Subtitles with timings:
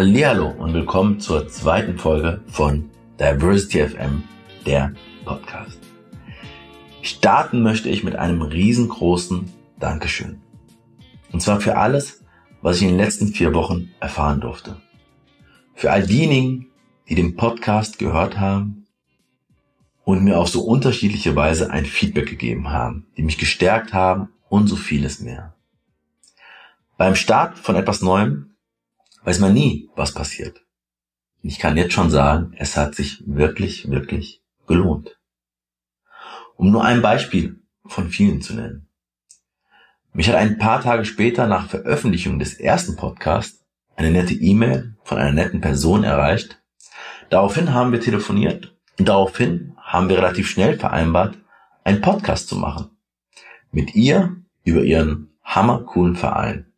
[0.00, 2.88] Hallihallo und willkommen zur zweiten Folge von
[3.18, 4.24] Diversity FM,
[4.64, 4.94] der
[5.26, 5.78] Podcast.
[7.02, 10.40] Starten möchte ich mit einem riesengroßen Dankeschön.
[11.32, 12.24] Und zwar für alles,
[12.62, 14.80] was ich in den letzten vier Wochen erfahren durfte.
[15.74, 16.70] Für all diejenigen,
[17.10, 18.86] die den Podcast gehört haben
[20.04, 24.66] und mir auf so unterschiedliche Weise ein Feedback gegeben haben, die mich gestärkt haben und
[24.66, 25.56] so vieles mehr.
[26.96, 28.49] Beim Start von etwas Neuem
[29.24, 30.62] weiß man nie, was passiert.
[31.42, 35.18] Ich kann jetzt schon sagen, es hat sich wirklich, wirklich gelohnt.
[36.56, 38.88] Um nur ein Beispiel von vielen zu nennen.
[40.12, 43.64] Mich hat ein paar Tage später nach Veröffentlichung des ersten Podcasts
[43.96, 46.60] eine nette E-Mail von einer netten Person erreicht.
[47.28, 51.38] Daraufhin haben wir telefoniert und daraufhin haben wir relativ schnell vereinbart,
[51.84, 52.90] einen Podcast zu machen.
[53.70, 56.69] Mit ihr über ihren hammercoolen Verein.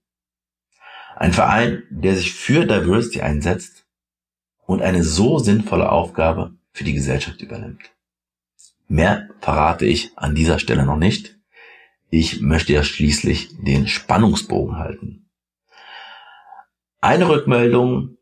[1.23, 3.87] Ein Verein, der sich für Diversity einsetzt
[4.67, 7.93] und eine so sinnvolle Aufgabe für die Gesellschaft übernimmt.
[8.89, 11.39] Mehr verrate ich an dieser Stelle noch nicht.
[12.11, 15.31] Ich möchte ja schließlich den Spannungsbogen halten.
[17.01, 18.19] Eine Rückmeldung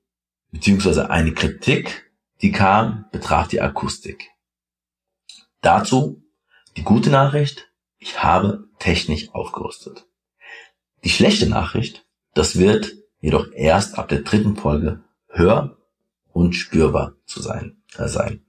[0.50, 4.28] beziehungsweise eine Kritik, die kam, betraf die Akustik.
[5.62, 6.22] Dazu
[6.76, 10.06] die gute Nachricht, ich habe technisch aufgerüstet.
[11.02, 15.76] Die schlechte Nachricht, das wird jedoch erst ab der dritten Folge hör-
[16.32, 18.44] und spürbar zu sein, äh sein.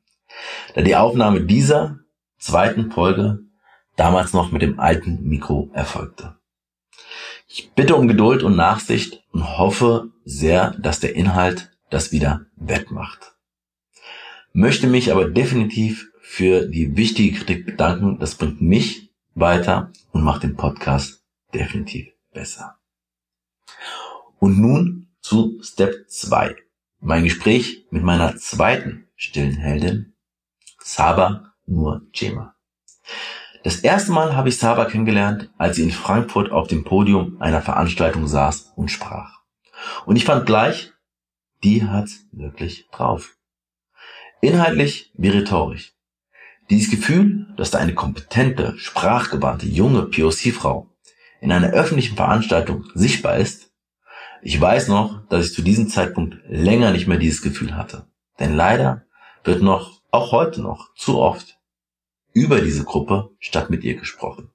[0.75, 1.99] Da die Aufnahme dieser
[2.37, 3.39] zweiten Folge
[3.95, 6.37] damals noch mit dem alten Mikro erfolgte.
[7.47, 13.35] Ich bitte um Geduld und Nachsicht und hoffe sehr, dass der Inhalt das wieder wettmacht.
[14.53, 18.19] Möchte mich aber definitiv für die wichtige Kritik bedanken.
[18.19, 22.80] Das bringt mich weiter und macht den Podcast definitiv besser.
[24.43, 26.55] Und nun zu Step 2.
[26.99, 30.15] Mein Gespräch mit meiner zweiten stillen Heldin,
[30.79, 32.55] Saba Nur Chema.
[33.63, 37.61] Das erste Mal habe ich Saba kennengelernt, als sie in Frankfurt auf dem Podium einer
[37.61, 39.41] Veranstaltung saß und sprach.
[40.07, 40.91] Und ich fand gleich,
[41.63, 43.35] die hat's wirklich drauf.
[44.41, 45.93] Inhaltlich wie rhetorisch.
[46.71, 50.89] Dieses Gefühl, dass da eine kompetente, sprachgewandte, junge POC-Frau
[51.41, 53.70] in einer öffentlichen Veranstaltung sichtbar ist,
[54.41, 58.07] ich weiß noch, dass ich zu diesem Zeitpunkt länger nicht mehr dieses Gefühl hatte.
[58.39, 59.03] Denn leider
[59.43, 61.57] wird noch, auch heute noch, zu oft
[62.33, 64.49] über diese Gruppe statt mit ihr gesprochen.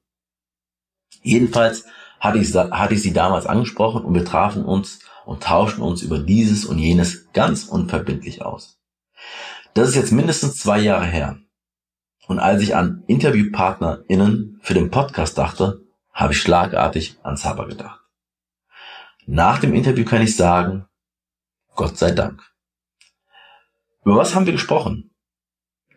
[1.23, 1.85] Jedenfalls
[2.21, 6.19] hatte ich, hatte ich sie damals angesprochen und wir trafen uns und tauschten uns über
[6.19, 8.79] dieses und jenes ganz unverbindlich aus.
[9.75, 11.39] Das ist jetzt mindestens zwei Jahre her.
[12.27, 15.83] Und als ich an InterviewpartnerInnen für den Podcast dachte,
[16.13, 18.06] habe ich schlagartig an Saba gedacht.
[19.29, 20.87] Nach dem Interview kann ich sagen,
[21.75, 22.43] Gott sei Dank.
[24.05, 25.11] Über was haben wir gesprochen?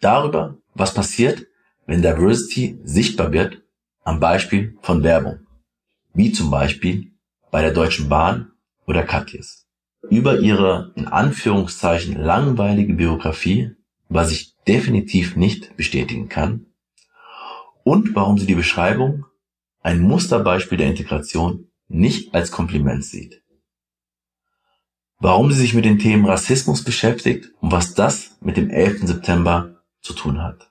[0.02, 1.46] Darüber, was passiert,
[1.86, 3.62] wenn Diversity sichtbar wird
[4.04, 5.46] am Beispiel von Werbung,
[6.16, 7.12] wie zum Beispiel
[7.52, 8.52] bei der Deutschen Bahn
[8.88, 9.68] oder Katjes.
[10.10, 13.76] Über ihre in Anführungszeichen langweilige Biografie,
[14.08, 16.66] was ich definitiv nicht bestätigen kann,
[17.84, 19.26] und warum sie die Beschreibung,
[19.82, 23.44] ein Musterbeispiel der Integration, nicht als Kompliment sieht.
[25.18, 29.06] Warum sie sich mit den Themen Rassismus beschäftigt und was das mit dem 11.
[29.06, 30.70] September zu tun hat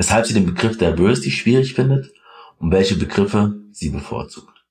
[0.00, 2.10] weshalb sie den Begriff Diversity schwierig findet
[2.58, 4.64] und welche Begriffe sie bevorzugt.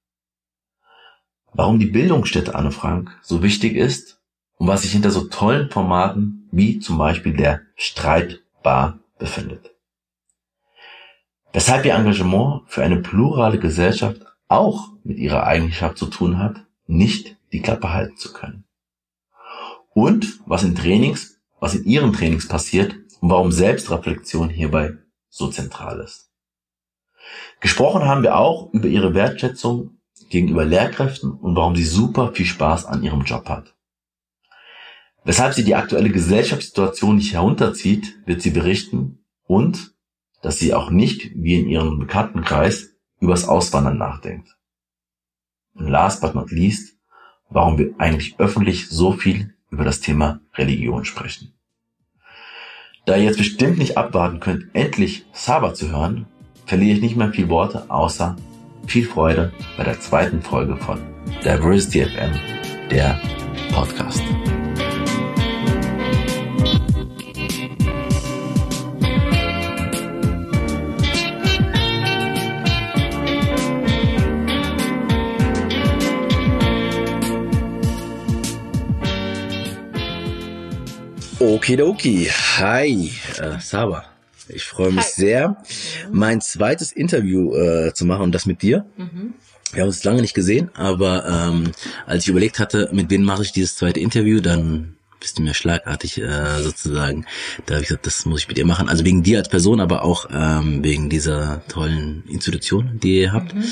[1.54, 4.20] Warum die Bildungsstätte Anne Frank so wichtig ist
[4.58, 9.70] und was sich hinter so tollen Formaten wie zum Beispiel der Streitbar befindet.
[11.54, 17.38] Weshalb ihr Engagement für eine plurale Gesellschaft auch mit ihrer Eigenschaft zu tun hat, nicht
[17.54, 18.66] die Klappe halten zu können.
[19.94, 24.98] Und was in Trainings, was in ihren Trainings passiert und warum Selbstreflexion hierbei
[25.30, 26.32] so zentral ist.
[27.60, 30.00] Gesprochen haben wir auch über ihre Wertschätzung
[30.30, 33.76] gegenüber Lehrkräften und warum sie super viel Spaß an ihrem Job hat.
[35.24, 39.94] Weshalb sie die aktuelle Gesellschaftssituation nicht herunterzieht, wird sie berichten und
[40.42, 44.58] dass sie auch nicht, wie in ihrem Bekanntenkreis, übers Auswandern nachdenkt.
[45.74, 46.98] Und last but not least,
[47.50, 51.54] warum wir eigentlich öffentlich so viel über das Thema Religion sprechen.
[53.06, 56.28] Da ihr jetzt bestimmt nicht abwarten könnt, endlich Saba zu hören,
[56.66, 58.36] verliere ich nicht mehr viel Worte, außer
[58.86, 61.00] viel Freude bei der zweiten Folge von
[61.44, 62.32] Diversity FM,
[62.92, 63.20] der
[63.72, 64.22] Podcast.
[81.40, 82.26] Okidoki.
[82.58, 84.04] Hi, äh, Saba.
[84.50, 85.12] Ich freue mich Hi.
[85.16, 85.58] sehr,
[86.12, 88.86] mein zweites Interview äh, zu machen und das mit dir.
[88.98, 89.36] Mhm.
[89.72, 91.72] Wir haben uns lange nicht gesehen, aber ähm,
[92.06, 95.54] als ich überlegt hatte, mit wem mache ich dieses zweite Interview, dann bist du mir
[95.54, 97.26] schlagartig äh, sozusagen.
[97.66, 98.90] Da habe ich gesagt, das muss ich mit dir machen.
[98.90, 103.54] Also wegen dir als Person, aber auch ähm, wegen dieser tollen Institution, die ihr habt.
[103.54, 103.64] Mhm.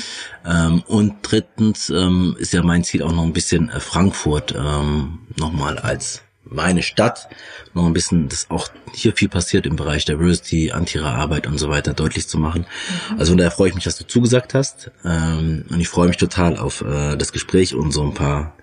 [0.46, 5.20] Ähm, und drittens ähm, ist ja mein Ziel auch noch ein bisschen äh, Frankfurt ähm,
[5.36, 7.28] nochmal als meine Stadt
[7.74, 11.94] noch ein bisschen, dass auch hier viel passiert im Bereich Diversity, Antira-Arbeit und so weiter
[11.94, 12.66] deutlich zu machen.
[13.10, 13.18] Mhm.
[13.18, 14.90] Also von daher freue ich mich, dass du zugesagt hast.
[15.04, 18.54] Ähm, und ich freue mich total auf äh, das Gespräch und so ein paar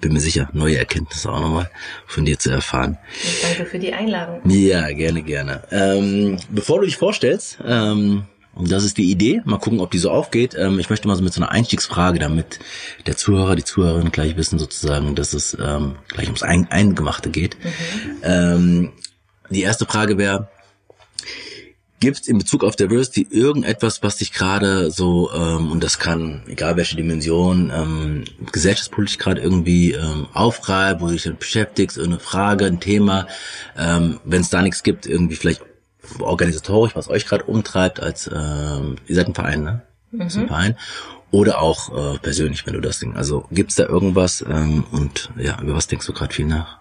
[0.00, 1.70] bin mir sicher, neue Erkenntnisse auch nochmal
[2.06, 2.98] von dir zu erfahren.
[3.24, 4.40] Und danke für die Einladung.
[4.48, 5.62] Ja, gerne, gerne.
[5.70, 8.24] Ähm, bevor du dich vorstellst, ähm,
[8.56, 10.56] und das ist die Idee, mal gucken, ob die so aufgeht.
[10.58, 12.58] Ähm, ich möchte mal so mit so einer Einstiegsfrage, damit
[13.06, 17.56] der Zuhörer, die Zuhörerin gleich wissen sozusagen, dass es ähm, gleich ums Eingemachte geht.
[17.62, 17.70] Mhm.
[18.22, 18.92] Ähm,
[19.50, 20.48] die erste Frage wäre,
[21.98, 26.42] Gibt es in Bezug auf Diversity irgendetwas, was dich gerade so, ähm, und das kann,
[26.46, 32.18] egal welche Dimension, ähm, gesellschaftspolitisch gerade irgendwie ähm, aufreibt, wo du dich dann beschäftigst, eine
[32.18, 33.28] Frage, ein Thema,
[33.78, 35.62] ähm, wenn es da nichts gibt, irgendwie vielleicht
[36.20, 39.82] organisatorisch, was euch gerade umtreibt, als ähm, ihr seid ein Verein, ne?
[40.12, 40.20] Mhm.
[40.20, 40.76] Ein Verein.
[41.30, 43.16] Oder auch äh, persönlich, wenn du das denkst.
[43.16, 46.78] Also gibt's da irgendwas ähm, und ja, über was denkst du gerade viel nach?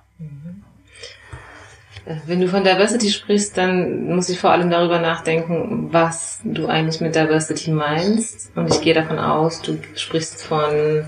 [2.27, 7.01] Wenn du von Diversity sprichst, dann muss ich vor allem darüber nachdenken, was du eigentlich
[7.01, 8.56] mit Diversity meinst.
[8.56, 11.06] Und ich gehe davon aus, du sprichst von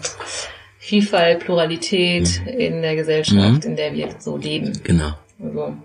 [0.79, 2.47] Vielfalt, Pluralität mhm.
[2.47, 3.69] in der Gesellschaft, mhm.
[3.69, 4.73] in der wir so leben.
[4.83, 5.13] Genau.
[5.43, 5.77] Also,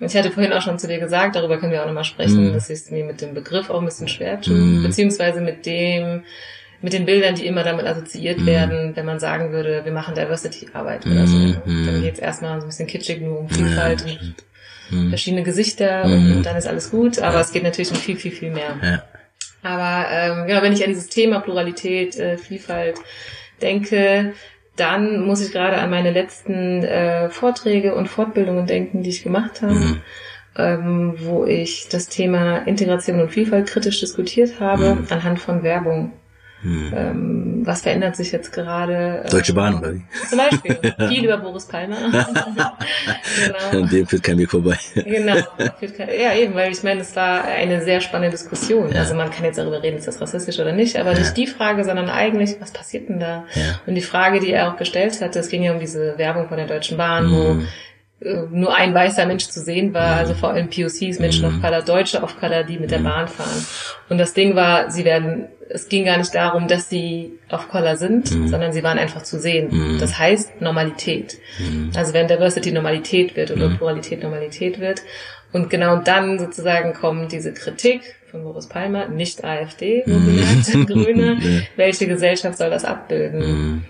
[0.00, 2.52] ich hatte vorhin auch schon zu dir gesagt, darüber können wir auch nochmal sprechen, mhm.
[2.52, 4.82] dass ich es mir mit dem Begriff auch ein bisschen schwer tue, mhm.
[4.84, 6.22] beziehungsweise mit dem,
[6.80, 8.46] mit den Bildern, die immer damit assoziiert mhm.
[8.46, 11.36] werden, wenn man sagen würde, wir machen Diversity-Arbeit oder so.
[11.36, 11.86] Mhm.
[11.86, 14.34] Dann geht es erstmal so ein bisschen kitschig nur um Vielfalt ja, und
[14.90, 15.08] mhm.
[15.08, 17.40] verschiedene Gesichter und, und, dann ist alles gut, aber ja.
[17.40, 18.76] es geht natürlich um viel, viel, viel mehr.
[18.82, 19.02] Ja.
[19.62, 22.96] Aber ähm, genau, wenn ich an dieses Thema Pluralität, äh, Vielfalt
[23.60, 24.34] denke,
[24.78, 29.62] dann muss ich gerade an meine letzten äh, Vorträge und Fortbildungen denken, die ich gemacht
[29.62, 29.74] habe.
[29.74, 30.00] Mhm.
[30.56, 35.06] Ähm, wo ich das Thema Integration und Vielfalt kritisch diskutiert habe, mhm.
[35.10, 36.12] anhand von Werbung.
[36.62, 36.92] Hm.
[36.94, 39.24] Ähm, was verändert sich jetzt gerade?
[39.30, 40.02] Deutsche Bahn oder wie?
[40.28, 40.78] Zum Beispiel.
[41.08, 41.96] Viel über Boris Palmer.
[42.10, 43.82] genau.
[43.82, 44.76] An dem führt kein Weg vorbei.
[44.94, 45.36] genau.
[45.36, 48.92] Ja, eben, weil ich meine, es war eine sehr spannende Diskussion.
[48.92, 49.00] Ja.
[49.00, 51.18] Also man kann jetzt darüber reden, ist das rassistisch oder nicht, aber ja.
[51.20, 53.44] nicht die Frage, sondern eigentlich, was passiert denn da?
[53.54, 53.80] Ja.
[53.86, 56.56] Und die Frage, die er auch gestellt hatte, es ging ja um diese Werbung von
[56.56, 57.32] der Deutschen Bahn, mhm.
[57.32, 57.66] wo äh,
[58.20, 61.56] nur ein weißer Mensch zu sehen war, also vor allem POCs, Menschen mhm.
[61.56, 63.04] of Color, Deutsche of Color, die mit der mhm.
[63.04, 63.64] Bahn fahren.
[64.08, 67.96] Und das Ding war, sie werden, es ging gar nicht darum, dass sie of Color
[67.96, 68.48] sind, mhm.
[68.48, 69.68] sondern sie waren einfach zu sehen.
[69.70, 69.98] Mhm.
[70.00, 71.38] Das heißt Normalität.
[71.60, 71.92] Mhm.
[71.94, 73.76] Also wenn Diversity Normalität wird oder mhm.
[73.76, 75.02] Pluralität Normalität wird.
[75.52, 81.38] Und genau dann sozusagen kommt diese Kritik von Boris Palmer, nicht AfD, wohlgemerkt, Grüne,
[81.76, 83.86] welche Gesellschaft soll das abbilden?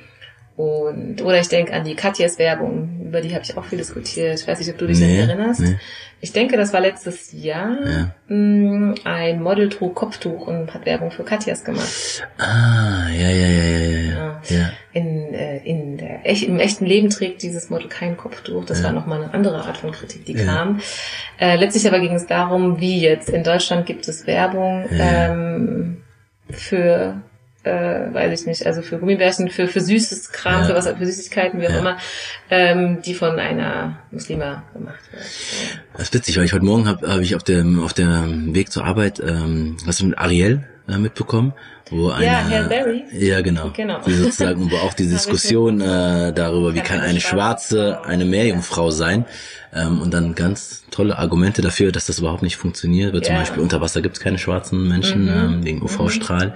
[0.59, 4.41] Und, oder ich denke an die Katjes Werbung, über die habe ich auch viel diskutiert.
[4.41, 5.61] Ich weiß nicht, ob du dich nee, erinnerst.
[5.61, 5.77] Nee.
[6.21, 7.77] Ich denke, das war letztes Jahr.
[7.87, 8.35] Ja.
[8.35, 12.27] Mm, ein Model trug Kopftuch und hat Werbung für Katjas gemacht.
[12.39, 14.41] Ah, ja, ja, ja, ja, ja.
[14.49, 14.71] ja.
[14.95, 18.65] In, äh, in der, Im echten Leben trägt dieses Model kein Kopftuch.
[18.65, 18.87] Das ja.
[18.87, 20.45] war nochmal eine andere Art von Kritik, die ja.
[20.45, 20.81] kam.
[21.39, 26.03] Äh, letztlich aber ging es darum, wie jetzt in Deutschland gibt es Werbung ähm,
[26.51, 27.23] für
[27.65, 30.67] äh, weiß ich nicht, also für Gummibärchen, für, für süßes Kram, ja.
[30.69, 31.79] für was, für Süßigkeiten, wie auch ja.
[31.79, 31.99] immer,
[32.51, 35.25] ähm, die von einer Muslima gemacht wird.
[35.95, 38.71] Das ist witzig, weil ich heute Morgen habe hab ich auf dem auf dem Weg
[38.71, 41.53] zur Arbeit, ähm, hast du mit Ariel äh, mitbekommen?
[41.91, 43.05] Wo eine, ja, Herr Barry.
[43.13, 43.71] Ja, genau.
[43.75, 44.01] genau.
[44.07, 49.25] Die sozusagen, wo auch die Diskussion äh, darüber, wie kann eine Schwarze eine Meerjungfrau sein,
[49.73, 53.13] ähm, und dann ganz tolle Argumente dafür, dass das überhaupt nicht funktioniert.
[53.13, 53.27] Weil ja.
[53.27, 55.29] zum Beispiel unter Wasser gibt es keine schwarzen Menschen mhm.
[55.29, 56.53] ähm, wegen UV-Strahlen.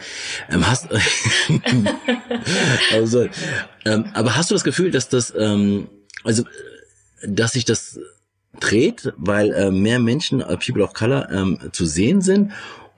[0.48, 0.54] Mhm.
[0.54, 0.88] Ähm, hast
[2.92, 3.28] also,
[3.84, 5.88] ähm, aber hast du das Gefühl, dass das, ähm,
[6.24, 6.44] also,
[7.26, 8.00] dass sich das
[8.58, 12.52] dreht, weil äh, mehr Menschen, äh, People of Color, ähm, zu sehen sind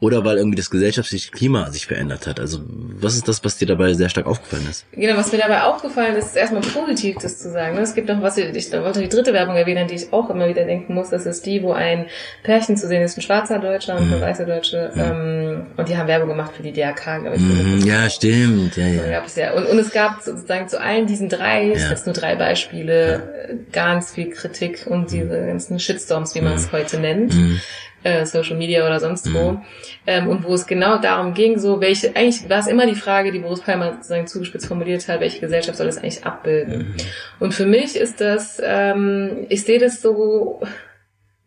[0.05, 2.39] oder weil irgendwie das gesellschaftliche Klima sich verändert hat?
[2.39, 2.61] Also
[3.01, 4.85] was ist das, was dir dabei sehr stark aufgefallen ist?
[4.93, 7.79] Genau, was mir dabei aufgefallen ist, ist erstmal positiv, das zu sagen.
[7.79, 10.65] Es gibt noch was, ich wollte die dritte Werbung erwähnen, die ich auch immer wieder
[10.65, 12.05] denken muss, das ist die, wo ein
[12.43, 14.21] Pärchen zu sehen ist, ein schwarzer Deutscher und eine mhm.
[14.21, 15.01] weiße Deutsche, mhm.
[15.01, 17.43] ähm, und die haben Werbung gemacht für die DRK, glaube ich.
[17.43, 19.09] Mhm, ja, stimmt, ja, ja.
[19.09, 19.55] Gab es ja.
[19.55, 21.89] Und, und es gab sozusagen zu allen diesen drei, ja.
[21.89, 23.55] jetzt nur drei Beispiele, ja.
[23.73, 26.73] ganz viel Kritik und diese ganzen Shitstorms, wie man es mhm.
[26.73, 27.35] heute nennt.
[27.35, 27.61] Mhm
[28.05, 29.53] äh, Social Media oder sonst wo.
[29.53, 29.63] Mhm.
[30.07, 33.33] Ähm, und wo es genau darum ging, so welche, eigentlich war es immer die Frage,
[33.33, 36.79] die Boris Palmer sozusagen zugespitzt formuliert hat, welche Gesellschaft soll das eigentlich abbilden?
[36.79, 36.95] Mhm.
[37.41, 40.61] Und für mich ist das, ähm, ich sehe das so,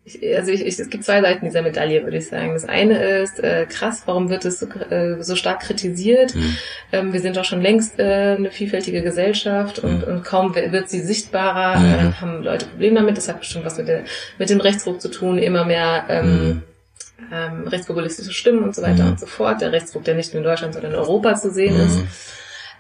[0.08, 2.54] ich, also ich, ich, es gibt zwei Seiten dieser Medaille, würde ich sagen.
[2.54, 6.34] Das eine ist, äh, krass, warum wird es so, äh, so stark kritisiert?
[6.34, 6.58] Mhm.
[6.94, 10.14] Ähm, wir sind doch schon längst äh, eine vielfältige Gesellschaft und, mhm.
[10.14, 11.86] und kaum wird sie sichtbarer, mhm.
[11.86, 13.18] äh, haben Leute Probleme damit.
[13.18, 14.04] Das hat bestimmt was mit, der,
[14.38, 16.64] mit dem Rechtsruck zu tun, immer mehr ähm, mhm.
[17.34, 19.12] ähm, rechtspopulistische Stimmen und so weiter mhm.
[19.12, 19.60] und so fort.
[19.60, 21.82] Der Rechtsruck, der nicht nur in Deutschland, sondern in Europa zu sehen mhm.
[21.82, 22.00] ist.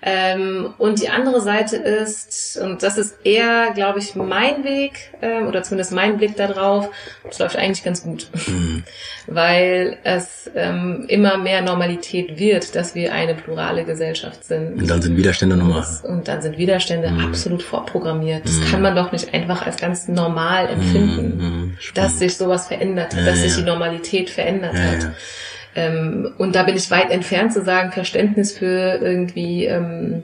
[0.01, 5.48] Ähm, und die andere Seite ist, und das ist eher, glaube ich, mein Weg, ähm,
[5.48, 6.89] oder zumindest mein Blick darauf,
[7.30, 8.27] es läuft eigentlich ganz gut.
[8.48, 8.84] Mhm.
[9.27, 14.80] Weil es ähm, immer mehr Normalität wird, dass wir eine plurale Gesellschaft sind.
[14.80, 15.86] Und dann sind Widerstände normal.
[16.04, 17.25] Und dann sind Widerstände mhm.
[17.25, 18.46] absolut vorprogrammiert.
[18.46, 18.66] Das mhm.
[18.66, 21.44] kann man doch nicht einfach als ganz normal empfinden, mhm.
[21.44, 21.77] Mhm.
[21.96, 25.12] dass sich sowas verändert hat, ja, dass sich die Normalität verändert ja, hat.
[25.77, 30.24] Ähm, und da bin ich weit entfernt zu sagen, Verständnis für irgendwie, ähm,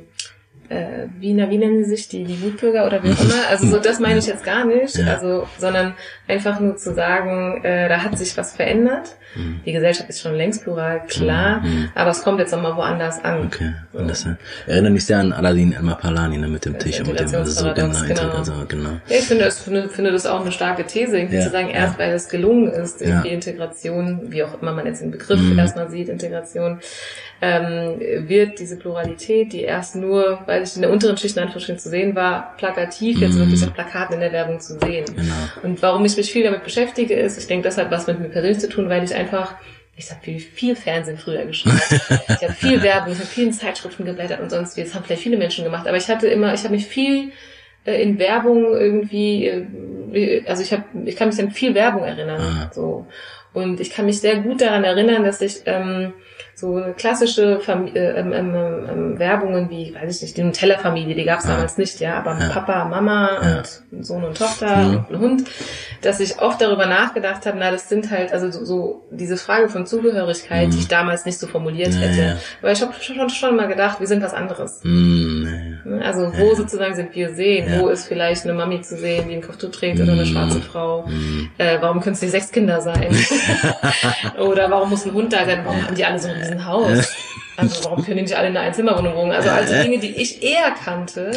[0.73, 3.47] äh, wie, na, wie nennen sie sich, die, die Wutbürger oder wie auch immer.
[3.49, 4.97] Also so, das meine ich jetzt gar nicht.
[4.97, 5.13] Ja.
[5.13, 5.93] Also, sondern
[6.27, 9.15] einfach nur zu sagen, äh, da hat sich was verändert.
[9.35, 9.61] Mhm.
[9.65, 11.89] Die Gesellschaft ist schon längst plural, klar, mhm.
[11.95, 13.47] aber es kommt jetzt nochmal woanders an.
[13.47, 13.73] Okay.
[13.93, 14.35] Und das äh,
[14.67, 17.99] erinnert mich sehr an Aladin El-Mapalani ne, mit dem Tisch und mit dem so genau,
[18.05, 18.29] genau.
[18.29, 18.89] Also, genau.
[19.07, 21.41] Ja, ich finde, das, finde, finde das auch eine starke These, irgendwie ja.
[21.41, 23.29] zu sagen, erst weil es gelungen ist, irgendwie.
[23.29, 25.57] Integration, wie auch immer man jetzt den Begriff mhm.
[25.57, 26.79] erstmal sieht, Integration,
[27.41, 27.99] ähm,
[28.29, 31.89] wird diese Pluralität, die erst nur, weil ich in der unteren Schicht in Anführungsstrichen zu
[31.89, 33.39] sehen war, plakativ jetzt mm.
[33.39, 35.05] wirklich auf Plakaten in der Werbung zu sehen.
[35.05, 35.33] Genau.
[35.63, 38.29] Und warum ich mich viel damit beschäftige, ist, ich denke, das hat was mit mir
[38.29, 39.55] persönlich zu tun, weil ich einfach
[39.95, 41.73] ich habe viel, viel Fernsehen früher geschaut.
[42.09, 44.81] ich habe viel Werbung, ich habe vielen Zeitschriften geblättert und sonst wie.
[44.81, 45.87] Das haben vielleicht viele Menschen gemacht.
[45.87, 47.31] Aber ich hatte immer, ich habe mich viel
[47.85, 52.41] äh, in Werbung irgendwie, äh, also ich habe, ich kann mich an viel Werbung erinnern.
[52.41, 52.71] Ah.
[52.73, 53.05] So.
[53.53, 56.13] Und ich kann mich sehr gut daran erinnern, dass ich ähm,
[56.55, 61.23] so klassische Fam äh, ähm, ähm, ähm, Werbungen wie, weiß ich nicht, die Nutella-Familie, die
[61.23, 61.53] gab es ja.
[61.53, 62.49] damals nicht, ja, aber ja.
[62.49, 63.63] Papa, Mama ja.
[63.91, 64.95] und Sohn und Tochter mhm.
[64.95, 65.43] und ein Hund,
[66.01, 69.67] dass ich oft darüber nachgedacht habe, na, das sind halt, also so, so diese Frage
[69.67, 70.71] von Zugehörigkeit, mhm.
[70.71, 72.37] die ich damals nicht so formuliert hätte.
[72.61, 74.81] Weil ich habe schon, schon mal gedacht, wir sind was anderes.
[74.83, 75.32] Mhm.
[76.01, 77.79] Also wo sozusagen sind wir sehen?
[77.79, 80.27] Wo ist vielleicht eine Mami zu sehen, die ein Kopftuch trägt oder eine mhm.
[80.27, 81.05] schwarze Frau?
[81.07, 81.49] Mhm.
[81.57, 83.15] Äh, warum können es nicht sechs Kinder sein?
[84.39, 85.61] oder warum muss ein Hund da sein?
[85.65, 87.13] Warum haben die alle so ein riesen Haus.
[87.55, 89.31] Also warum können die nicht alle in einer Einzimmerwohnung wohnen?
[89.31, 91.31] Also also Dinge, die ich eher kannte.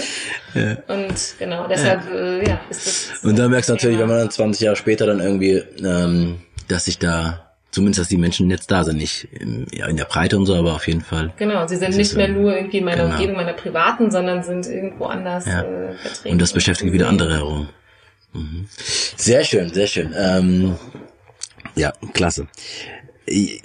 [0.55, 0.77] Ja.
[0.89, 2.17] Und genau, deshalb ja.
[2.17, 3.25] Äh, ja, ist das.
[3.25, 6.87] Und dann merkst du natürlich, wenn man dann 20 Jahre später dann irgendwie, ähm, dass
[6.87, 7.46] sich da
[7.77, 10.55] zumindest, dass die Menschen jetzt da sind, nicht in, ja, in der Breite und so,
[10.55, 11.33] aber auf jeden Fall.
[11.37, 13.15] Genau, sie sind nicht mehr nur irgendwie in meiner genau.
[13.15, 15.63] Umgebung, meiner privaten, sondern sind irgendwo anders ja.
[15.63, 16.33] äh, vertreten.
[16.33, 17.69] Und das beschäftigt wieder andere herum.
[18.33, 18.67] Mhm.
[19.17, 20.15] Sehr schön, sehr schön.
[20.17, 20.77] Ähm,
[21.75, 22.49] ja, klasse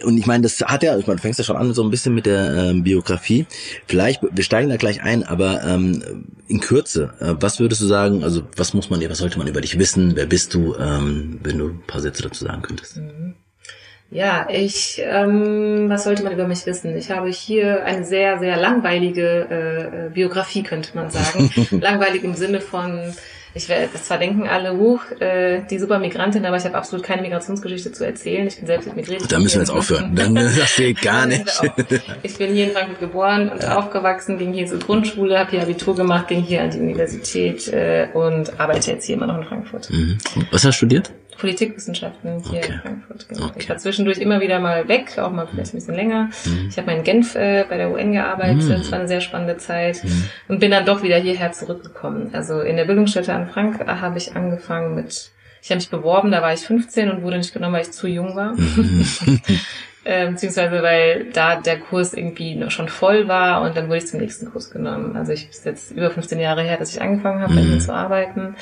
[0.04, 1.92] und ich meine, das hat ja, ich meine, du fängst ja schon an so ein
[1.92, 3.46] bisschen mit der ähm, Biografie.
[3.86, 8.24] Vielleicht, wir steigen da gleich ein, aber ähm, in Kürze, äh, was würdest du sagen,
[8.24, 11.60] also was muss man, was sollte man über dich wissen, wer bist du, ähm, wenn
[11.60, 12.98] du ein paar Sätze dazu sagen könntest?
[12.98, 13.36] Mhm.
[14.12, 16.98] Ja, ich, ähm, was sollte man über mich wissen?
[16.98, 21.50] Ich habe hier eine sehr, sehr langweilige äh, Biografie, könnte man sagen.
[21.82, 23.14] Langweilig im Sinne von
[23.54, 27.06] ich werde, das zwar denken alle, huch, äh, die super Migrantin, aber ich habe absolut
[27.06, 28.48] keine Migrationsgeschichte zu erzählen.
[28.48, 29.30] Ich bin selbst migriert.
[29.30, 30.16] Da müssen wir jetzt aufhören.
[30.16, 31.44] Dann äh, das geht gar nicht.
[32.24, 33.78] ich bin hier in Frankfurt geboren und ja.
[33.78, 38.08] aufgewachsen, ging hier zur Grundschule, habe hier Abitur gemacht, ging hier an die Universität äh,
[38.14, 39.90] und arbeite jetzt hier immer noch in Frankfurt.
[39.90, 40.18] Mhm.
[40.52, 41.12] Was hast du studiert?
[41.38, 42.74] Politikwissenschaften hier okay.
[42.74, 43.30] in Frankfurt.
[43.30, 43.46] Genau.
[43.46, 43.60] Okay.
[43.60, 46.30] Ich war zwischendurch immer wieder mal weg, auch mal vielleicht ein bisschen länger.
[46.46, 46.68] Mhm.
[46.70, 48.70] Ich habe mal in Genf äh, bei der UN gearbeitet, mhm.
[48.70, 50.30] das war eine sehr spannende Zeit mhm.
[50.48, 52.30] und bin dann doch wieder hierher zurückgekommen.
[52.34, 56.42] Also in der Bildungsstätte an Frank habe ich angefangen mit, ich habe mich beworben, da
[56.42, 58.54] war ich 15 und wurde nicht genommen, weil ich zu jung war.
[58.54, 59.06] Mhm.
[60.04, 64.08] äh, beziehungsweise weil da der Kurs irgendwie noch schon voll war und dann wurde ich
[64.08, 65.16] zum nächsten Kurs genommen.
[65.16, 67.80] Also ich bin jetzt über 15 Jahre her, dass ich angefangen habe, mhm.
[67.80, 68.56] zu arbeiten.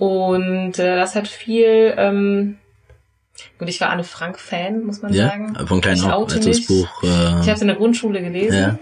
[0.00, 2.56] Und äh, das hat viel, ähm,
[3.58, 5.54] gut, ich war Anne Frank-Fan, muss man ja, sagen.
[5.66, 7.02] Von klein auf, als das Buch.
[7.02, 8.58] Äh, ich habe es in der Grundschule gelesen.
[8.58, 8.78] Ja.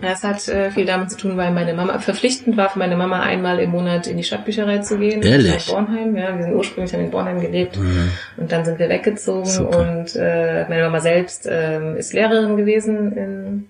[0.00, 3.20] Das hat äh, viel damit zu tun, weil meine Mama verpflichtend war für meine Mama
[3.20, 5.20] einmal im Monat in die Stadtbücherei zu gehen.
[5.20, 5.68] Ehrlich?
[5.68, 6.34] In Bornheim, ja.
[6.34, 8.10] Wir sind ursprünglich haben in Bornheim gelebt mhm.
[8.38, 9.78] und dann sind wir weggezogen Super.
[9.80, 13.68] und äh, meine Mama selbst äh, ist Lehrerin gewesen in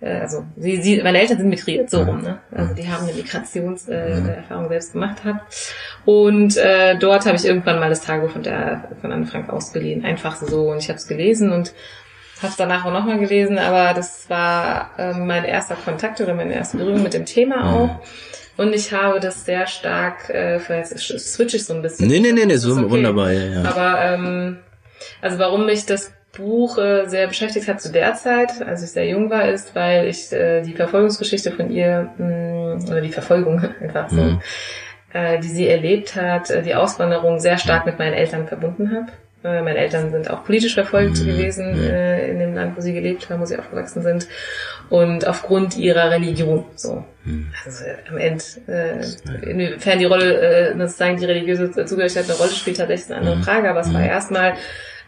[0.00, 2.38] also sie, sie, meine Eltern sind migriert, so rum, ne?
[2.50, 5.36] Also die haben eine Migrationserfahrung äh, selbst gemacht hat.
[6.04, 10.04] Und äh, dort habe ich irgendwann mal das Tagebuch von der von Anne Frank ausgeliehen,
[10.04, 10.70] einfach so.
[10.70, 11.72] Und ich habe es gelesen und
[12.38, 16.54] habe es danach auch nochmal gelesen, aber das war äh, mein erster Kontakt oder meine
[16.54, 18.00] erste Berührung mit dem Thema auch.
[18.56, 22.08] Und ich habe das sehr stark, äh, vielleicht switch ich so ein bisschen.
[22.08, 22.90] Nee, nee, nee, nee, so okay.
[22.90, 23.64] wunderbar, ja, ja.
[23.64, 24.58] Aber ähm,
[25.20, 29.06] Also warum mich das Buch äh, sehr beschäftigt hat zu der Zeit, als ich sehr
[29.06, 33.62] jung war, ist, weil ich äh, die Verfolgungsgeschichte von ihr, mh, mm, oder die Verfolgung
[33.80, 34.40] einfach so, mhm.
[35.12, 39.12] äh, die sie erlebt hat, äh, die Auswanderung sehr stark mit meinen Eltern verbunden habe.
[39.44, 41.26] Äh, meine Eltern sind auch politisch verfolgt mhm.
[41.26, 44.26] gewesen äh, in dem Land, wo sie gelebt haben, wo sie aufgewachsen sind.
[44.88, 46.64] Und aufgrund ihrer Religion.
[46.76, 47.04] So.
[47.24, 47.52] Mhm.
[47.64, 52.50] Also äh, am Ende, äh, inwiefern die Rolle, äh, sozusagen die religiöse Zugehörigkeit eine Rolle
[52.50, 53.42] spielt, tatsächlich eine andere mhm.
[53.42, 54.08] Frage, aber es war mhm.
[54.08, 54.54] erstmal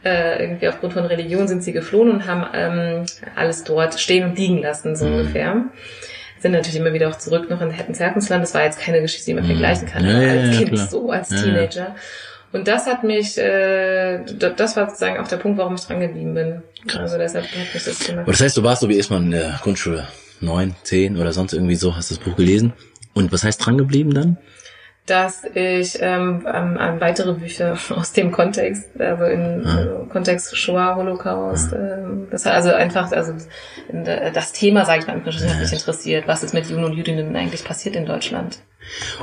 [0.06, 4.38] äh, irgendwie aufgrund von Religion sind sie geflohen und haben ähm, alles dort stehen und
[4.38, 5.14] liegen lassen, so mhm.
[5.14, 5.64] ungefähr
[6.38, 8.42] sind natürlich immer wieder auch zurück noch in Hettens Herkunftsland.
[8.42, 9.48] Das war jetzt keine Geschichte, die man mhm.
[9.48, 10.86] vergleichen kann, ja, als ja, Kind klar.
[10.86, 11.96] so, als ja, Teenager.
[12.52, 16.34] Und das hat mich, äh, das war sozusagen auch der Punkt, warum ich dran geblieben
[16.34, 16.62] bin.
[16.86, 17.00] Krass.
[17.00, 18.22] Also deshalb hat mich das Thema.
[18.22, 20.06] Aber das heißt, du warst so wie ist man in der Grundschule
[20.40, 22.72] neun, zehn oder sonst irgendwie so, hast das Buch gelesen.
[23.14, 24.38] Und was heißt dran geblieben dann?
[25.06, 29.82] Dass ich ähm, an, an weitere Bücher aus dem Kontext, also im ja.
[29.82, 31.78] äh, Kontext Shoah, Holocaust, ja.
[31.78, 33.32] ähm, das also einfach, also
[34.34, 36.26] das Thema, sage ich mal, hat mich interessiert.
[36.26, 38.58] Was ist mit Juden und Jüdinnen eigentlich passiert in Deutschland?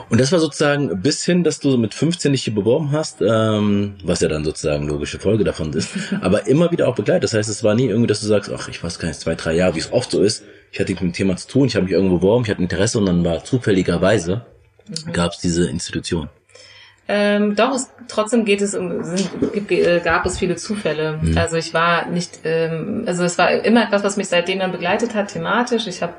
[0.10, 3.96] Und das war sozusagen bis hin, dass du mit 15 dich hier beworben hast, ähm,
[4.04, 7.25] was ja dann sozusagen logische Folge davon ist, aber immer wieder auch begleitet.
[7.25, 9.36] Das heißt, es war nie irgendwie, dass du sagst, ach, ich weiß gar nicht, zwei,
[9.36, 10.44] drei Jahre, wie es oft so ist.
[10.72, 12.98] Ich hatte mit dem Thema zu tun, ich habe mich irgendwo beworben, ich hatte Interesse
[12.98, 14.46] und dann war zufälligerweise
[14.88, 15.13] mhm.
[15.13, 16.30] gab es diese Institution.
[17.06, 19.30] Ähm, doch, es, trotzdem geht es um, sind,
[19.72, 21.20] äh, gab es viele Zufälle.
[21.22, 21.38] Mhm.
[21.38, 25.13] Also ich war nicht, ähm, also es war immer etwas, was mich seitdem dann begleitet
[25.13, 25.86] hat, thematisch.
[25.88, 26.13] Ich habe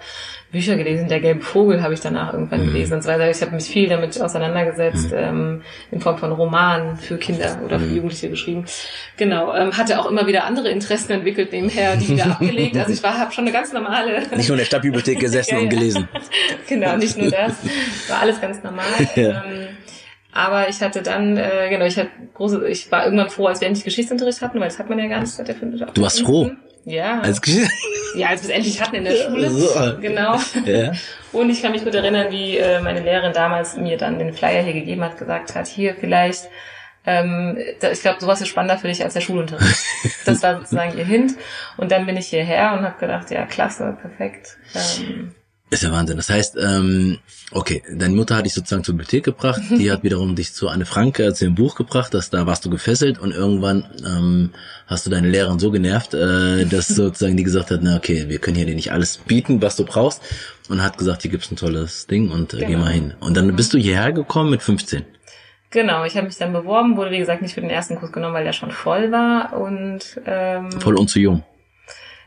[0.55, 2.73] Bücher gelesen, der gelbe Vogel habe ich danach irgendwann mhm.
[2.73, 3.29] gelesen und so weiter.
[3.29, 5.19] Ich habe mich viel damit auseinandergesetzt, mhm.
[5.19, 7.97] ähm, in Form von Romanen für Kinder oder für mhm.
[7.97, 8.65] Jugendliche geschrieben.
[9.17, 12.77] Genau, ähm, hatte auch immer wieder andere Interessen entwickelt nebenher, die wieder abgelegt.
[12.77, 14.23] Also ich war, habe schon eine ganz normale...
[14.37, 16.09] Nicht nur in der Stadtbibliothek gesessen ja, und gelesen.
[16.69, 17.55] genau, nicht nur das.
[18.09, 18.85] War alles ganz normal.
[19.17, 19.45] Ja.
[19.45, 19.69] Ähm,
[20.33, 23.69] aber ich hatte dann, äh, genau, ich hatte große, ich war irgendwann froh, als wir
[23.69, 25.87] endlich Geschichtsunterricht hatten, weil das hat man ja gar nicht seit der fünften.
[25.95, 26.51] Du warst froh?
[26.85, 27.21] Ja.
[27.21, 27.41] Als
[28.15, 29.51] ja, als wir es endlich hatten in der Schule.
[29.51, 29.99] So.
[30.01, 30.39] Genau.
[30.65, 30.93] Ja.
[31.33, 34.63] Und ich kann mich gut erinnern, wie äh, meine Lehrerin damals mir dann den Flyer
[34.63, 36.49] hier gegeben hat, gesagt hat, hier vielleicht,
[37.07, 39.83] ähm, ich glaube, sowas ist spannender für dich als der Schulunterricht.
[40.27, 41.33] das war sozusagen ihr Hint.
[41.77, 44.57] Und dann bin ich hierher und habe gedacht, ja, klasse, perfekt.
[44.75, 45.35] Ähm,
[45.75, 46.17] ist ja Wahnsinn.
[46.17, 47.19] Das heißt, ähm,
[47.53, 50.87] okay, deine Mutter hat dich sozusagen zur Bibliothek gebracht, die hat wiederum dich zu Anne
[50.87, 54.51] Frank äh, zu dem Buch gebracht, dass da warst du gefesselt und irgendwann ähm,
[54.87, 58.39] hast du deine Lehrerin so genervt, äh, dass sozusagen die gesagt hat, na okay, wir
[58.39, 60.23] können hier dir nicht alles bieten, was du brauchst
[60.69, 62.69] und hat gesagt, hier gibt's ein tolles Ding und äh, genau.
[62.69, 63.15] geh mal hin.
[63.21, 65.05] Und dann bist du hierher gekommen mit 15.
[65.71, 68.35] Genau, ich habe mich dann beworben, wurde wie gesagt nicht für den ersten Kurs genommen,
[68.35, 71.43] weil der schon voll war und ähm, voll und zu jung.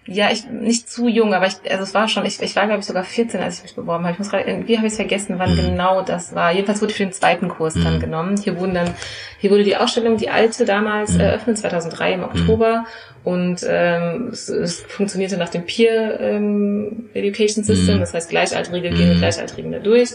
[0.09, 2.79] Ja, ich nicht zu jung, aber ich, also es war schon, ich, ich war glaube
[2.79, 4.13] ich sogar 14, als ich mich beworben habe.
[4.13, 5.71] Ich muss gerade, irgendwie habe ich vergessen, wann mhm.
[5.71, 6.53] genau das war.
[6.53, 7.83] Jedenfalls wurde ich für den zweiten Kurs mhm.
[7.83, 8.37] dann genommen.
[8.41, 8.93] Hier wurden dann,
[9.39, 11.19] hier wurde die Ausstellung, die alte damals mhm.
[11.19, 12.85] eröffnet, 2003 im Oktober.
[13.25, 17.99] Und ähm, es, es funktionierte nach dem Peer ähm, Education System, mhm.
[17.99, 19.19] das heißt Gleichaltrige gehen mit mhm.
[19.19, 20.11] Gleichaltrigen da durch.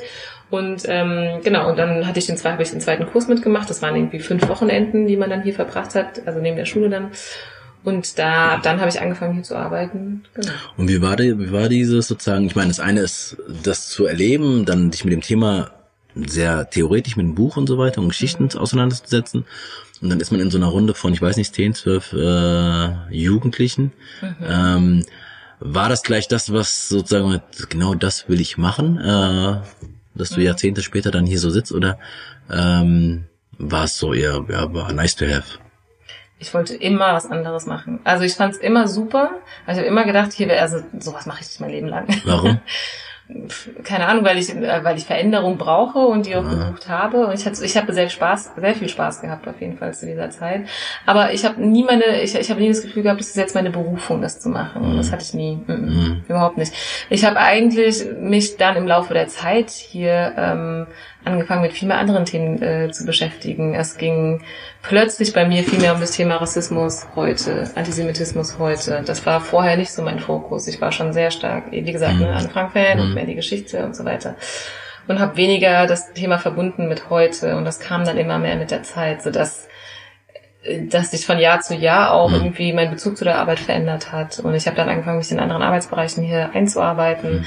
[0.48, 3.68] Und ähm, genau, und dann hatte ich den, habe ich den zweiten Kurs mitgemacht.
[3.68, 6.88] Das waren irgendwie fünf Wochenenden, die man dann hier verbracht hat, also neben der Schule
[6.88, 7.11] dann.
[7.84, 10.24] Und da, dann habe ich angefangen hier zu arbeiten.
[10.34, 10.52] Genau.
[10.76, 14.06] Und wie war, die, wie war dieses sozusagen, ich meine, das eine ist, das zu
[14.06, 15.70] erleben, dann dich mit dem Thema
[16.14, 18.60] sehr theoretisch mit dem Buch und so weiter und Geschichten mhm.
[18.60, 19.44] auseinanderzusetzen.
[20.00, 23.14] Und dann ist man in so einer Runde von, ich weiß nicht, 10, 12 äh,
[23.14, 23.92] Jugendlichen.
[24.20, 24.36] Mhm.
[24.46, 25.06] Ähm,
[25.60, 29.60] war das gleich das, was sozusagen, genau das will ich machen, äh,
[30.14, 30.46] dass du mhm.
[30.46, 31.72] Jahrzehnte später dann hier so sitzt?
[31.72, 31.98] Oder
[32.50, 33.24] ähm,
[33.58, 35.58] war es so eher, ja, war nice to have?
[36.42, 38.00] Ich wollte immer was anderes machen.
[38.02, 39.31] Also ich fand es immer super.
[39.64, 42.07] Also ich habe immer gedacht, hier wäre also sowas mache ich nicht mein Leben lang.
[42.24, 42.59] Warum?
[43.85, 46.50] Keine Ahnung, weil ich äh, weil ich Veränderung brauche und die auch ja.
[46.50, 47.28] gesucht habe.
[47.28, 50.05] Und ich hatte ich habe sehr Spaß, sehr viel Spaß gehabt auf jeden Fall zu
[50.07, 50.66] dieser Zeit.
[51.07, 53.55] Aber ich habe nie meine ich ich habe nie das Gefühl gehabt, das ist jetzt
[53.55, 54.92] meine Berufung, das zu machen.
[54.92, 54.96] Mhm.
[54.96, 55.74] Das hatte ich nie, mhm.
[55.74, 56.24] Mhm.
[56.28, 56.74] überhaupt nicht.
[57.09, 60.87] Ich habe eigentlich mich dann im Laufe der Zeit hier ähm,
[61.24, 63.74] angefangen mit viel mehr anderen Themen äh, zu beschäftigen.
[63.74, 64.42] Es ging
[64.82, 69.02] plötzlich bei mir viel mehr um das Thema Rassismus heute, Antisemitismus heute.
[69.06, 70.66] Das war vorher nicht so mein Fokus.
[70.68, 72.22] Ich war schon sehr stark, wie gesagt, mhm.
[72.22, 73.04] ne, an Frank-Fan mhm.
[73.04, 74.37] und mehr die Geschichte und so weiter.
[75.08, 77.56] Und habe weniger das Thema verbunden mit heute.
[77.56, 79.68] Und das kam dann immer mehr mit der Zeit, sodass
[80.88, 82.37] dass sich von Jahr zu Jahr auch mhm.
[82.37, 84.38] irgendwie mein Bezug zu der Arbeit verändert hat.
[84.38, 87.40] Und ich habe dann angefangen, mich in anderen Arbeitsbereichen hier einzuarbeiten.
[87.40, 87.44] Mhm.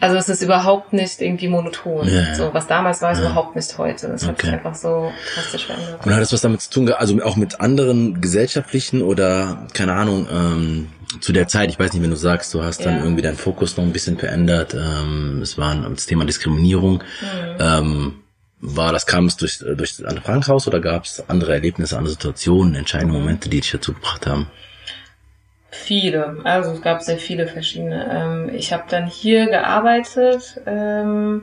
[0.00, 2.06] Also es ist überhaupt nicht irgendwie monoton.
[2.06, 3.24] Ja, so was damals war, ist ja.
[3.24, 4.08] überhaupt nicht heute.
[4.08, 4.32] Das okay.
[4.32, 6.04] hat sich einfach so drastisch verändert.
[6.04, 10.28] Und hat das was damit zu tun, also auch mit anderen gesellschaftlichen oder keine Ahnung,
[10.30, 10.88] ähm,
[11.20, 13.78] zu der Zeit, ich weiß nicht, wenn du sagst, du hast dann irgendwie deinen Fokus
[13.78, 14.74] noch ein bisschen verändert.
[14.74, 17.02] Ähm, es war das Thema Diskriminierung.
[17.22, 17.56] Mhm.
[17.58, 18.14] Ähm,
[18.60, 21.96] war das, kam es durch, durch das Anne Frank Haus oder gab es andere Erlebnisse,
[21.96, 23.14] andere Situationen, entscheidende.
[23.18, 24.48] Momente, die dich dazu gebracht haben?
[25.70, 28.08] Viele, also es gab sehr viele verschiedene.
[28.10, 31.42] Ähm, ich habe dann hier gearbeitet ähm,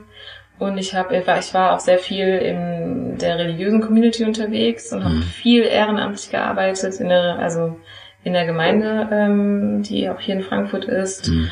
[0.58, 5.14] und ich habe, ich war auch sehr viel in der religiösen Community unterwegs und habe
[5.14, 5.22] mhm.
[5.22, 7.78] viel ehrenamtlich gearbeitet in der, also
[8.24, 11.50] in der Gemeinde, ähm, die auch hier in Frankfurt ist, mhm.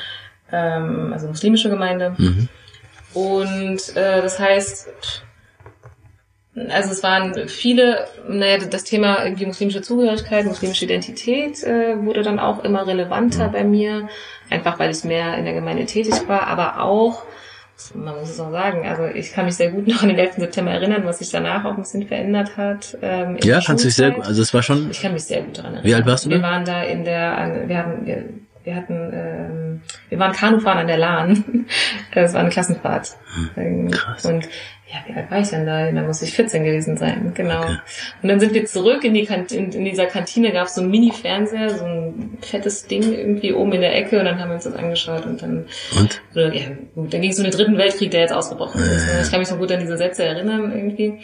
[0.51, 2.15] also muslimische Gemeinde.
[2.19, 2.49] Mhm.
[3.15, 4.89] Und äh, das heißt,
[6.69, 12.39] also es waren viele, naja, das Thema irgendwie muslimische Zugehörigkeit, muslimische Identität äh, wurde dann
[12.39, 13.53] auch immer relevanter mhm.
[13.53, 14.09] bei mir,
[14.51, 17.25] einfach weil ich mehr in der Gemeinde tätig war, aber auch,
[17.95, 20.37] man muss es auch sagen, also ich kann mich sehr gut noch an den 11.
[20.37, 22.97] September erinnern, was sich danach auch ein bisschen verändert hat.
[23.03, 24.91] Ähm, ja, kannst du dich sehr gut, also es war schon...
[24.93, 25.89] Ich kann mich sehr gut daran erinnern.
[25.89, 28.25] Wie alt warst du Wir waren da in der, wir hatten, wir,
[28.63, 31.67] wir hatten, ähm, wir waren Kanufahren an der Lahn.
[32.17, 33.17] Es war eine Klassenfahrt.
[33.55, 34.25] Hm, krass.
[34.25, 34.49] Und
[34.95, 35.91] ja, wie alt war ich denn da?
[35.91, 37.63] Da muss ich 14 gewesen sein, genau.
[37.63, 37.79] Okay.
[38.23, 40.91] Und dann sind wir zurück in die Kantine, in, dieser Kantine gab es so ein
[40.91, 44.65] Mini-Fernseher, so ein fettes Ding irgendwie oben in der Ecke und dann haben wir uns
[44.65, 45.67] das angeschaut und dann.
[45.99, 46.23] Und?
[46.35, 48.95] ja, gut, dann ging es um den dritten Weltkrieg, der jetzt ausgebrochen äh.
[48.95, 49.25] ist.
[49.25, 51.21] Ich kann mich noch gut an diese Sätze erinnern irgendwie.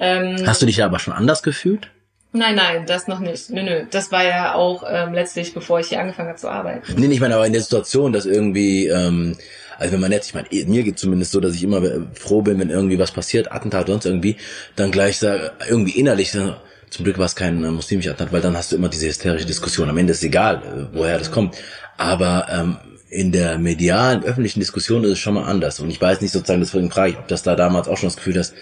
[0.00, 1.90] Ähm, Hast du dich aber schon anders gefühlt?
[2.32, 3.50] Nein, nein, das noch nicht.
[3.50, 3.84] Nö, nö.
[3.92, 6.82] Das war ja auch ähm, letztlich, bevor ich hier angefangen habe zu arbeiten.
[6.96, 9.36] Nee, ich meine, aber in der Situation, dass irgendwie, ähm,
[9.78, 11.82] also wenn man jetzt, ich meine, mir geht zumindest so, dass ich immer
[12.14, 14.36] froh bin, wenn irgendwie was passiert, Attentat sonst irgendwie,
[14.76, 18.56] dann gleich sage, irgendwie innerlich, zum Glück war es kein äh, muslimischer Attentat, weil dann
[18.56, 19.88] hast du immer diese hysterische Diskussion.
[19.88, 21.56] Am Ende ist egal, äh, woher das kommt.
[21.96, 22.76] Aber ähm,
[23.10, 25.80] in der medialen, öffentlichen Diskussion ist es schon mal anders.
[25.80, 28.16] Und ich weiß nicht sozusagen, deswegen frage ich, ob das da damals auch schon das
[28.16, 28.54] Gefühl hast,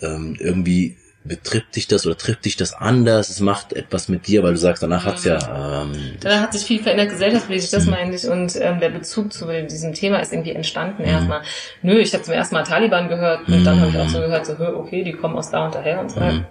[0.00, 0.96] ähm, irgendwie
[1.28, 3.28] betrifft dich das oder trifft dich das anders?
[3.28, 5.82] Es macht etwas mit dir, weil du sagst, danach hat's ja.
[5.82, 7.90] Ähm, danach hat sich viel verändert gesellschaftlich, das mhm.
[7.90, 8.26] meine ich.
[8.26, 11.08] Und ähm, der Bezug zu diesem Thema ist irgendwie entstanden mhm.
[11.08, 11.42] erstmal.
[11.82, 13.64] Nö, ich habe zum ersten Mal Taliban gehört und mhm.
[13.64, 16.10] dann habe ich auch so gehört, so, okay, die kommen aus da und daher und
[16.10, 16.20] so.
[16.20, 16.46] Mhm.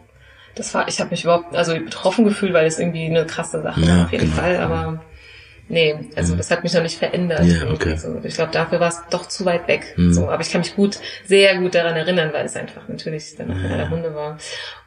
[0.55, 3.81] Das war, ich habe mich überhaupt also betroffen gefühlt, weil es irgendwie eine krasse Sache
[3.81, 4.41] ja, war, auf jeden genau.
[4.41, 4.57] Fall.
[4.57, 4.99] Aber
[5.69, 6.37] Nee, also mhm.
[6.37, 7.43] das hat mich noch nicht verändert.
[7.43, 7.91] Ja, okay.
[7.91, 9.93] also ich glaube, dafür war es doch zu weit weg.
[9.97, 10.13] Mhm.
[10.13, 13.49] So, aber ich kann mich gut, sehr gut daran erinnern, weil es einfach natürlich dann
[13.49, 13.65] noch ja.
[13.65, 14.37] einer der Hunde war.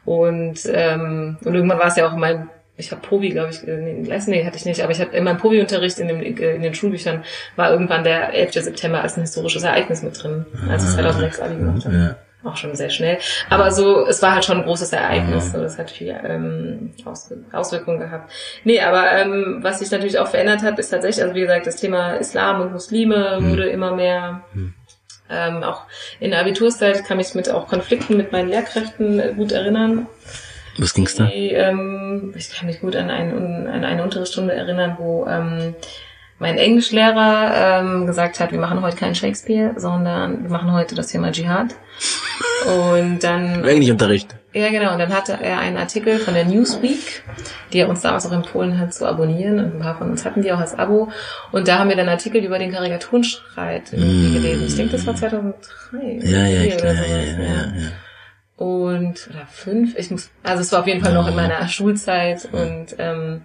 [0.05, 4.01] Und, ähm, und irgendwann war es ja auch mein ich habe Probi, glaube ich, nee,
[4.25, 7.23] nee, hatte ich nicht, aber ich habe in meinem Probi-Unterricht in, dem, in den Schulbüchern
[7.55, 8.53] war irgendwann der 11.
[8.53, 11.95] September als ein historisches Ereignis mit drin, als ich 2006 Abi gemacht habe.
[11.95, 13.19] Ja auch schon sehr schnell.
[13.49, 15.47] Aber so, es war halt schon ein großes Ereignis.
[15.47, 15.51] Mhm.
[15.51, 16.93] So, das hat viel ähm,
[17.51, 18.31] Auswirkungen gehabt.
[18.63, 21.77] Nee, aber ähm, was sich natürlich auch verändert hat, ist tatsächlich, also wie gesagt, das
[21.77, 23.51] Thema Islam und Muslime mhm.
[23.51, 24.41] wurde immer mehr.
[24.53, 24.73] Mhm.
[25.29, 25.83] Ähm, auch
[26.19, 30.07] in der Abiturzeit kann ich mit auch Konflikten mit meinen Lehrkräften äh, gut erinnern.
[30.77, 31.25] Was ging's da?
[31.25, 35.75] Die, ähm, ich kann mich gut an, ein, an eine Unterrichtsstunde erinnern, wo ähm,
[36.41, 41.07] mein Englischlehrer ähm, gesagt hat, wir machen heute keinen Shakespeare, sondern wir machen heute das
[41.07, 41.75] Thema Dschihad.
[42.65, 43.63] Und dann.
[43.63, 44.35] Englischunterricht.
[44.51, 44.91] Ja, genau.
[44.93, 47.23] Und dann hatte er einen Artikel von der Newsweek,
[47.71, 49.59] die er uns damals auch empfohlen hat zu abonnieren.
[49.59, 51.11] Und ein paar von uns hatten die auch als Abo.
[51.51, 54.33] Und da haben wir dann Artikel über den Karikaturenstreit mm.
[54.33, 54.65] gelesen.
[54.65, 56.19] Ich denke, das war 2003.
[56.23, 57.91] Ja, ja, ich klar, ja, ja, ja, ja.
[58.55, 62.47] Und, oder fünf, ich muss, also es war auf jeden Fall noch in meiner Schulzeit
[62.51, 63.41] und, ähm,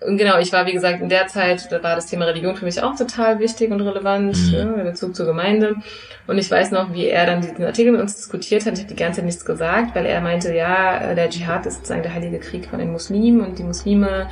[0.00, 2.64] und genau, ich war, wie gesagt, in der Zeit, da war das Thema Religion für
[2.64, 4.52] mich auch total wichtig und relevant, mhm.
[4.52, 5.76] ja, in Bezug zur Gemeinde.
[6.26, 8.74] Und ich weiß noch, wie er dann diesen Artikel mit uns diskutiert hat.
[8.74, 12.02] Ich habe die ganze Zeit nichts gesagt, weil er meinte, ja, der Dschihad ist sozusagen
[12.02, 14.28] der heilige Krieg von den Muslimen und die Muslime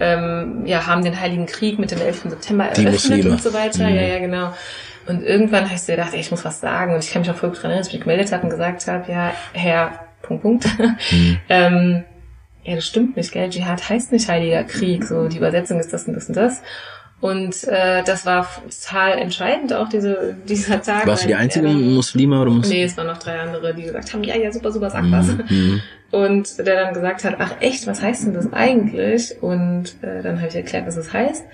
[0.00, 2.22] ähm, ja, haben den heiligen Krieg mit dem 11.
[2.30, 3.88] September eröffnet und so weiter.
[3.88, 3.94] Mhm.
[3.94, 4.52] Ja, ja, genau.
[5.06, 6.94] Und irgendwann habe ich so gedacht, ey, ich muss was sagen.
[6.94, 8.86] Und ich kann mich auch voll daran erinnern, dass ich mich gemeldet habe und gesagt
[8.86, 10.66] habe, ja, Herr, Punkt, Punkt.
[11.10, 11.38] Mhm.
[11.48, 12.04] ähm,
[12.64, 13.50] ja, das stimmt nicht, gell?
[13.50, 16.62] Dschihad heißt nicht Heiliger Krieg, so die Übersetzung ist das und das und das.
[17.20, 21.06] Und äh, das war total entscheidend, auch diese, dieser Tag.
[21.06, 22.80] Warst du die einzige äh, Muslime oder Muslime?
[22.80, 25.28] Nee, es waren noch drei andere, die gesagt haben, ja, ja, super, super, sag was.
[25.28, 25.80] Mhm.
[26.10, 29.40] Und der dann gesagt hat, ach echt, was heißt denn das eigentlich?
[29.40, 31.44] Und äh, dann habe ich erklärt, was es heißt.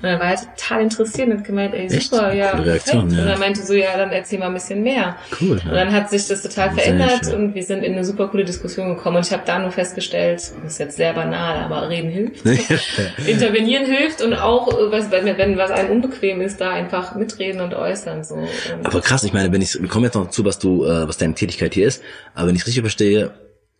[0.00, 2.38] Und dann war er total interessiert und hat gemeint, ey, super, Echt?
[2.38, 3.22] ja, Reaktion, ja.
[3.22, 5.16] Und dann meinte so, ja, dann erzähl mal ein bisschen mehr.
[5.40, 5.60] Cool.
[5.64, 8.94] Und dann hat sich das total verändert und wir sind in eine super coole Diskussion
[8.94, 9.16] gekommen.
[9.16, 12.46] Und ich habe da nur festgestellt, das ist jetzt sehr banal, aber reden hilft.
[13.26, 17.74] Intervenieren hilft und auch, was, wenn, wenn was einem unbequem ist, da einfach mitreden und
[17.74, 18.22] äußern.
[18.22, 18.34] So.
[18.34, 18.48] Und
[18.84, 21.16] aber krass, ich meine, wenn ich, wir kommen jetzt noch zu, was du, äh, was
[21.16, 23.32] deine Tätigkeit hier ist, aber wenn ich richtig verstehe,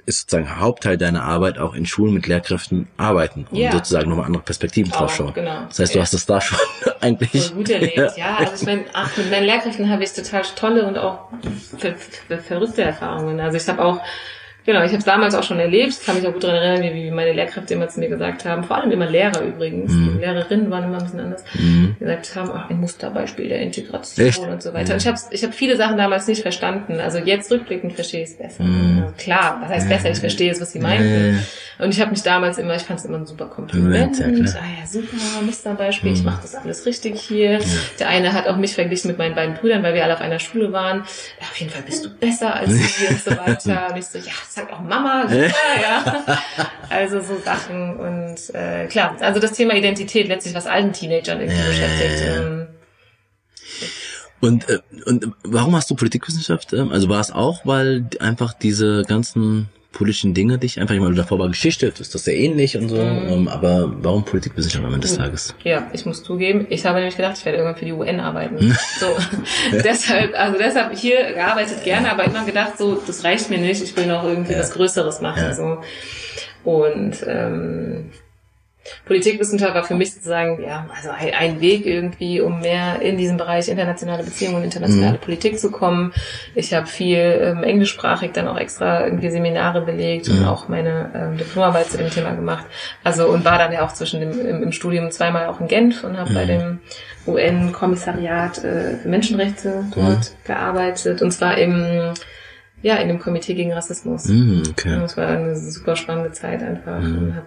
[0.09, 3.71] ist sozusagen Hauptteil deiner Arbeit auch in Schulen mit Lehrkräften arbeiten und yeah.
[3.71, 5.35] sozusagen nochmal andere Perspektiven drauf schauen.
[5.35, 5.66] Genau.
[5.68, 6.03] Das heißt, du ja.
[6.03, 6.59] hast das da schon
[7.01, 7.55] eigentlich.
[7.55, 8.12] Gut erlebt, ja.
[8.16, 8.37] ja.
[8.38, 11.29] Also ich meine, ach, mit meinen Lehrkräften habe ich total tolle und auch
[11.77, 13.38] ver ver verrückte Erfahrungen.
[13.38, 14.01] Also ich habe auch
[14.69, 17.05] Genau, ich habe es damals auch schon erlebt, kann mich auch gut daran erinnern, wie,
[17.05, 20.19] wie meine Lehrkräfte immer zu mir gesagt haben, vor allem immer Lehrer übrigens, mhm.
[20.21, 21.97] Lehrerinnen waren immer ein bisschen anders, mhm.
[21.99, 24.41] gesagt haben, ach, ein Musterbeispiel der Integration Echt?
[24.41, 24.93] und so weiter.
[24.93, 27.01] Und ich habe ich hab viele Sachen damals nicht verstanden.
[27.01, 28.63] Also jetzt rückblickend verstehe ich es besser.
[28.63, 29.05] Mhm.
[29.05, 30.11] Also klar, was heißt besser?
[30.11, 31.43] Ich verstehe es, was sie meinten.
[31.79, 34.19] Und ich habe mich damals immer, ich fand es immer ein super Kompliment.
[34.19, 34.31] Ja, ah
[34.81, 36.27] ja, super, Musterbeispiel, ich mhm.
[36.27, 37.61] mache das alles richtig hier.
[37.99, 40.41] Der eine hat auch mich verglichen mit meinen beiden Brüdern, weil wir alle auf einer
[40.41, 41.03] Schule waren.
[41.41, 43.89] Auf jeden Fall bist du besser als sie und so weiter.
[43.89, 45.49] Und ich so, ja, sagt auch Mama, super,
[45.83, 46.23] ja.
[46.90, 51.61] Also so Sachen und äh, klar, also das Thema Identität letztlich, was allen Teenagern irgendwie
[51.61, 52.21] ja, beschäftigt.
[52.21, 52.68] Ja, ja, ähm,
[54.40, 56.73] und, äh, und warum hast du Politikwissenschaft?
[56.73, 61.14] Ähm, also war es auch, weil einfach diese ganzen politischen Dinge dich einfach, ich meine,
[61.14, 63.29] davor war Geschichte, ist das sehr ähnlich und so, mhm.
[63.29, 65.55] ähm, aber warum Politikwissenschaft am Ende des Tages?
[65.64, 68.59] Ja, ich muss zugeben, ich habe nämlich gedacht, ich werde irgendwann für die UN arbeiten.
[69.01, 69.07] so,
[69.72, 73.96] deshalb, also deshalb hier gearbeitet gerne, aber immer gedacht, so, das reicht mir nicht, ich
[73.96, 74.61] will noch irgendwie ja.
[74.61, 75.55] was Größeres machen, ja.
[75.55, 75.79] so.
[76.64, 78.11] Und, ähm,
[79.05, 83.68] Politikwissenschaft war für mich sozusagen ja also ein, Weg irgendwie, um mehr in diesem Bereich
[83.68, 85.20] internationale Beziehungen und internationale mhm.
[85.20, 86.12] Politik zu kommen.
[86.55, 90.38] Ich habe viel ähm, englischsprachig dann auch extra irgendwie Seminare belegt mhm.
[90.38, 92.66] und auch meine ähm, Diplomarbeit zu dem Thema gemacht.
[93.03, 96.05] Also und war dann ja auch zwischen dem im, im Studium zweimal auch in Genf
[96.05, 96.35] und habe mhm.
[96.35, 96.81] bei dem
[97.27, 102.14] UN-Kommissariat äh, für Menschenrechte dort gearbeitet und zwar im
[102.83, 104.27] ja, in dem Komitee gegen Rassismus.
[104.27, 104.94] Mm, okay.
[104.94, 106.98] Und das war eine super spannende Zeit einfach.
[106.98, 107.46] Und habe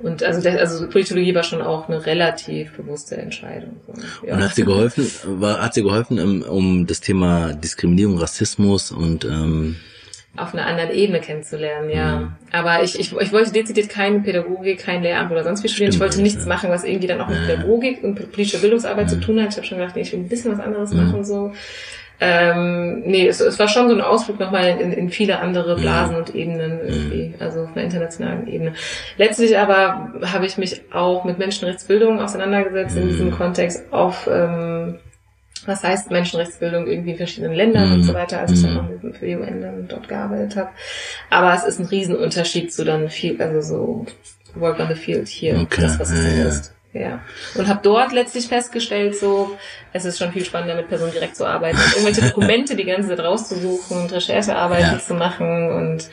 [0.00, 3.80] und also, der, also Politologie war schon auch eine relativ bewusste Entscheidung.
[4.24, 4.34] Ja.
[4.34, 9.24] Und hat sie geholfen, war, hat sie geholfen, um, um das Thema Diskriminierung, Rassismus und
[9.24, 9.76] ähm
[10.36, 12.20] auf einer anderen Ebene kennenzulernen, ja.
[12.20, 12.32] Mhm.
[12.52, 15.92] Aber ich, ich, ich wollte dezidiert keine Pädagogik, kein Lehramt oder sonst wie studieren.
[15.92, 16.48] Stimmt, ich wollte nichts ja.
[16.48, 19.10] machen, was irgendwie dann auch mit Pädagogik und politischer Bildungsarbeit mhm.
[19.10, 19.50] zu tun hat.
[19.50, 21.04] Ich habe schon gedacht, nee, ich will ein bisschen was anderes mhm.
[21.04, 21.52] machen so.
[22.20, 26.16] Ähm, nee, es, es war schon so ein Ausflug nochmal in, in viele andere Blasen
[26.16, 28.74] und Ebenen irgendwie, also auf einer internationalen Ebene.
[29.16, 34.98] Letztlich aber habe ich mich auch mit Menschenrechtsbildung auseinandergesetzt in diesem Kontext auf ähm,
[35.66, 39.26] was heißt Menschenrechtsbildung irgendwie in verschiedenen Ländern und so weiter, als ich dann noch für
[39.26, 40.70] die UN dann dort gearbeitet habe.
[41.30, 44.06] Aber es ist ein Riesenunterschied zu dann viel, also so
[44.54, 45.82] Work on the Field hier, okay.
[45.82, 46.74] das, was es ja, ist.
[46.92, 47.20] Ja.
[47.54, 49.56] Und habe dort letztlich festgestellt, so,
[49.92, 53.20] es ist schon viel spannender, mit Personen direkt zu arbeiten, irgendwelche Dokumente die ganze Zeit
[53.20, 54.98] rauszusuchen und Recherchearbeiten ja.
[54.98, 56.08] zu machen und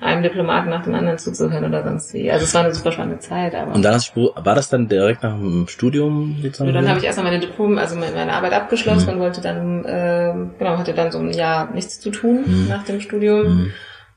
[0.00, 2.30] einem Diplomaten nach dem anderen zuzuhören oder sonst wie.
[2.30, 3.54] Also es war eine super spannende Zeit.
[3.54, 6.68] Aber und dann hast du, war das dann direkt nach dem Studium sozusagen?
[6.68, 9.12] Und dann habe ich erstmal meine Diplom, also meine Arbeit abgeschlossen mhm.
[9.14, 12.68] und wollte dann, äh, genau, hatte dann so ein Jahr nichts zu tun mhm.
[12.68, 13.42] nach dem Studium.
[13.42, 13.72] Mhm.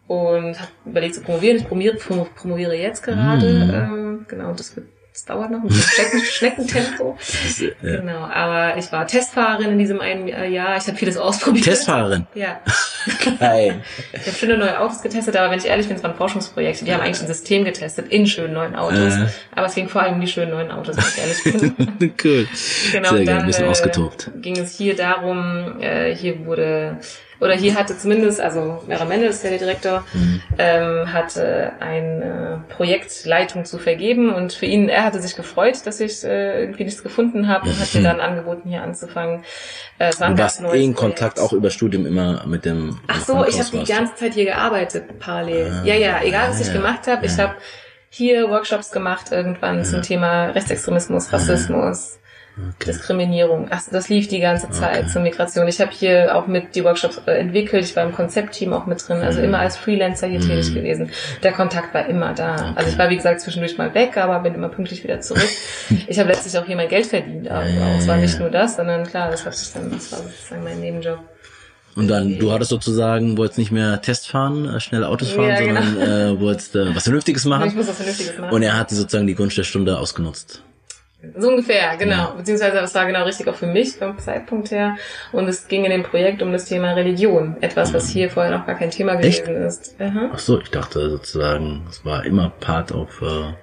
[0.07, 1.57] Und habe überlegt zu promovieren.
[1.57, 3.45] Ich promoviere, promoviere jetzt gerade.
[3.45, 3.73] Mhm.
[3.73, 7.17] Ähm, genau, das wird das dauert noch ein bisschen Schneckentempo.
[7.81, 7.97] ja.
[7.97, 10.77] Genau, aber ich war Testfahrerin in diesem einen Jahr.
[10.77, 11.65] Ich habe vieles ausprobiert.
[11.65, 12.27] Testfahrerin?
[12.35, 12.59] Ja.
[13.39, 13.81] Geil.
[14.13, 16.85] Ich habe schöne neue Autos getestet, aber wenn ich ehrlich bin, es waren Forschungsprojekte.
[16.85, 19.15] Die haben eigentlich ein System getestet in schönen neuen Autos.
[19.15, 19.27] Äh.
[19.55, 22.13] Aber es ging vor allem um die schönen neuen Autos, wenn ich ehrlich bin.
[22.23, 22.47] cool.
[22.91, 24.31] Genau, Sehr dann, ein bisschen äh, ausgetobt.
[24.41, 26.99] ging es hier darum, äh, hier wurde
[27.39, 30.41] oder hier hatte zumindest, also Mera Mendel ist ja der Direktor, mhm.
[30.57, 36.23] ähm, hatte eine Projektleitung zu vergeben und für ihn, er hatte sich gefreut, dass ich
[36.23, 39.43] äh, irgendwie nichts gefunden habe und hat mir dann angeboten, hier anzufangen.
[39.99, 43.16] Äh, es war du warst eh in Kontakt auch über Studium immer mit dem Ach
[43.19, 45.71] so, ich habe die ganze Zeit hier gearbeitet, parallel.
[45.71, 47.31] Ah, ja, ja, egal was ja, ich gemacht habe, ja.
[47.31, 47.55] ich habe
[48.09, 49.83] hier Workshops gemacht irgendwann ja.
[49.83, 52.17] zum Thema Rechtsextremismus, Rassismus,
[52.57, 52.85] Okay.
[52.87, 53.67] Diskriminierung.
[53.69, 55.07] Ach, das lief die ganze Zeit okay.
[55.07, 55.67] zur Migration.
[55.67, 57.85] Ich habe hier auch mit die Workshops äh, entwickelt.
[57.85, 59.17] Ich war im Konzeptteam auch mit drin.
[59.17, 59.45] Also mhm.
[59.45, 60.47] immer als Freelancer hier mhm.
[60.47, 61.11] tätig gewesen.
[61.43, 62.55] Der Kontakt war immer da.
[62.55, 62.73] Okay.
[62.75, 65.49] Also ich war wie gesagt zwischendurch mal weg, aber bin immer pünktlich wieder zurück.
[66.07, 67.47] ich habe letztlich auch hier mein Geld verdient.
[67.47, 67.99] Aber ja, auch.
[67.99, 70.79] Es war nicht nur das, sondern klar, das, hat sich dann, das war sozusagen mein
[70.79, 71.19] Nebenjob.
[71.97, 75.59] Und dann, du hattest sozusagen, wolltest nicht mehr Test fahren, äh, schnelle Autos fahren, ja,
[75.59, 75.81] genau.
[75.81, 77.69] sondern äh, wolltest äh, was Vernünftiges machen.
[77.69, 78.53] Ich muss was Vernünftiges machen.
[78.53, 80.61] Und er hat sozusagen die Gunst der Stunde ausgenutzt.
[81.35, 82.15] So ungefähr, genau.
[82.15, 82.33] Ja.
[82.37, 84.95] Beziehungsweise es war genau richtig auch für mich vom Zeitpunkt her.
[85.31, 87.57] Und es ging in dem Projekt um das Thema Religion.
[87.61, 89.47] Etwas, was hier vorher noch gar kein Thema gewesen Echt?
[89.47, 89.95] ist.
[89.99, 90.29] Aha.
[90.33, 93.53] Ach so, ich dachte sozusagen, es war immer Part of äh,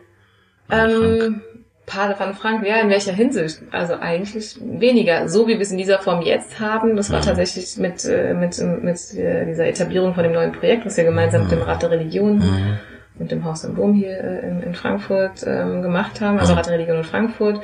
[0.70, 1.40] ähm,
[1.87, 3.61] Part von Frank, ja, in welcher Hinsicht?
[3.70, 5.29] Also eigentlich weniger.
[5.29, 7.27] So wie wir es in dieser Form jetzt haben, das war ja.
[7.27, 11.42] tatsächlich mit, äh, mit, mit äh, dieser Etablierung von dem neuen Projekt, was wir gemeinsam
[11.42, 11.49] ja.
[11.49, 12.79] mit dem Rat der Religion ja
[13.18, 16.68] und dem Haus im Boom hier äh, in, in Frankfurt ähm, gemacht haben, also Rat
[16.68, 17.61] Religion in Frankfurt,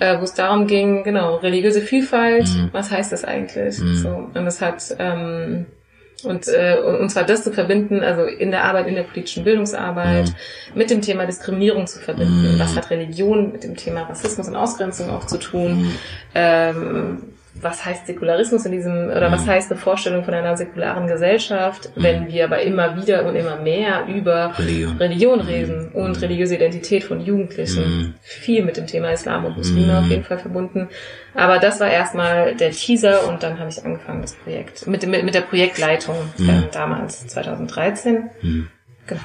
[0.00, 2.70] äh, wo es darum ging, genau, religiöse Vielfalt, mhm.
[2.72, 3.78] was heißt das eigentlich?
[3.78, 3.94] Mhm.
[3.94, 5.66] So, und das hat ähm,
[6.24, 10.28] und, äh, und zwar das zu verbinden, also in der Arbeit, in der politischen Bildungsarbeit,
[10.28, 10.78] mhm.
[10.78, 12.54] mit dem Thema Diskriminierung zu verbinden.
[12.54, 12.58] Mhm.
[12.58, 15.82] Was hat Religion mit dem Thema Rassismus und Ausgrenzung auch zu tun?
[15.82, 15.92] Mhm.
[16.34, 17.22] Ähm,
[17.60, 19.50] was heißt Säkularismus in diesem, oder was mhm.
[19.50, 22.02] heißt eine Vorstellung von einer säkularen Gesellschaft, mhm.
[22.02, 26.00] wenn wir aber immer wieder und immer mehr über Religion, Religion reden mhm.
[26.00, 28.14] und religiöse Identität von Jugendlichen.
[28.22, 30.88] Viel mit dem Thema Islam und Muslime auf jeden Fall verbunden.
[31.34, 35.24] Aber das war erstmal der Teaser und dann habe ich angefangen, das Projekt, mit, mit,
[35.24, 38.30] mit der Projektleitung äh, damals, 2013.
[39.06, 39.20] Genau.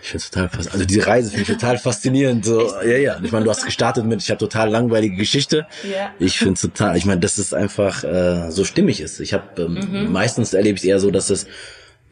[0.00, 2.44] Ich finde total fast, also diese Reise finde ich total faszinierend.
[2.44, 3.20] So, ja, ja.
[3.22, 5.66] Ich meine, du hast gestartet mit, ich habe total langweilige Geschichte.
[5.82, 6.12] Ja.
[6.18, 9.20] Ich finde es total, ich meine, dass es einfach äh, so stimmig ist.
[9.20, 10.12] Ich habe ähm, mhm.
[10.12, 11.46] meistens erlebe ich es eher so, dass es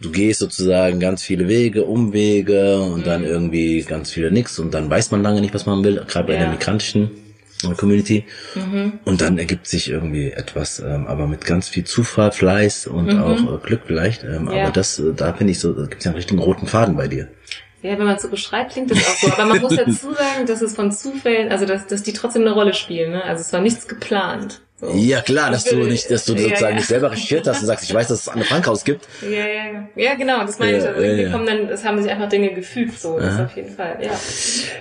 [0.00, 3.04] du gehst sozusagen ganz viele Wege, Umwege und mhm.
[3.04, 6.26] dann irgendwie ganz viele nix und dann weiß man lange nicht, was man will, gerade
[6.26, 6.40] bei ja.
[6.40, 7.10] der migrantischen
[7.64, 8.24] äh, Community.
[8.54, 8.94] Mhm.
[9.04, 13.22] Und dann ergibt sich irgendwie etwas, ähm, aber mit ganz viel Zufall, Fleiß und mhm.
[13.22, 14.24] auch äh, Glück vielleicht.
[14.24, 14.64] Ähm, ja.
[14.64, 16.96] Aber das, äh, da finde ich so, da gibt es ja einen richtigen roten Faden
[16.96, 17.28] bei dir.
[17.86, 19.32] Ja, wenn man es so beschreibt, klingt das auch so.
[19.32, 22.52] Aber man muss dazu sagen, dass es von Zufällen, also dass, dass die trotzdem eine
[22.52, 23.12] Rolle spielen.
[23.12, 23.24] Ne?
[23.24, 24.60] Also es war nichts geplant.
[24.78, 24.92] So.
[24.94, 26.74] Ja klar, dass du nicht, dass du ja, sozusagen ja.
[26.74, 29.08] nicht selber recherchiert hast und sagst, ich weiß, dass es Anne Frankhaus gibt.
[29.22, 30.86] Ja, ja, ja, genau, das meine ja, ich.
[30.86, 33.96] Also irgendwie kommen dann, es haben sich einfach Dinge gefügt, so, das auf jeden Fall,
[34.02, 34.10] ja.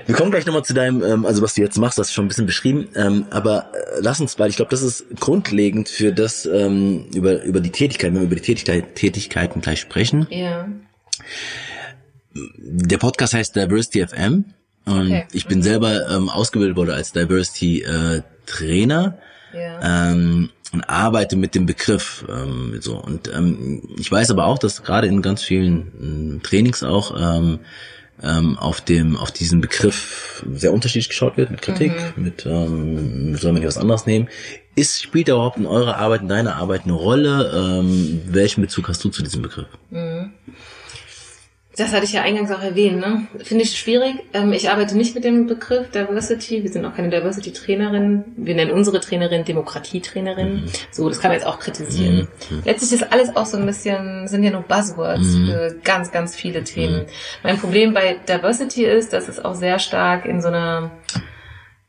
[0.06, 2.26] Wir kommen gleich nochmal zu deinem, ähm, also was du jetzt machst, das ist schon
[2.26, 6.12] ein bisschen beschrieben, ähm, aber äh, lass uns, weil ich glaube, das ist grundlegend für
[6.12, 10.28] das, ähm, über, über die Tätigkeit, wenn wir über die Tätigkeit, Tätigkeiten gleich sprechen.
[10.30, 10.68] Ja
[12.36, 14.46] der Podcast heißt Diversity FM
[14.86, 15.26] und okay.
[15.32, 19.18] ich bin selber ähm, ausgebildet worden als Diversity äh, Trainer
[19.54, 20.12] ja.
[20.12, 24.84] ähm, und arbeite mit dem Begriff ähm, so und ähm, ich weiß aber auch, dass
[24.84, 27.60] gerade in ganz vielen äh, Trainings auch ähm,
[28.22, 32.24] ähm, auf dem auf diesen Begriff sehr unterschiedlich geschaut wird mit Kritik, mhm.
[32.24, 34.30] mit ähm, soll man nicht was anderes nehmen.
[34.76, 37.80] Ist spielt überhaupt in eurer Arbeit, in deiner Arbeit eine Rolle?
[37.80, 39.68] Ähm, welchen Bezug hast du zu diesem Begriff?
[39.90, 40.34] Mhm.
[41.78, 43.28] Das hatte ich ja eingangs auch erwähnt, ne?
[43.44, 44.16] Finde ich schwierig.
[44.34, 46.64] Ähm, ich arbeite nicht mit dem Begriff Diversity.
[46.64, 48.24] Wir sind auch keine Diversity-Trainerin.
[48.38, 50.56] Wir nennen unsere Trainerin Demokratietrainerin.
[50.56, 50.70] Mhm.
[50.92, 52.28] So, das kann man jetzt auch kritisieren.
[52.50, 52.62] Mhm.
[52.64, 55.48] Letztlich ist alles auch so ein bisschen, sind ja nur Buzzwords mhm.
[55.48, 57.02] für ganz, ganz viele Themen.
[57.02, 57.08] Mhm.
[57.44, 60.92] Mein Problem bei Diversity ist, dass es auch sehr stark in so einer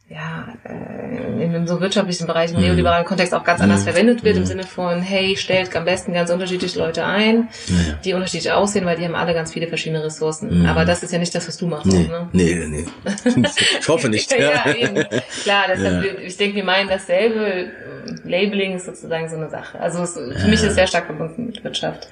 [0.09, 2.63] ja, äh, in einem so wirtschaftlichen Bereich, im mhm.
[2.67, 3.85] neoliberalen Kontext auch ganz anders mhm.
[3.87, 4.47] verwendet wird, im mhm.
[4.47, 7.95] Sinne von, hey, stellt am besten ganz unterschiedliche Leute ein, ja.
[8.05, 10.61] die unterschiedlich aussehen, weil die haben alle ganz viele verschiedene Ressourcen.
[10.61, 10.67] Mhm.
[10.67, 11.87] Aber das ist ja nicht das, was du machst.
[11.87, 12.29] Nee, ne?
[12.33, 12.85] nee, nee.
[13.81, 14.31] Ich hoffe nicht.
[14.33, 14.95] ja, eben.
[15.43, 16.13] Klar, deshalb, ja.
[16.25, 17.71] ich denke, wir meinen dasselbe.
[18.23, 19.81] Labeling ist sozusagen so eine Sache.
[19.81, 20.45] Also es, für ja.
[20.47, 22.09] mich ist es sehr stark verbunden mit Wirtschaft.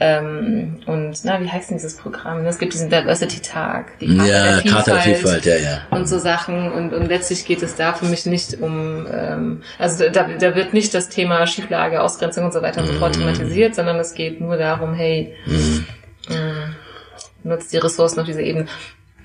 [0.00, 2.44] Ähm, und na, wie heißt denn dieses Programm?
[2.46, 5.80] Es gibt diesen Diversity-Tag, die Karte ja, der Vielfalt, Karte der Vielfalt ja, ja.
[5.90, 6.72] und so Sachen.
[6.72, 10.54] Und, und letztlich letztlich geht es da für mich nicht um, ähm, also da, da
[10.54, 13.20] wird nicht das Thema Schieflage, Ausgrenzung und so weiter und so fort mhm.
[13.20, 15.86] thematisiert, sondern es geht nur darum, hey, mhm.
[16.28, 18.66] äh, nutzt die Ressourcen auf dieser Ebene.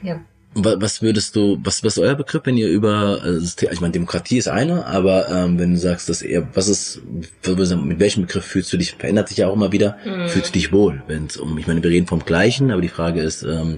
[0.01, 0.19] Ja.
[0.53, 4.37] Was würdest du, was, was ist euer Begriff, wenn ihr über, also ich meine, Demokratie
[4.37, 8.73] ist eine, aber ähm, wenn du sagst, dass eher, was ist, mit welchem Begriff fühlst
[8.73, 10.27] du dich, verändert sich ja auch immer wieder, mhm.
[10.27, 12.89] fühlst du dich wohl, wenn es um, ich meine, wir reden vom Gleichen, aber die
[12.89, 13.77] Frage ist, ähm,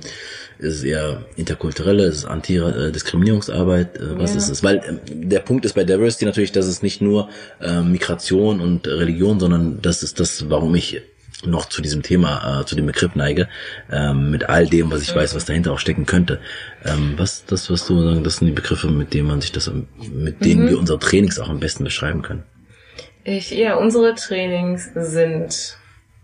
[0.58, 4.38] ist es eher interkulturelle, ist es Anti-Diskriminierungsarbeit, äh, was ja.
[4.38, 4.64] ist es?
[4.64, 7.30] Weil äh, der Punkt ist bei Diversity natürlich, dass es nicht nur
[7.62, 11.02] äh, Migration und Religion, sondern das ist das, warum ich
[11.46, 13.48] noch zu diesem Thema, äh, zu dem Begriff neige,
[13.92, 16.40] ähm, mit all dem, was ich weiß, was dahinter auch stecken könnte.
[16.86, 19.72] Ähm, was das, was du sagen, das sind die Begriffe, mit denen man sich das,
[20.12, 20.70] mit denen mhm.
[20.70, 22.44] wir unsere Trainings auch am besten beschreiben können.
[23.24, 25.78] Ich, ja, unsere Trainings sind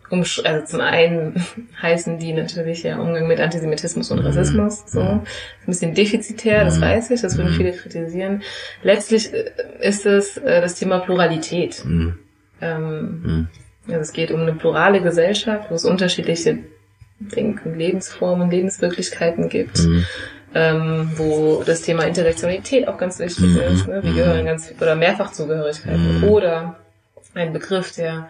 [0.09, 1.35] um, also zum einen
[1.81, 4.25] heißen die natürlich ja Umgang mit Antisemitismus und mhm.
[4.25, 5.01] Rassismus, so.
[5.01, 5.23] Ein
[5.65, 6.81] bisschen defizitär, das mhm.
[6.81, 7.57] weiß ich, das würden mhm.
[7.57, 8.41] viele kritisieren.
[8.83, 9.51] Letztlich äh,
[9.81, 11.83] ist es äh, das Thema Pluralität.
[12.61, 13.47] Ähm,
[13.87, 16.59] also es geht um eine plurale Gesellschaft, wo es unterschiedliche
[17.19, 19.79] Denk- und Lebensformen, Lebenswirklichkeiten gibt.
[20.55, 23.87] Ähm, wo das Thema Intersektionalität auch ganz wichtig ist.
[23.87, 24.01] Ne?
[24.01, 26.79] Wir gehören ganz oder Mehrfachzugehörigkeiten oder
[27.35, 28.29] ein Begriff, der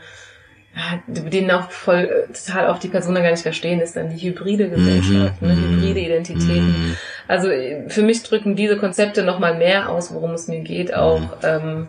[1.07, 4.69] den auch voll äh, total auch die Personen gar nicht verstehen, ist dann die hybride
[4.69, 5.47] Gesellschaft, mhm.
[5.47, 6.67] ne, hybride Identitäten.
[6.67, 6.95] Mhm.
[7.27, 11.19] Also äh, für mich drücken diese Konzepte nochmal mehr aus, worum es mir geht, auch
[11.19, 11.27] mhm.
[11.43, 11.87] ähm,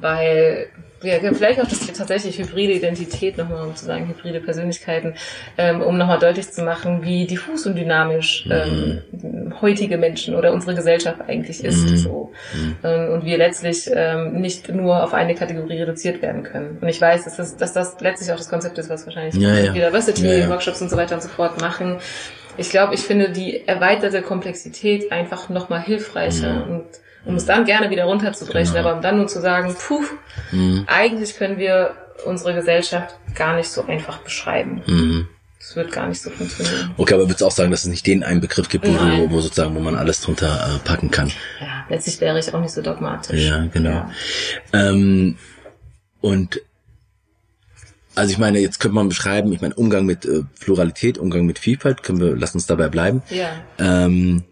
[0.00, 0.68] weil
[1.02, 5.14] ja, vielleicht auch das tatsächlich hybride Identität nochmal, um zu sagen, hybride Persönlichkeiten,
[5.56, 9.60] ähm, um nochmal deutlich zu machen, wie diffus und dynamisch ähm, mhm.
[9.60, 11.88] heutige Menschen oder unsere Gesellschaft eigentlich ist.
[11.88, 11.96] Mhm.
[11.96, 12.32] So.
[12.52, 12.76] Mhm.
[12.82, 16.78] Ähm, und wir letztlich ähm, nicht nur auf eine Kategorie reduziert werden können.
[16.80, 19.54] Und ich weiß, dass das, dass das letztlich auch das Konzept ist, was wahrscheinlich ja,
[19.54, 19.72] ja.
[19.72, 21.98] Diversity-Workshops ja, und so weiter und so fort machen.
[22.56, 26.72] Ich glaube, ich finde die erweiterte Komplexität einfach nochmal hilfreicher mhm.
[26.72, 26.86] und
[27.24, 28.88] um es dann gerne wieder runterzubrechen, genau.
[28.88, 30.02] aber um dann nur zu sagen, puh,
[30.52, 30.84] mhm.
[30.86, 31.94] eigentlich können wir
[32.24, 34.82] unsere Gesellschaft gar nicht so einfach beschreiben.
[34.86, 35.28] Mhm.
[35.58, 36.94] Das wird gar nicht so funktionieren.
[36.96, 39.30] Okay, aber würdest du auch sagen, dass es nicht den einen Begriff gibt, wo, wo,
[39.30, 41.32] wo sozusagen, wo man alles drunter äh, packen kann?
[41.60, 43.44] Ja, letztlich wäre ich auch nicht so dogmatisch.
[43.44, 43.90] Ja, genau.
[43.90, 44.10] Ja.
[44.72, 45.36] Ähm,
[46.20, 46.60] und
[48.14, 51.58] also ich meine, jetzt könnte man beschreiben, ich meine, Umgang mit äh, Pluralität, Umgang mit
[51.58, 53.22] Vielfalt, können wir, lass uns dabei bleiben.
[53.30, 53.50] Ja.
[53.78, 54.44] Ähm,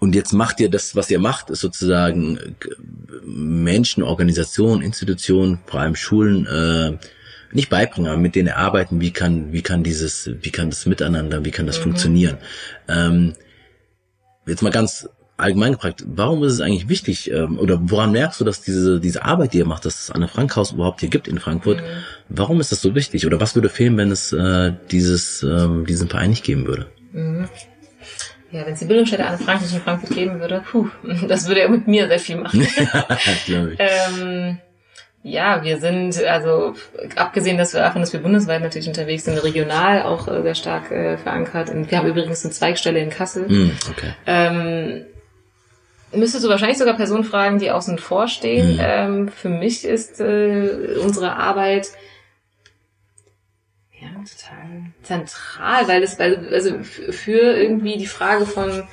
[0.00, 2.50] und jetzt macht ihr das, was ihr macht, ist sozusagen äh,
[3.24, 6.98] Menschen, Organisationen, Institutionen, vor allem Schulen, äh,
[7.52, 11.44] nicht beibringen, aber mit denen erarbeiten, wie kann, wie kann dieses, wie kann das miteinander,
[11.44, 11.82] wie kann das mhm.
[11.82, 12.38] funktionieren.
[12.88, 13.34] Ähm,
[14.46, 18.44] jetzt mal ganz allgemein gefragt, warum ist es eigentlich wichtig ähm, oder woran merkst du,
[18.44, 21.28] dass diese diese Arbeit, die ihr macht, dass das Anne Frank Haus überhaupt hier gibt
[21.28, 21.84] in Frankfurt, mhm.
[22.28, 26.08] warum ist das so wichtig oder was würde fehlen, wenn es äh, dieses ähm, diesen
[26.08, 26.86] Verein nicht geben würde?
[27.12, 27.48] Mhm.
[28.52, 30.88] Ja, wenn es die Bildungsstätte Anne Frank nicht in Frankfurt geben würde, puh,
[31.28, 32.66] das würde ja mit mir sehr viel machen.
[33.46, 33.78] Glaube ich.
[33.78, 34.58] ähm,
[35.22, 36.74] ja, wir sind, also
[37.16, 40.90] abgesehen dass wir, davon, dass wir bundesweit natürlich unterwegs sind, regional auch äh, sehr stark
[40.90, 41.68] äh, verankert.
[41.70, 43.46] Und wir haben übrigens eine Zweigstelle in Kassel.
[43.46, 44.14] Mm, okay.
[44.26, 45.04] Ähm,
[46.12, 48.76] müsstest du wahrscheinlich sogar Personen fragen, die außen vor stehen.
[48.76, 48.80] Mm.
[48.80, 51.88] Ähm, für mich ist äh, unsere Arbeit
[54.00, 58.84] ja total zentral, weil es, weil, also für irgendwie die Frage von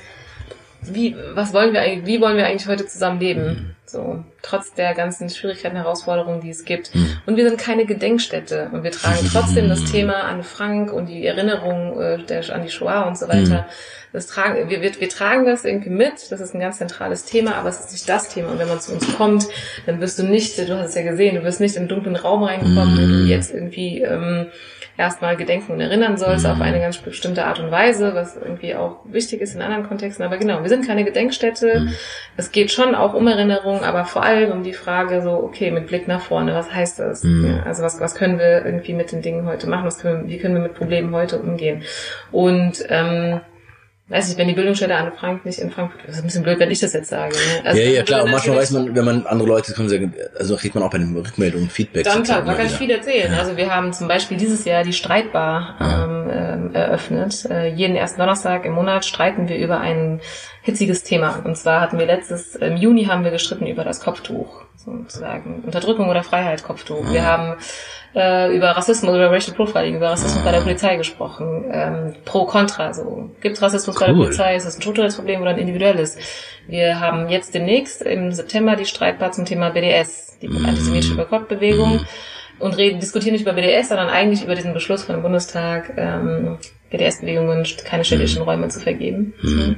[0.82, 3.74] wie, was wollen wir eigentlich, wie wollen wir eigentlich heute zusammen leben?
[3.84, 6.94] So, trotz der ganzen Schwierigkeiten, Herausforderungen, die es gibt.
[6.94, 7.16] Mhm.
[7.24, 8.68] Und wir sind keine Gedenkstätte.
[8.70, 12.68] Und wir tragen trotzdem das Thema an Frank und die Erinnerung äh, der, an die
[12.68, 13.62] Shoah und so weiter.
[13.62, 13.64] Mhm.
[14.12, 16.30] Das tragen, wir, wir, wir tragen das irgendwie mit.
[16.30, 18.50] Das ist ein ganz zentrales Thema, aber es ist nicht das Thema.
[18.50, 19.46] Und wenn man zu uns kommt,
[19.86, 22.16] dann wirst du nicht, du hast es ja gesehen, du wirst nicht in einen dunklen
[22.16, 22.98] Raum reingekommen, mhm.
[22.98, 24.48] wenn du jetzt irgendwie ähm,
[24.98, 26.50] erstmal gedenken und erinnern sollst mhm.
[26.50, 30.24] auf eine ganz bestimmte Art und Weise, was irgendwie auch wichtig ist in anderen Kontexten.
[30.24, 31.80] Aber genau, wir sind keine Gedenkstätte.
[31.80, 31.94] Mhm.
[32.36, 35.86] Es geht schon auch um Erinnerung, aber vor allem um die Frage so, okay, mit
[35.86, 37.22] Blick nach vorne, was heißt das?
[37.22, 37.60] Mhm.
[37.64, 39.86] Also was, was können wir irgendwie mit den Dingen heute machen?
[39.86, 41.84] Was können wir, wie können wir mit Problemen heute umgehen?
[42.32, 43.40] Und ähm,
[44.08, 46.58] weiß ich, wenn die Bildungsstätte Anne Frank nicht in Frankfurt, das ist ein bisschen blöd,
[46.58, 47.34] wenn ich das jetzt sage.
[47.34, 47.66] Ne?
[47.66, 50.56] Also ja, ja, klar, und manchmal weiß man, wenn man andere Leute kommen, sagen, also
[50.56, 52.04] kriegt man auch bei den Rückmeldungen Feedback.
[52.04, 53.32] Dann klar, man kann viel erzählen.
[53.32, 53.38] Ja.
[53.38, 57.44] Also wir haben zum Beispiel dieses Jahr die Streitbar ähm, ähm, eröffnet.
[57.50, 60.20] Äh, jeden ersten Donnerstag im Monat streiten wir über ein
[60.62, 61.42] hitziges Thema.
[61.44, 65.62] Und zwar hatten wir letztes, im Juni haben wir gestritten über das Kopftuch, sozusagen.
[65.64, 67.02] Unterdrückung oder Freiheit Kopftuch.
[67.02, 67.12] Mhm.
[67.12, 67.56] Wir haben
[68.14, 71.64] äh, über Rassismus, über Racial Profiling, über Rassismus bei der Polizei gesprochen.
[71.70, 73.30] Ähm, pro, contra, so.
[73.40, 74.00] Gibt Rassismus cool.
[74.00, 74.56] bei der Polizei?
[74.56, 76.16] Ist das ein strukturelles Problem oder ein individuelles?
[76.66, 80.66] Wir haben jetzt demnächst im September die Streitbar zum Thema BDS, die mm.
[80.66, 81.96] antisemitische Boykottbewegung.
[81.96, 82.06] Mm.
[82.60, 86.58] Und reden, diskutieren nicht über BDS, sondern eigentlich über diesen Beschluss von dem Bundestag, ähm,
[86.90, 88.44] BDS-Bewegungen keine städtischen mm.
[88.44, 89.34] Räume zu vergeben.
[89.40, 89.46] Mm.
[89.46, 89.74] So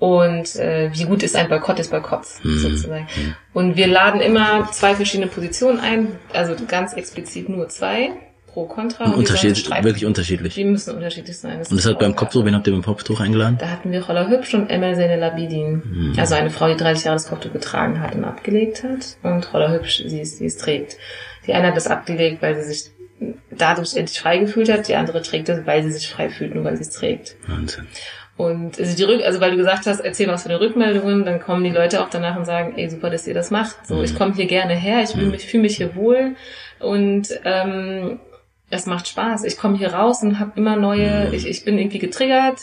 [0.00, 2.58] und äh, wie gut ist ein Boykott des Boykotts mhm.
[2.58, 3.06] sozusagen.
[3.52, 8.10] Und wir laden immer zwei verschiedene Positionen ein, also ganz explizit nur zwei
[8.46, 9.04] pro Contra.
[9.04, 10.54] Und, und unterschiedlich, wirklich unterschiedlich.
[10.54, 11.58] Die müssen unterschiedlich sein.
[11.58, 13.58] Das und das hat beim Kopftuch, wen habt ihr beim Kopftuch eingeladen?
[13.60, 15.82] Da hatten wir Roller Hübsch und Emel Sene Labidin.
[15.84, 16.14] Mhm.
[16.18, 19.18] Also eine Frau, die 30 Jahre das Kopftuch getragen hat und abgelegt hat.
[19.22, 20.96] Und Roller Hübsch, sie es, sie es trägt.
[21.46, 22.90] Die eine hat das abgelegt, weil sie sich
[23.50, 24.88] dadurch endlich frei gefühlt hat.
[24.88, 27.36] Die andere trägt es, weil sie sich frei fühlt, nur weil sie es trägt.
[27.46, 27.86] Wahnsinn.
[28.40, 31.40] Und also die Rück, also weil du gesagt hast, erzähl was von den Rückmeldungen, dann
[31.40, 33.86] kommen die Leute auch danach und sagen, ey, super, dass ihr das macht.
[33.86, 34.18] So, ich mhm.
[34.18, 35.32] komme hier gerne her, ich fühle mhm.
[35.32, 36.36] mich, fühl mich hier wohl
[36.78, 38.18] und ähm,
[38.70, 39.44] es macht Spaß.
[39.44, 41.34] Ich komme hier raus und habe immer neue, mhm.
[41.34, 42.60] ich, ich bin irgendwie getriggert,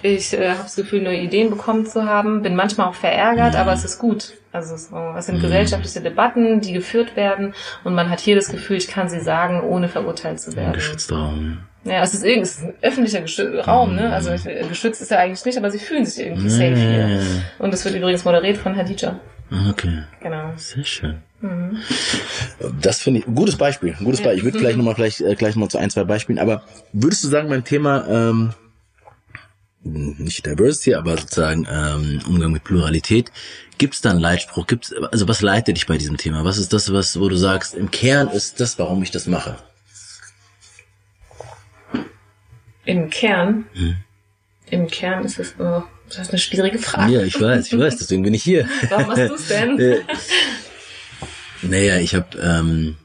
[0.00, 3.74] ich äh, habe das Gefühl, neue Ideen bekommen zu haben, bin manchmal auch verärgert, aber
[3.74, 4.32] es ist gut.
[4.50, 7.52] Also es, es sind gesellschaftliche Debatten, die geführt werden
[7.84, 10.72] und man hat hier das Gefühl, ich kann sie sagen, ohne verurteilt zu werden.
[10.72, 11.58] Geschützter Raum.
[11.84, 14.12] Ja, es ist, irgendwie, es ist ein öffentlicher Raum, ne?
[14.12, 14.30] Also
[14.68, 17.20] geschützt ist er eigentlich nicht, aber sie fühlen sich irgendwie safe hier.
[17.58, 19.18] Und das wird übrigens moderiert von Hadija.
[19.50, 20.04] Ah, okay.
[20.20, 20.52] Genau.
[20.56, 21.18] Sehr schön.
[21.40, 21.78] Mhm.
[22.80, 23.94] Das finde ich ein gutes Beispiel.
[23.98, 24.26] Ein gutes ja.
[24.26, 24.38] Beispiel.
[24.38, 26.38] Ich würde gleich nochmal vielleicht äh, gleich noch zu ein, zwei Beispielen.
[26.38, 26.62] Aber
[26.92, 28.54] würdest du sagen, beim Thema ähm,
[29.82, 33.32] nicht Diversity, aber sozusagen ähm, Umgang mit Pluralität,
[33.78, 34.66] gibt es da einen Leitspruch?
[34.66, 36.44] Gibt's, also was leitet dich bei diesem Thema?
[36.44, 39.56] Was ist das, was, wo du sagst, im Kern ist das, warum ich das mache?
[42.84, 43.66] Im Kern?
[43.74, 43.96] Hm.
[44.70, 47.12] Im Kern ist es, oh, das ist eine schwierige Frage.
[47.12, 48.68] Ja, ich weiß, ich weiß, deswegen bin ich hier.
[48.88, 49.78] Warum machst du es denn?
[51.62, 52.96] Äh, naja, ich habe, ähm,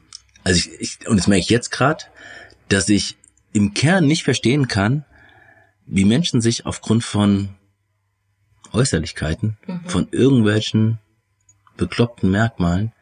[0.42, 2.04] also ich, ich, und das merke ich jetzt gerade,
[2.68, 3.16] dass ich
[3.52, 5.04] im Kern nicht verstehen kann,
[5.86, 7.50] wie Menschen sich aufgrund von
[8.72, 9.80] Äußerlichkeiten, mhm.
[9.86, 10.98] von irgendwelchen
[11.76, 12.92] bekloppten Merkmalen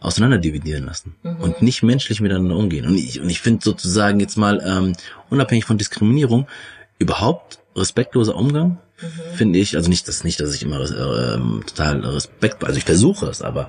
[0.00, 1.36] auseinanderdividieren lassen mhm.
[1.36, 2.86] und nicht menschlich miteinander umgehen.
[2.86, 4.94] Und ich, und ich finde sozusagen jetzt mal, ähm,
[5.30, 6.46] unabhängig von Diskriminierung,
[6.98, 9.36] überhaupt respektloser Umgang, mhm.
[9.36, 12.84] finde ich, also nicht, dass nicht, dass ich immer äh, ähm, total Respekt, also ich
[12.84, 13.68] versuche es, aber mhm.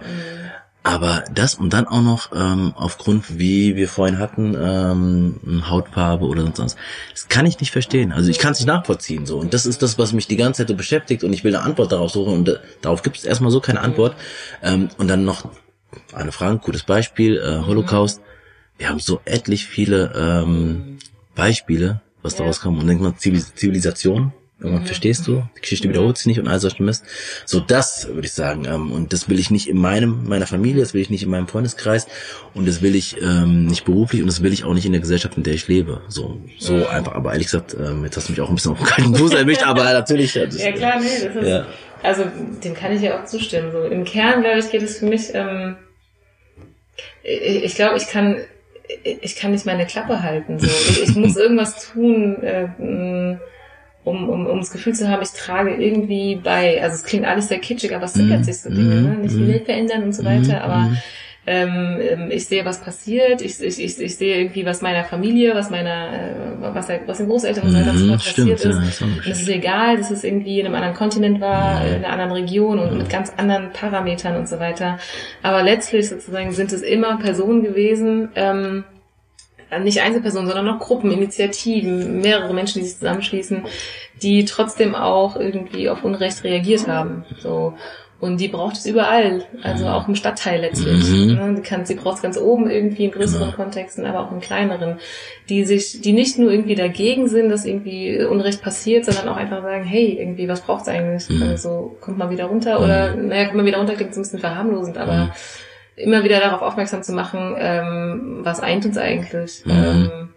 [0.84, 6.43] aber das und dann auch noch ähm, aufgrund, wie wir vorhin hatten, ähm, Hautfarbe oder
[6.43, 6.75] sonst was,
[7.11, 8.11] das kann ich nicht verstehen.
[8.11, 10.65] Also ich kann es nicht nachvollziehen so und das ist das, was mich die ganze
[10.65, 13.51] Zeit beschäftigt und ich will eine Antwort darauf suchen und äh, darauf gibt es erstmal
[13.51, 14.15] so keine Antwort
[14.63, 15.49] ähm, und dann noch
[16.13, 18.21] Anne Frank, gutes Beispiel, äh, Holocaust.
[18.77, 20.99] Wir haben so etlich viele ähm,
[21.35, 22.39] Beispiele, was ja.
[22.39, 22.77] daraus kam.
[22.77, 24.88] Und denkt man Zivilisation, Irgendwann mhm.
[24.88, 27.05] verstehst du, die Geschichte wiederholt sich nicht und all solchen Mist.
[27.45, 28.66] So das würde ich sagen.
[28.66, 31.30] Ähm, und das will ich nicht in meinem, meiner Familie, das will ich nicht in
[31.30, 32.07] meinem Freundeskreis
[32.53, 34.99] und das will ich ähm, nicht beruflich und das will ich auch nicht in der
[34.99, 36.01] Gesellschaft, in der ich lebe.
[36.10, 36.88] So, so mhm.
[36.88, 37.14] einfach.
[37.14, 39.64] Aber ehrlich gesagt, ähm, jetzt hast du mich auch ein bisschen auf kalten Fuß erwischt,
[39.64, 40.36] aber natürlich.
[40.36, 41.66] Ja, das, ja klar, nee, das ist, ja.
[42.03, 42.26] also
[42.62, 43.72] dem kann ich ja auch zustimmen.
[43.72, 45.78] So im Kern, glaube ich, geht es für mich, ähm,
[47.24, 48.41] ich, ich glaube, ich kann
[49.03, 50.60] ich kann nicht meine Klappe halten.
[50.60, 50.68] So.
[50.68, 52.68] Ich, ich muss irgendwas tun, äh,
[54.04, 57.47] um, um, um das Gefühl zu haben, ich trage irgendwie bei, also es klingt alles
[57.47, 59.16] sehr kitschig, aber es sind sich so Dinge, ne?
[59.16, 60.91] nicht die Welt verändern und so weiter, aber
[61.47, 65.56] ähm, ähm, ich sehe, was passiert, ich, ich, ich, ich sehe irgendwie, was meiner Familie,
[65.56, 69.00] was meiner, äh, was, was den Großeltern und so weiter mhm, passiert stimmt, ist.
[69.00, 72.10] Ja, und es ist egal, dass es irgendwie in einem anderen Kontinent war, in einer
[72.10, 75.00] anderen Region und mit ganz anderen Parametern und so weiter.
[75.41, 78.84] Aber letztlich sozusagen sind es immer Personen gewesen, ähm,
[79.78, 83.65] nicht Einzelpersonen, sondern auch Gruppen, Initiativen, mehrere Menschen, die sich zusammenschließen,
[84.22, 87.24] die trotzdem auch irgendwie auf Unrecht reagiert haben.
[87.41, 87.74] So.
[88.20, 91.09] Und die braucht es überall, also auch im Stadtteil letztlich.
[91.09, 91.36] Mhm.
[91.36, 91.53] Ne?
[91.55, 93.55] Die, kann, sie braucht es ganz oben irgendwie in größeren genau.
[93.55, 94.97] Kontexten, aber auch in kleineren,
[95.47, 99.61] die sich, die nicht nur irgendwie dagegen sind, dass irgendwie Unrecht passiert, sondern auch einfach
[99.61, 101.30] sagen, hey, irgendwie, was braucht's eigentlich?
[101.30, 101.43] Mhm.
[101.43, 103.30] Also kommt mal wieder runter oder, mhm.
[103.30, 105.32] naja, kommt mal wieder runter, klingt so ein bisschen verharmlosend, aber mhm
[106.00, 109.66] immer wieder darauf aufmerksam zu machen, ähm, was eint uns eigentlich.
[109.66, 109.72] Mhm.
[109.72, 110.30] Ähm,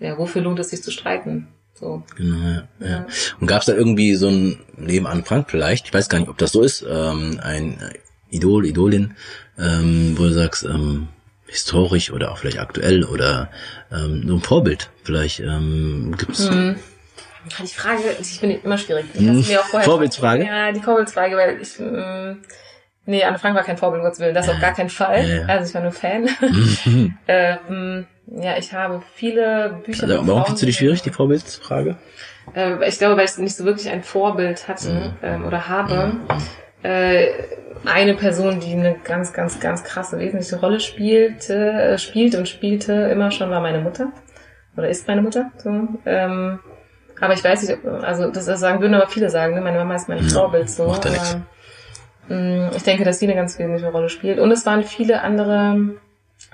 [0.00, 1.48] ja, wofür lohnt es sich zu streiten?
[1.74, 2.02] So.
[2.16, 2.62] Genau, ja.
[2.80, 3.06] ja.
[3.40, 6.28] Und gab es da irgendwie so ein Leben an Frank vielleicht, ich weiß gar nicht,
[6.28, 7.78] ob das so ist, ähm, ein
[8.30, 9.14] Idol, Idolin,
[9.58, 11.08] ähm, wo du sagst, ähm,
[11.46, 13.50] historisch oder auch vielleicht aktuell oder
[13.90, 16.48] ähm, so ein Vorbild vielleicht ähm, gibt's.
[16.50, 16.76] Hm.
[17.62, 19.06] Die Frage, ich bin immer schwierig.
[19.14, 19.40] Ich hm.
[19.40, 20.44] mir auch vorher Vorbildsfrage?
[20.44, 22.42] Ja, die Vorbildsfrage, weil ich ähm,
[23.08, 24.34] Nee, Anne Frank war kein Vorbild, Gottes Willen.
[24.34, 25.26] Das auf gar keinen Fall.
[25.26, 25.46] Ja, ja.
[25.46, 26.28] Also ich war nur Fan.
[26.84, 27.16] Mhm.
[27.26, 30.02] ähm, ja, ich habe viele Bücher.
[30.02, 31.96] Also, warum findest du die schwierig, die Vorbildsfrage?
[32.54, 35.12] Äh, ich glaube, weil ich nicht so wirklich ein Vorbild hatte mhm.
[35.22, 36.18] ähm, oder habe.
[36.18, 36.20] Mhm.
[36.82, 37.28] Äh,
[37.86, 42.92] eine Person, die eine ganz, ganz, ganz krasse, wesentliche Rolle spielte, äh, spielt und spielte
[42.92, 44.12] immer schon, war meine Mutter.
[44.76, 45.50] Oder ist meine Mutter.
[45.56, 45.70] So.
[46.04, 46.58] Ähm,
[47.18, 49.62] aber ich weiß nicht, also das sagen würden aber viele sagen, ne?
[49.62, 50.68] meine Mama ist mein Vorbild.
[50.68, 50.88] So.
[50.88, 51.38] Macht ja nichts.
[52.28, 54.38] Mm, ich denke, dass sie eine ganz wesentliche Rolle spielt.
[54.38, 55.96] Und es waren viele andere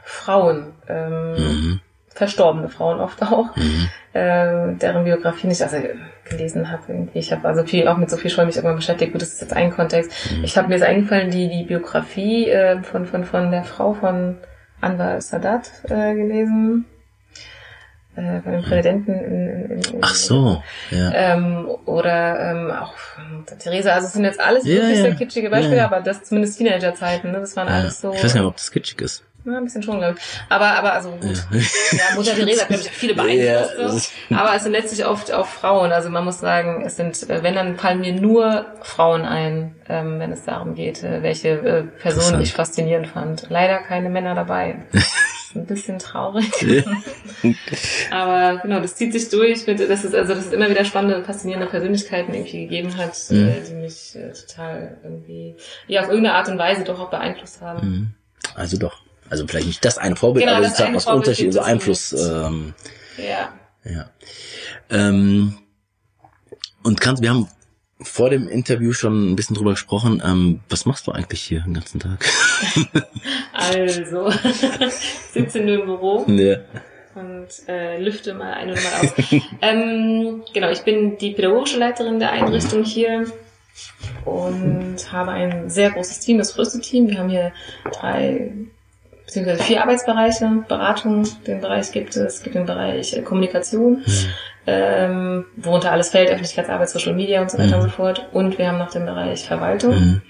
[0.03, 1.81] Frauen, ähm, mhm.
[2.09, 3.89] verstorbene Frauen oft auch, mhm.
[4.13, 5.77] äh, deren Biografie nicht also
[6.25, 6.83] gelesen habe.
[6.89, 7.19] Irgendwie.
[7.19, 9.13] Ich habe also viel auch mit Sophie Scholl mich irgendwann beschäftigt.
[9.13, 10.33] Gut, das ist jetzt ein Kontext.
[10.33, 10.45] Mhm.
[10.45, 14.37] Ich habe mir jetzt eingefallen, die die Biografie äh, von von von der Frau von
[14.81, 16.87] Anwar Sadat äh, gelesen
[18.17, 21.13] äh, bei dem Präsidenten in, in, in, Ach so, ja.
[21.15, 22.95] Ähm, oder ähm, auch
[23.33, 25.03] Mutter Theresa, also es sind jetzt alles ja, wirklich ja.
[25.03, 25.87] sehr kitschige Beispiele, ja.
[25.87, 27.41] aber das zumindest Teenagerzeiten, ne?
[27.41, 28.13] Das waren alles so.
[28.13, 29.25] Ich weiß nicht, ob das kitschig ist.
[29.45, 30.25] Ja, ein bisschen schon, glaube ich.
[30.49, 31.47] Aber, aber also gut.
[31.93, 34.13] Ja, Mutter Theresa glaube ich, viele beeinflusst.
[34.31, 34.39] Ja.
[34.39, 35.93] Aber es sind letztlich oft auch Frauen.
[35.93, 40.19] Also man muss sagen, es sind, äh, wenn dann fallen mir nur Frauen ein, ähm,
[40.19, 43.51] wenn es darum geht, äh, welche äh, Personen ich faszinierend fand.
[43.51, 44.77] Leider keine Männer dabei.
[45.55, 46.51] ein bisschen traurig.
[48.11, 49.67] Aber genau, das zieht sich durch.
[49.67, 53.49] Mit, das ist also, dass es immer wieder spannende, faszinierende Persönlichkeiten irgendwie gegeben hat, mhm.
[53.49, 57.61] äh, die mich äh, total irgendwie, ja, auf irgendeine Art und Weise doch auch beeinflusst
[57.61, 57.89] haben.
[57.89, 58.15] Mhm.
[58.55, 59.03] Also doch.
[59.31, 62.13] Also vielleicht nicht das eine Vorbild, genau, aber sozusagen aus Unterschied, so Einfluss.
[62.13, 62.75] Ähm,
[63.17, 63.53] ja.
[63.85, 64.11] Ja.
[64.91, 65.59] Ähm,
[66.83, 67.49] und kannst, wir haben
[68.01, 70.23] vor dem Interview schon ein bisschen drüber gesprochen.
[70.25, 72.25] Ähm, was machst du eigentlich hier den ganzen Tag?
[73.53, 74.31] also,
[75.33, 76.25] sitze nur im Büro.
[76.29, 76.57] Ja.
[77.15, 79.15] Und äh, lüfte mal ein oder mal aus.
[79.63, 83.27] ähm, genau, ich bin die pädagogische Leiterin der Einrichtung hier
[84.25, 87.09] und habe ein sehr großes Team, das größte Team.
[87.09, 87.53] Wir haben hier
[87.93, 88.53] drei
[89.25, 90.65] beziehungsweise vier Arbeitsbereiche.
[90.67, 93.99] Beratung, den Bereich gibt es, es gibt den Bereich Kommunikation.
[93.99, 94.35] Mhm
[94.67, 97.83] ähm, worunter alles fällt, Öffentlichkeitsarbeit, Social Media und so weiter mhm.
[97.83, 98.29] und so fort.
[98.33, 99.95] Und wir haben noch den Bereich Verwaltung.
[99.95, 100.23] Mhm.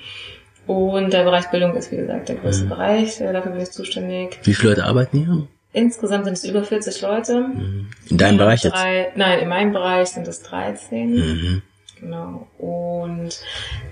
[0.67, 2.69] Und der Bereich Bildung ist, wie gesagt, der größte mhm.
[2.71, 3.19] Bereich.
[3.19, 4.39] Dafür bin ich zuständig.
[4.45, 5.49] Wie viele Leute arbeiten hier?
[5.73, 7.41] Insgesamt sind es über 40 Leute.
[7.41, 7.91] Mhm.
[8.09, 9.17] In deinem Bereich drei, jetzt?
[9.17, 11.15] Nein, in meinem Bereich sind es 13.
[11.15, 11.62] Mhm.
[12.01, 12.47] Genau.
[12.59, 13.41] Und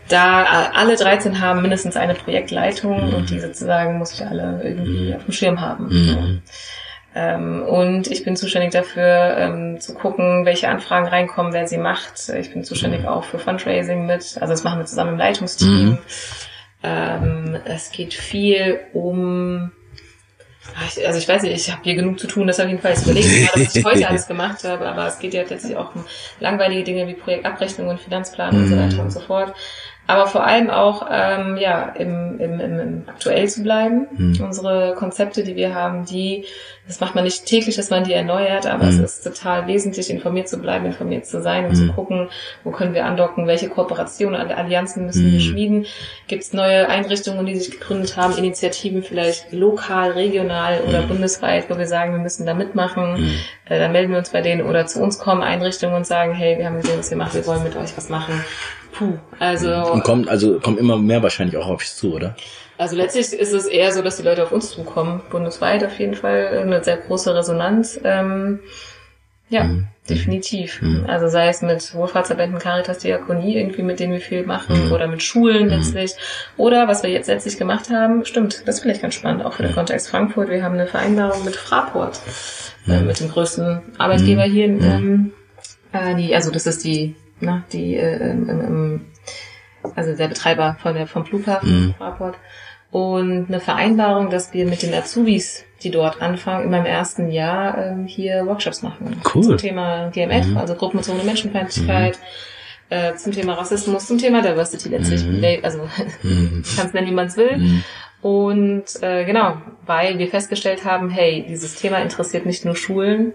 [0.09, 3.15] da alle 13 haben mindestens eine Projektleitung mhm.
[3.15, 5.17] und die sozusagen muss ich alle irgendwie mhm.
[5.17, 5.89] auf dem Schirm haben.
[5.89, 6.43] Mhm.
[7.15, 12.31] Ähm, und ich bin zuständig dafür, ähm, zu gucken, welche Anfragen reinkommen, wer sie macht.
[12.39, 14.39] Ich bin zuständig auch für Fundraising mit.
[14.41, 15.99] Also das machen wir zusammen im Leitungsteam.
[16.83, 19.73] Ähm, es geht viel um
[21.05, 23.05] also ich weiß nicht, ich habe hier genug zu tun, das auf jeden Fall jetzt
[23.05, 26.05] überlegen, was ich heute alles gemacht habe, aber es geht ja letztlich auch um
[26.39, 28.63] langweilige Dinge wie Projektabrechnung und Finanzplan mhm.
[28.63, 29.55] und so weiter und so fort.
[30.07, 34.09] Aber vor allem auch ähm, ja im, im, im, im aktuell zu bleiben.
[34.17, 34.41] Mhm.
[34.43, 36.45] Unsere Konzepte, die wir haben, die
[36.87, 38.91] das macht man nicht täglich, dass man die erneuert, aber mhm.
[38.91, 41.87] es ist total wesentlich, informiert zu bleiben, informiert zu sein und mhm.
[41.87, 42.29] zu gucken,
[42.65, 45.41] wo können wir andocken, welche Kooperationen, Allianzen müssen wir mhm.
[45.41, 45.87] schmieden.
[46.27, 51.09] Gibt es neue Einrichtungen, die sich gegründet haben, Initiativen vielleicht lokal, regional oder mhm.
[51.09, 53.31] bundesweit, wo wir sagen, wir müssen da mitmachen.
[53.67, 56.59] Äh, dann melden wir uns bei denen oder zu uns kommen Einrichtungen und sagen, hey,
[56.59, 58.45] wir haben gesehen, was ihr macht, wir wollen mit euch was machen.
[58.93, 59.93] Puh, also.
[59.93, 62.37] Und kommt, also kommt immer mehr wahrscheinlich auch auf dich zu, oder?
[62.79, 65.21] Also letztlich ist es eher so, dass die Leute auf uns zukommen.
[65.31, 68.01] Bundesweit auf jeden Fall eine sehr große Resonanz.
[68.03, 68.61] Ähm,
[69.53, 69.87] ja, mhm.
[70.09, 70.81] definitiv.
[70.81, 71.05] Mhm.
[71.07, 74.93] Also sei es mit Wohlfahrtsverbänden, Caritas, Diakonie, irgendwie mit denen wir viel machen, mhm.
[74.93, 75.75] oder mit Schulen mhm.
[75.75, 76.13] letztlich.
[76.57, 79.63] Oder was wir jetzt letztlich gemacht haben, stimmt, das ist vielleicht ganz spannend, auch für
[79.63, 80.49] den Kontext Frankfurt.
[80.49, 82.21] Wir haben eine Vereinbarung mit Fraport,
[82.89, 84.65] äh, mit dem größten Arbeitgeber hier.
[84.65, 85.33] Ähm,
[85.93, 89.01] äh, die, also das ist die, na, die äh, ähm, ähm,
[89.95, 91.95] also der Betreiber von der, vom Flughafen mhm.
[91.95, 92.37] Fraport.
[92.91, 97.79] Und eine Vereinbarung, dass wir mit den Azubis, die dort anfangen, immer im ersten Jahr
[97.79, 99.21] ähm, hier Workshops machen.
[99.35, 99.43] Cool.
[99.43, 100.59] Zum Thema GMF, mhm.
[100.59, 102.19] also gruppenbezogene Menschenfeindlichkeit,
[102.91, 102.97] mhm.
[102.97, 105.25] äh, zum Thema Rassismus, zum Thema Diversity letztlich.
[105.25, 105.43] Mhm.
[105.63, 105.89] Also
[106.23, 106.63] mhm.
[106.77, 107.57] kann es nennen, wie man es will.
[107.57, 107.85] Mhm.
[108.21, 113.33] Und äh, genau, weil wir festgestellt haben, hey, dieses Thema interessiert nicht nur Schulen,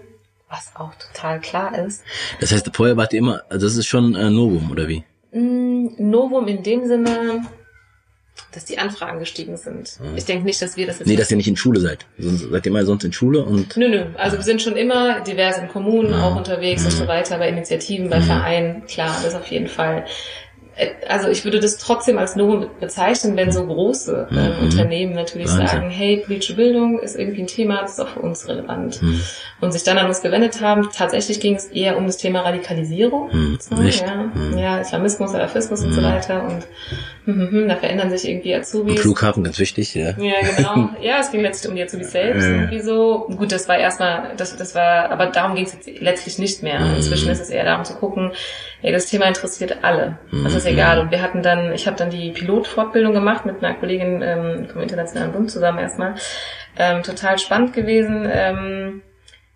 [0.48, 2.02] was auch total klar ist.
[2.40, 5.04] Das heißt, vorher wart ihr immer, also das ist schon äh, Novum, oder wie?
[5.32, 7.44] Mm, Novum in dem Sinne,
[8.52, 9.98] dass die Anfragen gestiegen sind.
[10.00, 10.16] Mhm.
[10.16, 11.08] Ich denke nicht, dass wir das jetzt.
[11.08, 12.06] Nee, dass ihr nicht in Schule seid.
[12.18, 13.76] Seid ihr mal sonst in Schule und.
[13.76, 14.06] Nö, nö.
[14.16, 14.40] Also ja.
[14.40, 16.22] wir sind schon immer divers in Kommunen ja.
[16.22, 16.88] auch unterwegs mhm.
[16.88, 18.24] und so weiter, bei Initiativen, bei mhm.
[18.24, 18.86] Vereinen.
[18.86, 20.06] Klar, das auf jeden Fall.
[20.78, 24.64] Äh, also ich würde das trotzdem als Novum bezeichnen, wenn so große äh, mhm.
[24.64, 25.66] Unternehmen natürlich Wahnsinn.
[25.66, 29.02] sagen, hey, politische Bildung ist irgendwie ein Thema, das ist auch für uns relevant.
[29.02, 29.20] Mhm.
[29.60, 30.88] Und sich dann an uns gewendet haben.
[30.94, 33.30] Tatsächlich ging es eher um das Thema Radikalisierung.
[33.32, 33.58] Mhm.
[33.60, 34.30] So, ja.
[34.32, 34.56] Mhm.
[34.56, 36.04] ja, Islamismus, Salafismus und so mhm.
[36.04, 36.44] weiter.
[36.44, 36.66] Und
[37.28, 39.02] hm, hm, hm, da verändern sich irgendwie Azubis.
[39.02, 40.14] Flughafen, ganz wichtig, ja.
[40.18, 40.88] Ja, genau.
[41.02, 42.54] Ja, es ging letztlich um die Azubis selbst ja.
[42.54, 43.28] irgendwie so.
[43.36, 46.80] Gut, das war erstmal, das, das war, aber darum ging es jetzt letztlich nicht mehr.
[46.96, 48.32] Inzwischen ist es eher darum zu gucken,
[48.80, 50.18] ey, das Thema interessiert alle.
[50.42, 51.00] Das ist egal.
[51.00, 54.80] Und wir hatten dann, ich habe dann die Pilotfortbildung gemacht mit einer Kollegin ähm, vom
[54.80, 56.14] Internationalen Bund zusammen erstmal.
[56.78, 58.26] Ähm, total spannend gewesen.
[58.32, 59.02] Ähm,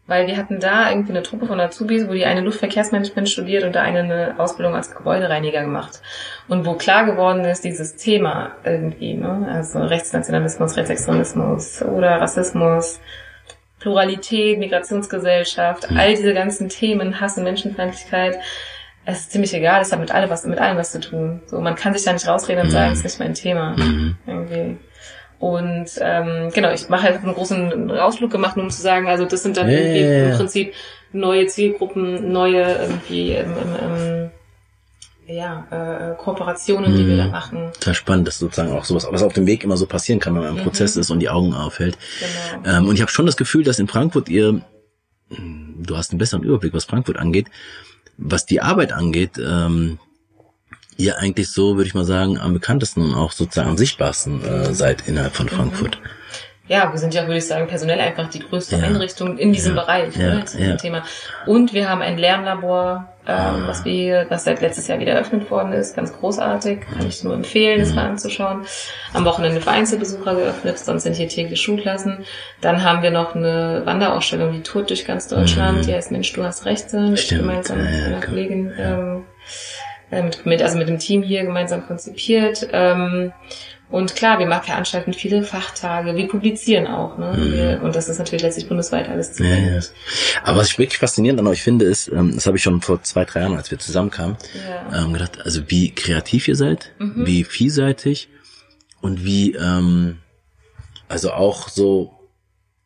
[0.07, 3.75] weil wir hatten da irgendwie eine Truppe von Azubis, wo die eine Luftverkehrsmanagement studiert und
[3.75, 6.03] da eine, eine Ausbildung als Gebäudereiniger gemacht.
[6.49, 9.49] Und wo klar geworden ist, dieses Thema irgendwie, ne?
[9.51, 13.01] also Rechtsnationalismus, Rechtsextremismus oder Rassismus,
[13.79, 15.97] Pluralität, Migrationsgesellschaft, mhm.
[15.97, 18.39] all diese ganzen Themen, Hass und Menschenfeindlichkeit,
[19.05, 21.43] es ist ziemlich egal, es hat mit allem was, mit allem was zu tun.
[21.47, 22.73] So, man kann sich da nicht rausreden und mhm.
[22.73, 23.77] sagen, es ist nicht mein Thema.
[23.77, 24.17] Mhm.
[24.27, 24.79] Irgendwie.
[25.43, 29.43] Und ähm, genau, ich mache halt einen großen Ausflug gemacht, um zu sagen, also das
[29.43, 30.73] sind dann yeah, irgendwie yeah, im Prinzip
[31.13, 34.31] neue Zielgruppen, neue irgendwie ähm, ähm,
[35.27, 35.67] ja,
[36.13, 37.31] äh, Kooperationen, die wir da mhm.
[37.33, 37.73] machen.
[37.73, 40.43] Total spannend, dass sozusagen auch sowas, was auf dem Weg immer so passieren kann, wenn
[40.43, 40.63] man im mhm.
[40.63, 41.99] Prozess ist und die Augen aufhält.
[42.55, 42.79] Genau.
[42.79, 44.61] Ähm, und ich habe schon das Gefühl, dass in Frankfurt ihr,
[45.29, 47.49] du hast einen besseren Überblick, was Frankfurt angeht,
[48.17, 49.99] was die Arbeit angeht, ähm,
[51.03, 54.75] ihr eigentlich so, würde ich mal sagen, am bekanntesten und auch sozusagen am sichtbarsten äh,
[54.75, 55.99] seid innerhalb von Frankfurt.
[56.69, 58.85] Ja, wir sind ja, würde ich sagen, personell einfach die größte ja.
[58.85, 59.83] Einrichtung in diesem ja.
[59.83, 60.35] Bereich, ja.
[60.35, 61.03] ne, zu diesem Thema.
[61.45, 63.63] Und wir haben ein Lernlabor, ähm, ah.
[63.67, 67.35] was wir, was seit letztes Jahr wieder eröffnet worden ist, ganz großartig, kann ich nur
[67.35, 68.65] empfehlen, das mal anzuschauen.
[69.13, 72.25] Am Wochenende für Einzelbesucher geöffnet, sonst sind hier täglich Schulklassen.
[72.61, 75.83] Dann haben wir noch eine Wanderausstellung, die tourt durch ganz Deutschland, mhm.
[75.83, 77.41] die heißt Mensch, du hast Rechte, Stimmt.
[77.43, 79.25] gemeinsam mit einer Kollegin ähm,
[80.13, 82.69] äh, mit, mit, also mit dem Team hier gemeinsam konzipiert.
[82.71, 83.33] Ähm,
[83.91, 87.35] und klar, wir machen veranstalten viele Fachtage, wir publizieren auch, ne?
[87.37, 87.53] Mhm.
[87.53, 89.67] Wir, und das ist natürlich letztlich bundesweit alles zugänglich.
[89.67, 90.41] Ja, ja.
[90.45, 93.03] Aber was ich wirklich faszinierend an euch finde, ist, ähm, das habe ich schon vor
[93.03, 94.37] zwei, drei Jahren, als wir zusammenkamen,
[94.67, 95.05] ja.
[95.05, 97.27] ähm, gedacht, also wie kreativ ihr seid, mhm.
[97.27, 98.29] wie vielseitig
[99.03, 100.19] und wie, ähm,
[101.09, 102.15] also auch so,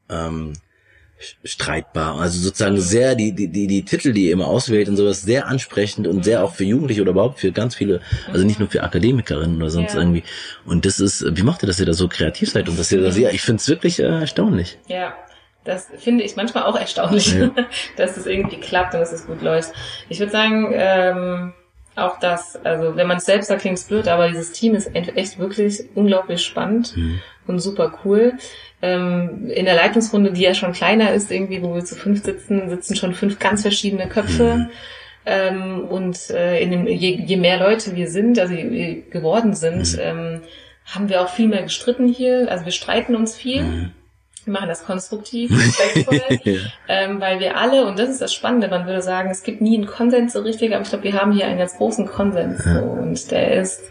[0.09, 0.55] ähm,
[1.45, 2.21] streitbar.
[2.21, 5.47] Also sozusagen sehr die, die, die, die Titel, die ihr immer auswählt und sowas, sehr
[5.47, 8.01] ansprechend und sehr auch für Jugendliche oder überhaupt für ganz viele,
[8.33, 10.01] also nicht nur für Akademikerinnen oder sonst ja.
[10.01, 10.23] irgendwie.
[10.65, 13.01] Und das ist, wie macht ihr, dass ihr da so kreativ seid und dass ihr
[13.01, 14.79] das, ja, ich finde es wirklich äh, erstaunlich.
[14.89, 15.15] Ja.
[15.65, 17.51] Das finde ich manchmal auch erstaunlich, ja.
[17.97, 19.73] dass es irgendwie klappt und dass es gut läuft.
[20.09, 21.55] Ich würde sagen, ähm,
[21.97, 24.95] auch das, also wenn man es selbst sagt, klingt es blöd, aber dieses Team ist
[24.95, 27.21] echt wirklich unglaublich spannend mhm.
[27.47, 28.35] und super cool
[28.83, 32.69] ähm, in der Leitungsrunde, die ja schon kleiner ist, irgendwie, wo wir zu fünf sitzen,
[32.69, 34.57] sitzen schon fünf ganz verschiedene Köpfe.
[34.57, 34.71] Mhm.
[35.25, 39.95] Ähm, und äh, in dem, je, je mehr Leute wir sind, also wir geworden sind,
[39.95, 40.01] mhm.
[40.01, 40.41] ähm,
[40.85, 42.51] haben wir auch viel mehr gestritten hier.
[42.51, 43.91] Also wir streiten uns viel.
[44.47, 45.51] Wir machen das konstruktiv,
[46.45, 46.55] ja.
[46.89, 49.77] ähm, weil wir alle, und das ist das Spannende, man würde sagen, es gibt nie
[49.77, 52.65] einen Konsens so richtig, aber ich glaube, wir haben hier einen ganz großen Konsens.
[52.65, 52.81] Ja.
[52.81, 53.83] So, und der ist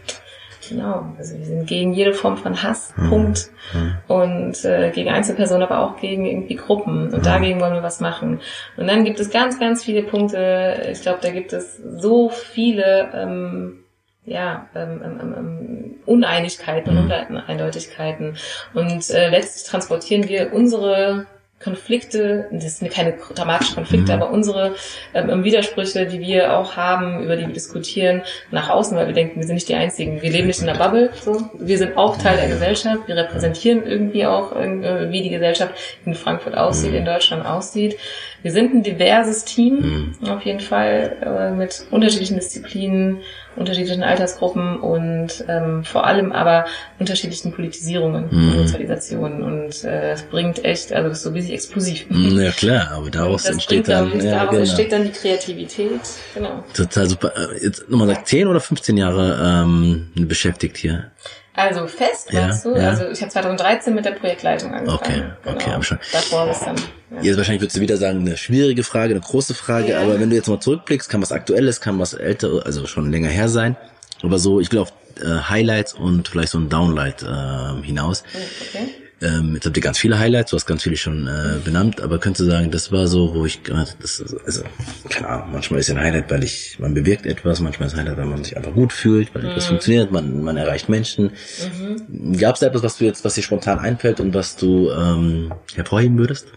[0.68, 3.08] Genau, also wir sind gegen jede Form von Hass, mhm.
[3.08, 3.50] Punkt.
[3.72, 3.94] Mhm.
[4.08, 7.12] Und äh, gegen Einzelpersonen, aber auch gegen irgendwie Gruppen.
[7.12, 7.22] Und mhm.
[7.22, 8.40] dagegen wollen wir was machen.
[8.76, 10.88] Und dann gibt es ganz, ganz viele Punkte.
[10.90, 13.84] Ich glaube, da gibt es so viele ähm,
[14.26, 17.36] ja, ähm, ähm, ähm, ähm Uneinigkeiten und mhm.
[17.36, 18.36] Uneindeutigkeiten.
[18.74, 21.26] Und äh, letztlich transportieren wir unsere
[21.58, 24.22] Konflikte, das sind keine dramatischen Konflikte, mhm.
[24.22, 24.74] aber unsere
[25.14, 29.40] ähm, Widersprüche, die wir auch haben, über die wir diskutieren, nach außen, weil wir denken,
[29.40, 30.20] wir sind nicht die Einzigen.
[30.20, 31.48] Wir leben nicht in einer Bubble, so.
[31.58, 33.08] Wir sind auch Teil der Gesellschaft.
[33.08, 35.72] Wir repräsentieren irgendwie auch, äh, wie die Gesellschaft
[36.04, 36.98] in Frankfurt aussieht, mhm.
[36.98, 37.96] in Deutschland aussieht.
[38.42, 40.28] Wir sind ein diverses Team, mhm.
[40.28, 43.22] auf jeden Fall, äh, mit unterschiedlichen Disziplinen,
[43.56, 46.66] unterschiedlichen Altersgruppen und ähm, vor allem aber
[46.98, 48.52] unterschiedlichen Politisierungen mhm.
[48.52, 49.42] und Sozialisationen.
[49.42, 52.06] Und äh, es bringt echt, also das ist so riesig explosiv.
[52.08, 54.60] Mhm, ja klar, aber daraus entsteht dann, dann ja, daraus genau.
[54.62, 56.00] entsteht dann die Kreativität.
[56.34, 56.64] Genau.
[56.74, 57.32] Total super.
[57.36, 61.10] Äh, jetzt nochmal sagt, 10 oder 15 Jahre ähm, beschäftigt hier?
[61.56, 62.76] Also fest, ja, weißt du?
[62.76, 62.90] Ja.
[62.90, 64.98] Also ich habe 2013 mit der Projektleitung angefangen.
[64.98, 65.74] Okay, okay, genau.
[65.76, 65.98] aber schon.
[66.12, 66.76] Davor ist dann.
[67.10, 67.22] Ja.
[67.22, 70.02] Jetzt wahrscheinlich würdest du wieder sagen, eine schwierige Frage, eine große Frage, ja.
[70.02, 73.28] aber wenn du jetzt mal zurückblickst, kann was Aktuelles, kann was älter, also schon länger
[73.28, 73.76] her sein.
[74.22, 78.22] Aber so, ich will auf äh, Highlights und vielleicht so ein Downlight äh, hinaus.
[78.68, 78.88] Okay.
[79.22, 82.18] Ähm, jetzt habt ihr ganz viele Highlights, du hast ganz viele schon äh, benannt, aber
[82.18, 84.62] könntest du sagen, das war so, wo ich gerade, das, also,
[85.08, 88.18] keine Ahnung, manchmal ist ein Highlight, weil ich, man bewirkt etwas, manchmal ist ein Highlight,
[88.18, 89.48] weil man sich einfach gut fühlt, weil mhm.
[89.50, 91.32] etwas funktioniert, man, man erreicht Menschen.
[91.78, 92.36] Mhm.
[92.36, 95.54] Gab es da etwas, was du jetzt, was dir spontan einfällt und was du ähm,
[95.74, 96.48] hervorheben würdest?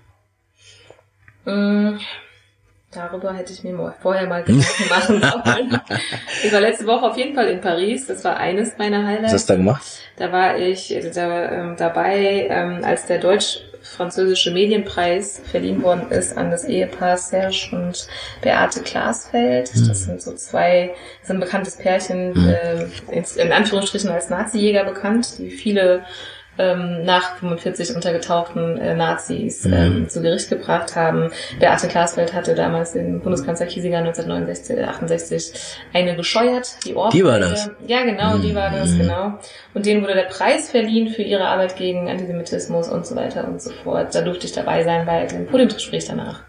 [1.45, 1.99] Mhm.
[2.91, 5.81] Darüber hätte ich mir vorher mal Gedanken machen sollen.
[6.43, 8.07] ich war letzte Woche auf jeden Fall in Paris.
[8.07, 9.25] Das war eines meiner Highlights.
[9.25, 9.85] Was hast du da gemacht?
[10.17, 16.49] Da war ich da, ähm, dabei, ähm, als der deutsch-französische Medienpreis verliehen worden ist an
[16.49, 18.07] das Ehepaar Serge und
[18.41, 19.69] Beate Glasfeld.
[19.75, 19.87] Mhm.
[19.87, 22.49] Das sind so zwei, das ist ein bekanntes Pärchen, mhm.
[22.49, 26.05] äh, in, in Anführungsstrichen als Nazi-Jäger bekannt, die viele
[26.57, 29.73] ähm, nach 45 untergetauchten äh, Nazis mhm.
[29.73, 31.31] ähm, zu Gericht gebracht haben.
[31.59, 35.53] Beate Glasfeld hatte damals den Bundeskanzler Kiesinger 1968
[35.93, 37.17] eine gescheuert, die Ohrfeige.
[37.17, 37.69] Die war das?
[37.87, 38.41] Ja, genau, mhm.
[38.41, 38.99] die war das, mhm.
[38.99, 39.33] genau.
[39.73, 43.61] Und denen wurde der Preis verliehen für ihre Arbeit gegen Antisemitismus und so weiter und
[43.61, 44.13] so fort.
[44.13, 46.43] Da durfte ich dabei sein bei dem Podiumsgespräch danach.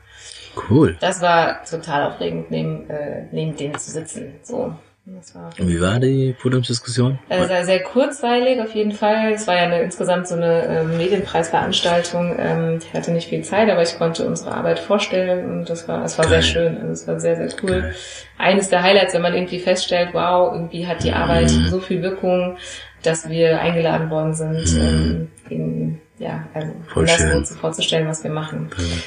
[0.69, 0.97] Cool.
[1.01, 4.35] Das war total aufregend, neben, äh, neben denen zu sitzen.
[4.43, 4.75] So.
[5.07, 7.19] Und wie war die Podiumsdiskussion?
[7.29, 9.33] Äh, sehr, sehr kurzweilig auf jeden Fall.
[9.33, 12.37] Es war ja eine, insgesamt so eine äh, Medienpreisveranstaltung.
[12.39, 16.05] Ähm, ich hatte nicht viel Zeit, aber ich konnte unsere Arbeit vorstellen und das war,
[16.05, 16.77] es war sehr schön.
[16.79, 17.81] Also es war sehr, sehr cool.
[17.81, 17.95] Geil.
[18.39, 21.67] Eines der Highlights, wenn man irgendwie feststellt, wow, irgendwie hat die Arbeit mhm.
[21.69, 22.57] so viel Wirkung,
[23.03, 24.81] dass wir eingeladen worden sind, mhm.
[24.81, 28.71] ähm, in, ja, also Voll das vorzustellen, was wir machen.
[28.77, 29.03] Mhm.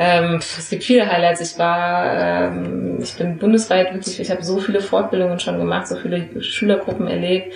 [0.00, 1.40] Ähm, es gibt viele Highlights.
[1.40, 5.96] Ich war, ähm, ich bin bundesweit wirklich, ich habe so viele Fortbildungen schon gemacht, so
[5.96, 7.52] viele Schülergruppen erlebt.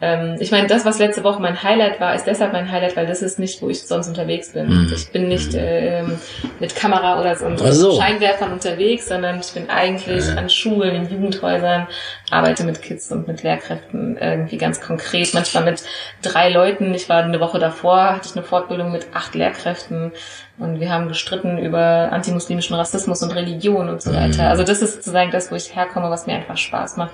[0.00, 3.06] Ähm, ich meine, das, was letzte Woche mein Highlight war, ist deshalb mein Highlight, weil
[3.06, 4.66] das ist nicht, wo ich sonst unterwegs bin.
[4.68, 4.92] Mhm.
[4.92, 6.18] Ich bin nicht ähm,
[6.58, 8.00] mit Kamera oder so, so.
[8.00, 11.86] Scheinwerfern unterwegs, sondern ich bin eigentlich an Schulen, in Jugendhäusern,
[12.30, 15.34] arbeite mit Kids und mit Lehrkräften irgendwie ganz konkret.
[15.34, 15.82] Manchmal mit
[16.20, 16.92] drei Leuten.
[16.94, 20.10] Ich war eine Woche davor, hatte ich eine Fortbildung mit acht Lehrkräften
[20.62, 24.16] und wir haben gestritten über antimuslimischen Rassismus und Religion und so mhm.
[24.16, 24.48] weiter.
[24.48, 27.12] Also das ist sozusagen das, wo ich herkomme, was mir einfach Spaß macht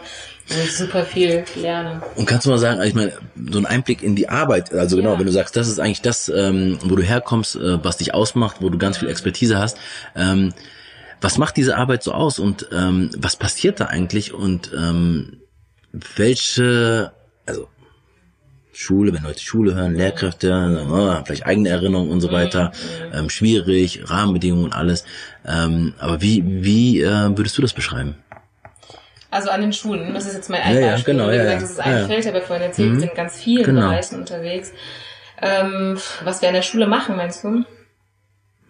[0.49, 2.03] wo ich super viel lerne.
[2.17, 3.13] Und kannst du mal sagen, ich meine,
[3.51, 5.19] so ein Einblick in die Arbeit, also genau, ja.
[5.19, 8.57] wenn du sagst, das ist eigentlich das, ähm, wo du herkommst, äh, was dich ausmacht,
[8.61, 9.79] wo du ganz viel Expertise hast,
[10.17, 10.55] ähm,
[11.21, 15.41] was macht diese Arbeit so aus und ähm, was passiert da eigentlich und ähm,
[15.93, 17.13] welche,
[18.79, 22.71] Schule, wenn Leute Schule hören, Lehrkräfte, oh, vielleicht eigene Erinnerungen und so weiter,
[23.13, 25.05] ähm, schwierig, Rahmenbedingungen und alles.
[25.45, 28.15] Ähm, aber wie, wie äh, würdest du das beschreiben?
[29.33, 31.17] Also an den Schulen, das ist jetzt mein ein ja, Beispiel.
[31.17, 32.07] Ja, genau, Wie gesagt, ja, das ist ein ja.
[32.07, 33.01] Feld, aber vorhin erzählt, mhm.
[33.01, 33.89] sind ganz vielen genau.
[33.89, 34.73] Bereichen unterwegs.
[35.43, 37.65] Ähm, was wir an der Schule machen, meinst du?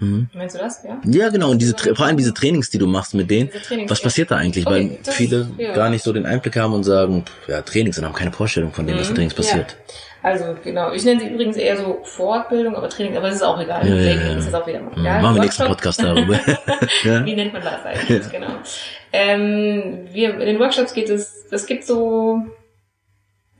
[0.00, 0.28] Mhm.
[0.32, 1.00] Meinst du das, ja?
[1.04, 1.50] Ja, genau.
[1.50, 3.50] Und diese, vor allem diese Trainings, die du machst mit denen,
[3.88, 4.66] was passiert da eigentlich?
[4.66, 5.72] Okay, Weil viele ja.
[5.72, 8.86] gar nicht so den Einblick haben und sagen, ja, Trainings und haben keine Vorstellung von
[8.86, 9.00] dem, mhm.
[9.00, 9.72] was in Trainings passiert.
[9.72, 9.94] Ja.
[10.20, 13.60] Also genau, ich nenne sie übrigens eher so Fortbildung, aber Training, aber es ist auch
[13.60, 13.88] egal.
[13.88, 14.36] Ja, ja.
[14.36, 14.92] ist das auch wieder mal.
[15.02, 16.34] Ja, Machen wir nächsten Podcast darüber.
[17.24, 18.28] Wie nennt man das eigentlich?
[18.30, 18.48] Genau.
[19.12, 22.42] Ähm, wir, in den Workshops geht es, es gibt so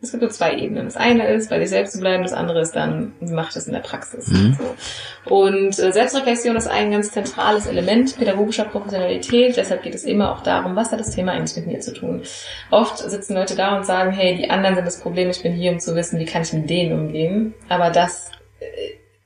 [0.01, 0.85] es gibt nur zwei Ebenen.
[0.85, 3.55] Das eine ist, bei sich selbst zu bleiben, das andere ist dann, wie mache ich
[3.55, 4.29] das in der Praxis?
[4.29, 4.57] Mhm.
[4.57, 5.35] So.
[5.35, 9.57] Und äh, Selbstreflexion ist ein ganz zentrales Element pädagogischer Professionalität.
[9.57, 12.23] Deshalb geht es immer auch darum, was hat das Thema eigentlich mit mir zu tun.
[12.71, 15.73] Oft sitzen Leute da und sagen, hey, die anderen sind das Problem, ich bin hier,
[15.73, 17.55] um zu wissen, wie kann ich mit denen umgehen.
[17.69, 18.31] Aber das
[18.61, 18.67] äh,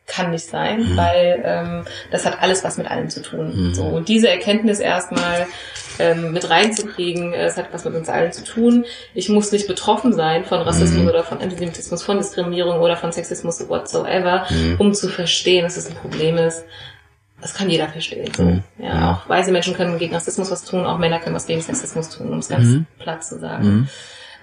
[0.07, 0.97] kann nicht sein, mhm.
[0.97, 3.69] weil ähm, das hat alles was mit allem zu tun.
[3.69, 3.75] Mhm.
[3.75, 5.47] So und diese Erkenntnis erstmal
[5.99, 8.85] ähm, mit reinzukriegen, äh, es hat was mit uns allen zu tun.
[9.15, 11.09] Ich muss nicht betroffen sein von Rassismus mhm.
[11.09, 14.77] oder von Antisemitismus, von Diskriminierung oder von Sexismus whatsoever, mhm.
[14.79, 16.65] um zu verstehen, dass es ein Problem ist.
[17.41, 18.31] Das kann jeder verstehen.
[18.37, 18.45] So.
[18.45, 18.63] Mhm.
[18.79, 22.11] Ja, auch weise Menschen können gegen Rassismus was tun, auch Männer können was gegen Sexismus
[22.11, 22.87] tun, um es ganz mhm.
[22.99, 23.89] platt zu sagen.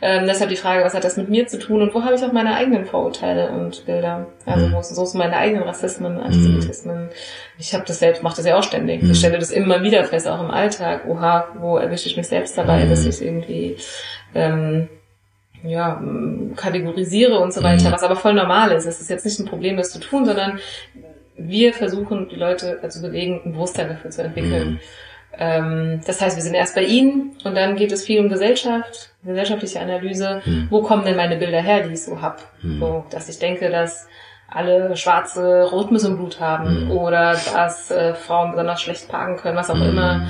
[0.01, 2.23] Ähm, deshalb die Frage, was hat das mit mir zu tun und wo habe ich
[2.23, 4.27] auch meine eigenen Vorurteile und Bilder?
[4.45, 4.73] Also mhm.
[4.73, 7.05] wo so sind meine eigenen Rassismen, Antisemitismen.
[7.05, 7.09] Mhm.
[7.57, 9.01] Ich habe das selbst, mache das ja auch ständig.
[9.03, 9.11] Mhm.
[9.11, 11.05] Ich stelle das immer wieder fest, auch im Alltag.
[11.07, 13.09] Oha, wo erwische ich mich selbst dabei, dass mhm.
[13.09, 13.77] ich irgendwie
[14.33, 14.89] ähm,
[15.63, 16.01] ja,
[16.55, 17.93] kategorisiere und so weiter, mhm.
[17.93, 18.85] was aber voll normal ist.
[18.85, 20.59] Es ist jetzt nicht ein Problem, das zu tun, sondern
[21.35, 24.79] wir versuchen, die Leute zu bewegen, ein Bewusstsein dafür zu entwickeln.
[25.37, 29.11] Ähm, das heißt, wir sind erst bei Ihnen und dann geht es viel um Gesellschaft,
[29.23, 30.41] gesellschaftliche Analyse.
[30.43, 30.67] Hm.
[30.69, 32.41] Wo kommen denn meine Bilder her, die ich so hab?
[32.61, 32.79] Hm.
[32.79, 34.07] So, dass ich denke, dass
[34.47, 36.91] alle Schwarze Rotmus im Blut haben hm.
[36.91, 39.89] oder dass äh, Frauen besonders schlecht parken können, was auch hm.
[39.89, 40.27] immer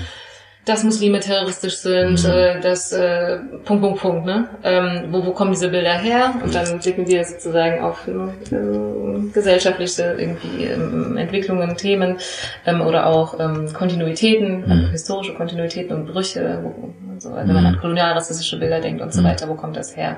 [0.70, 2.30] dass Muslime terroristisch sind, mhm.
[2.30, 4.47] äh, dass äh, Punkt, Punkt, Punkt, ne?
[4.63, 6.36] Ähm, wo, wo kommen diese Bilder her?
[6.43, 12.17] Und dann blicken wir sozusagen auf äh, gesellschaftliche irgendwie ähm, Entwicklungen, Themen
[12.65, 14.72] ähm, oder auch ähm, Kontinuitäten, mhm.
[14.72, 17.65] also historische Kontinuitäten und Brüche, wo, so, wenn man mhm.
[17.65, 19.26] an kolonialrassistische Bilder denkt und so mhm.
[19.26, 20.17] weiter, wo kommt das her?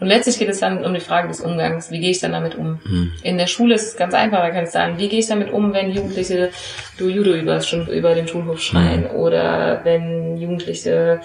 [0.00, 1.90] Und letztlich geht es dann um die Frage des Umgangs.
[1.90, 2.78] Wie gehe ich dann damit um?
[2.84, 3.12] Mhm.
[3.22, 5.52] In der Schule ist es ganz einfach, da kann ich sagen, wie gehe ich damit
[5.52, 6.50] um, wenn Jugendliche
[6.98, 11.20] du Judo über, über den Schulhof schreien oder wenn Jugendliche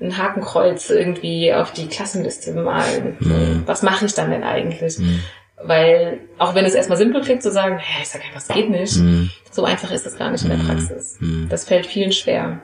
[0.00, 3.16] ein Hakenkreuz irgendwie auf die Klassenliste malen.
[3.18, 3.62] Mhm.
[3.66, 4.98] Was mache ich dann denn eigentlich?
[4.98, 5.22] Mhm.
[5.62, 8.68] Weil, auch wenn es erstmal simpel klingt zu sagen, hä, ich sag einfach, das geht
[8.68, 9.30] nicht, mhm.
[9.50, 10.66] so einfach ist es gar nicht in der mhm.
[10.66, 11.16] Praxis.
[11.18, 11.48] Mhm.
[11.48, 12.60] Das fällt vielen schwer.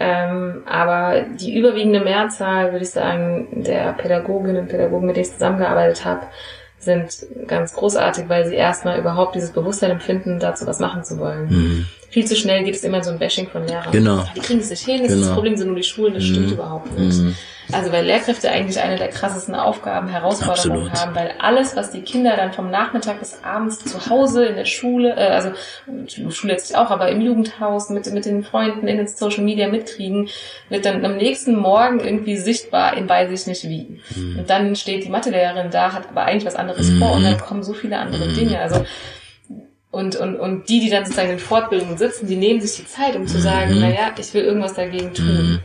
[0.00, 5.32] Ähm, aber die überwiegende Mehrzahl, würde ich sagen, der Pädagoginnen und Pädagogen, mit denen ich
[5.32, 6.26] zusammengearbeitet habe,
[6.78, 11.86] sind ganz großartig, weil sie erstmal überhaupt dieses Bewusstsein empfinden, dazu was machen zu wollen.
[12.08, 13.92] Mhm viel zu schnell geht es immer so ein Bashing von Lehrern.
[13.92, 14.24] Genau.
[14.34, 15.26] Die kriegen es nicht hin, das, genau.
[15.26, 16.28] das Problem sind nur die Schulen, das mhm.
[16.28, 17.18] stimmt überhaupt nicht.
[17.18, 17.36] Mhm.
[17.70, 20.92] Also weil Lehrkräfte eigentlich eine der krassesten Aufgaben, Herausforderungen Absolut.
[20.94, 24.64] haben, weil alles, was die Kinder dann vom Nachmittag bis abends zu Hause in der
[24.64, 25.50] Schule, äh, also
[26.30, 30.30] Schule jetzt auch, aber im Jugendhaus mit, mit den Freunden in den Social Media mitkriegen,
[30.70, 34.00] wird dann am nächsten Morgen irgendwie sichtbar in weiß ich nicht wie.
[34.16, 34.38] Mhm.
[34.38, 37.00] Und dann steht die Mathelehrerin da, hat aber eigentlich was anderes mhm.
[37.00, 38.34] vor und dann kommen so viele andere mhm.
[38.34, 38.60] Dinge.
[38.60, 38.86] Also
[39.98, 43.16] und, und, und die, die dann sozusagen in Fortbildungen sitzen, die nehmen sich die Zeit,
[43.16, 43.80] um zu sagen, mhm.
[43.80, 45.26] naja, ich will irgendwas dagegen tun.
[45.26, 45.60] Mhm.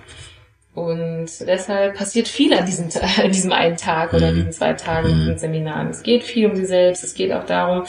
[0.73, 2.89] Und deshalb passiert viel an diesem,
[3.23, 4.37] an diesem einen Tag oder mhm.
[4.37, 5.89] diesen zwei Tagen in diesen Seminaren.
[5.89, 7.03] Es geht viel um sie selbst.
[7.03, 7.85] Es geht auch darum,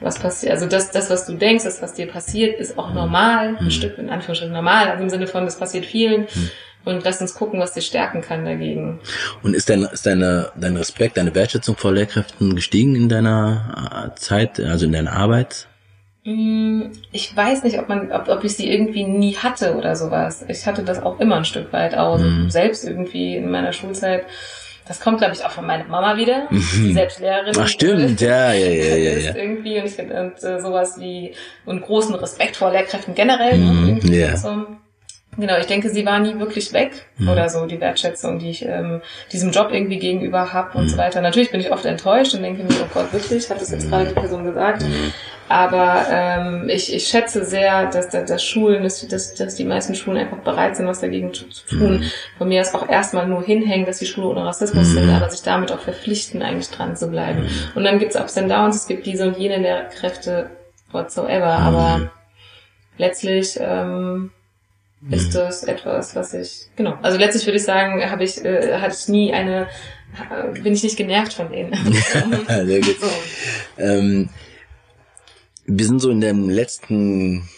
[0.00, 0.52] was passiert.
[0.52, 3.56] Also das, das, was du denkst, das, was dir passiert, ist auch normal.
[3.58, 3.70] Ein mhm.
[3.72, 4.90] Stück in Anführungsstrichen normal.
[4.90, 6.28] Also im Sinne von, das passiert vielen.
[6.32, 6.50] Mhm.
[6.84, 9.00] Und lass uns gucken, was dir stärken kann dagegen.
[9.42, 14.20] Und ist dein, ist deine, dein Respekt, deine Wertschätzung vor Lehrkräften gestiegen in deiner äh,
[14.20, 15.67] Zeit, also in deiner Arbeit?
[16.28, 20.44] Mm, ich weiß nicht, ob man, ob, ob ich sie irgendwie nie hatte oder sowas.
[20.48, 22.18] Ich hatte das auch immer ein Stück weit auch.
[22.18, 22.50] Mhm.
[22.50, 24.26] Selbst irgendwie in meiner Schulzeit.
[24.86, 26.66] Das kommt, glaube ich, auch von meiner Mama wieder, mhm.
[26.82, 27.54] die selbst Lehrerin.
[27.58, 29.10] Ach stimmt, ja, ja, ja, ja.
[29.16, 29.36] Ist ja.
[29.36, 33.58] irgendwie und ich finde äh, sowas wie und großen Respekt vor Lehrkräften generell.
[33.58, 34.36] Ne, mhm, ne, ja.
[34.36, 34.66] So.
[35.38, 37.28] Genau, ich denke, sie war nie wirklich weg mhm.
[37.28, 39.00] oder so, die Wertschätzung, die ich ähm,
[39.32, 40.88] diesem Job irgendwie gegenüber habe und mhm.
[40.88, 41.20] so weiter.
[41.20, 44.08] Natürlich bin ich oft enttäuscht und denke mir, oh Gott, wirklich, hat das jetzt gerade
[44.08, 44.82] die Person gesagt.
[44.82, 45.12] Mhm.
[45.48, 49.94] Aber ähm, ich, ich schätze sehr, dass, dass, dass Schulen, dass, dass, dass die meisten
[49.94, 52.00] Schulen einfach bereit sind, was dagegen zu, zu tun.
[52.00, 52.10] Mhm.
[52.36, 54.92] Von mir ist auch erstmal nur hinhängen, dass die Schule ohne Rassismus mhm.
[54.92, 57.42] sind, aber sich damit auch verpflichten, eigentlich dran zu bleiben.
[57.42, 57.48] Mhm.
[57.76, 60.50] Und dann gibt's Ups and Downs, es gibt diese und jene Lehrkräfte
[60.90, 62.10] whatsoever, aber
[62.98, 64.32] letztlich ähm,
[65.10, 65.32] ist mhm.
[65.32, 66.98] das etwas, was ich, genau.
[67.02, 69.68] Also letztlich würde ich sagen, habe ich, äh, hatte ich nie eine,
[70.30, 71.72] äh, bin ich nicht genervt von denen.
[72.48, 72.96] Sehr gut.
[73.00, 73.82] So.
[73.82, 74.28] Ähm,
[75.66, 77.48] wir sind so in dem letzten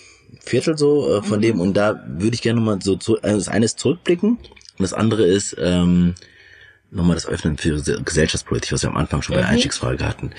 [0.40, 1.42] Viertel so äh, von mhm.
[1.42, 4.80] dem und da würde ich gerne nochmal so zu, also das eine ist zurückblicken und
[4.80, 6.14] das andere ist ähm,
[6.90, 9.54] nochmal das Öffnen für Gesellschaftspolitik, was wir am Anfang schon bei der mhm.
[9.54, 10.32] Einstiegsfrage hatten.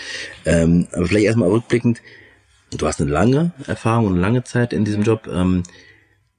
[0.46, 2.02] Ähm, aber vielleicht erstmal rückblickend,
[2.78, 5.28] du hast eine lange Erfahrung und eine lange Zeit in diesem Job.
[5.28, 5.64] Ähm,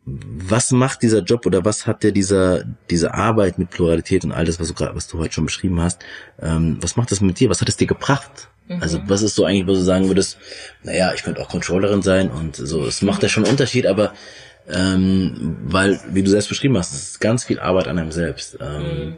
[0.04, 4.44] was macht dieser Job oder was hat dir dieser diese Arbeit mit Pluralität und all
[4.44, 6.02] das, was du gerade, was du heute schon beschrieben hast,
[6.40, 7.50] ähm, was macht das mit dir?
[7.50, 8.48] Was hat es dir gebracht?
[8.68, 8.82] Mhm.
[8.82, 10.38] Also was ist so eigentlich, wo du sagen würdest,
[10.82, 14.12] naja, ich könnte auch Controllerin sein und so, es macht ja schon einen Unterschied, aber
[14.68, 18.58] ähm, weil, wie du selbst beschrieben hast, es ist ganz viel Arbeit an einem selbst.
[18.60, 19.16] Ähm,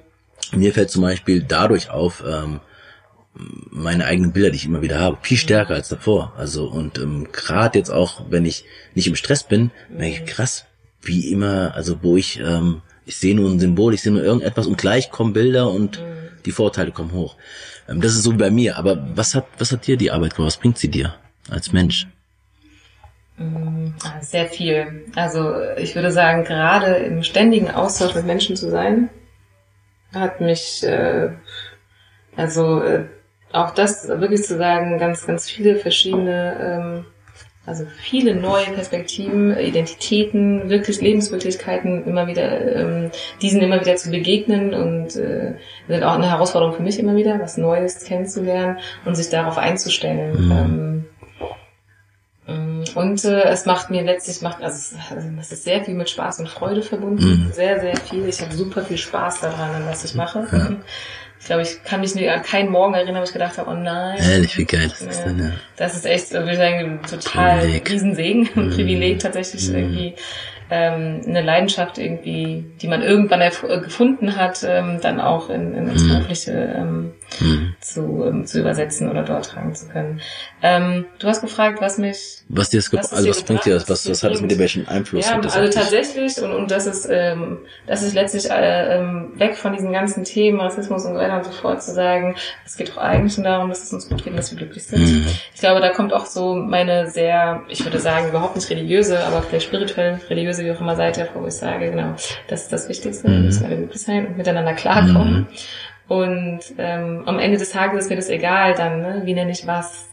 [0.53, 0.59] mhm.
[0.59, 2.61] Mir fällt zum Beispiel dadurch auf, ähm,
[3.35, 6.33] meine eigenen Bilder, die ich immer wieder habe, viel stärker als davor.
[6.37, 8.65] Also und ähm, gerade jetzt auch, wenn ich
[8.95, 10.67] nicht im Stress bin, merke ich krass,
[11.07, 14.67] wie immer, also wo ich, ähm, ich sehe nur ein Symbol, ich sehe nur irgendetwas
[14.67, 16.03] und gleich kommen Bilder und
[16.45, 17.37] die Vorteile kommen hoch.
[17.89, 18.77] Ähm, das ist so wie bei mir.
[18.77, 20.49] Aber was hat, was hat dir die Arbeit gemacht?
[20.49, 21.15] Was bringt sie dir?
[21.51, 22.07] als Mensch?
[23.37, 23.89] Mm,
[24.21, 25.07] sehr viel.
[25.15, 29.11] Also ich würde sagen, gerade im ständigen Austausch mit Menschen zu sein,
[30.13, 31.31] hat mich, äh,
[32.37, 33.05] also äh,
[33.53, 37.07] auch das wirklich zu sagen, ganz, ganz viele verschiedene, ähm,
[37.67, 43.11] also viele neue Perspektiven, Identitäten, wirklich Lebenswirklichkeiten immer wieder, ähm,
[43.41, 45.55] diesen immer wieder zu begegnen und äh,
[45.89, 50.47] sind auch eine Herausforderung für mich immer wieder, was Neues kennenzulernen und sich darauf einzustellen.
[50.47, 51.07] Mhm.
[52.47, 54.97] Ähm, mm, und äh, es macht mir letztlich, macht, also
[55.41, 57.47] es, ist sehr viel mit Spaß und Freude verbunden.
[57.47, 57.53] Mhm.
[57.53, 58.29] Sehr, sehr viel.
[58.29, 60.47] Ich habe super viel Spaß daran, an was ich mache.
[60.53, 60.71] Ja.
[61.45, 64.17] Ich glaube, ich kann mich an keinen Morgen erinnern, wo ich gedacht habe, oh nein.
[64.19, 65.27] Ehrlich, wie geil das ist ja.
[65.27, 65.53] denn, ja.
[65.77, 67.91] Das ist echt, würde ich sagen, total Privileg.
[67.91, 69.75] Riesensegen, ein Privileg tatsächlich mhm.
[69.75, 70.15] irgendwie
[70.71, 73.43] ähm, eine Leidenschaft irgendwie, die man irgendwann
[73.83, 76.09] gefunden hat, ähm, dann auch in, in ins mhm.
[76.09, 77.75] Berufliche ähm, mhm.
[77.81, 80.21] zu, ähm, zu übersetzen oder dort tragen zu können.
[80.63, 82.43] Ähm, du hast gefragt, was mich...
[82.49, 84.59] Was dir das, was also was bringt dir das, was, was hat es mit dir
[84.59, 85.29] welchen Einfluss?
[85.29, 89.73] Ja, also tatsächlich, und, und das ist, ähm, das ist letztlich äh, ähm, weg von
[89.73, 92.99] diesen ganzen Themen, Rassismus und so weiter und so fort, zu sagen, es geht doch
[92.99, 95.01] eigentlich nur darum, dass es uns gut geht und dass wir glücklich sind.
[95.01, 95.27] Mhm.
[95.55, 99.43] Ich glaube, da kommt auch so meine sehr, ich würde sagen, überhaupt nicht religiöse, aber
[99.43, 102.15] vielleicht spirituell religiöse wie auch immer Seite hervor, wo ich sage, genau,
[102.49, 103.33] das ist das Wichtigste, mhm.
[103.33, 105.41] wir müssen alle glücklich sein und miteinander klarkommen.
[105.41, 105.47] Mhm.
[106.09, 109.23] Und ähm, am Ende des Tages ist mir das egal dann, ne?
[109.25, 110.09] wie nenne ich was,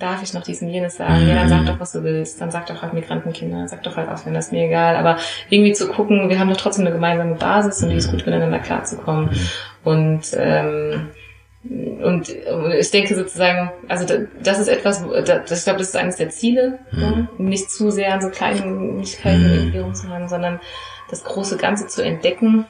[0.00, 1.22] darf ich noch diesen jenes sagen?
[1.22, 1.28] Mhm.
[1.28, 2.40] Ja, dann sag doch, was du willst.
[2.40, 4.96] Dann sag doch halt Migrantenkinder, sag doch halt Ausländer, ist mir egal.
[4.96, 5.18] Aber
[5.48, 8.58] irgendwie zu gucken, wir haben doch trotzdem eine gemeinsame Basis und die ist gut miteinander
[8.58, 9.26] klarzukommen.
[9.26, 9.40] Mhm.
[9.84, 11.10] Und ähm,
[11.62, 12.34] und
[12.78, 14.06] ich denke sozusagen, also
[14.42, 17.00] das ist etwas, das, ich glaube, das ist eines der Ziele, mhm.
[17.00, 17.28] ne?
[17.36, 19.52] nicht zu sehr an so Kleinigkeiten mhm.
[19.52, 20.60] irgendwie rumzuhaben, sondern
[21.10, 22.64] das große Ganze zu entdecken.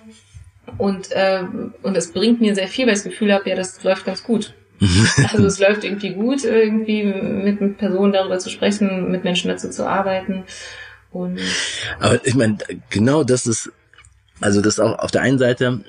[0.78, 1.42] Und, äh,
[1.82, 4.22] und es bringt mir sehr viel, weil ich das Gefühl habe, ja, das läuft ganz
[4.22, 4.54] gut.
[5.30, 9.68] also es läuft irgendwie gut, irgendwie mit, mit Personen darüber zu sprechen, mit Menschen dazu
[9.68, 10.44] zu arbeiten.
[11.10, 11.38] Und
[11.98, 12.58] Aber ich meine,
[12.88, 13.70] genau das ist,
[14.40, 15.84] also das auch auf der einen Seite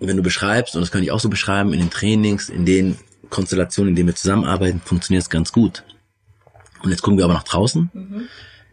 [0.00, 2.98] wenn du beschreibst, und das kann ich auch so beschreiben, in den Trainings, in den
[3.30, 5.84] Konstellationen, in denen wir zusammenarbeiten, funktioniert es ganz gut.
[6.82, 8.28] Und jetzt gucken wir aber nach draußen, mhm.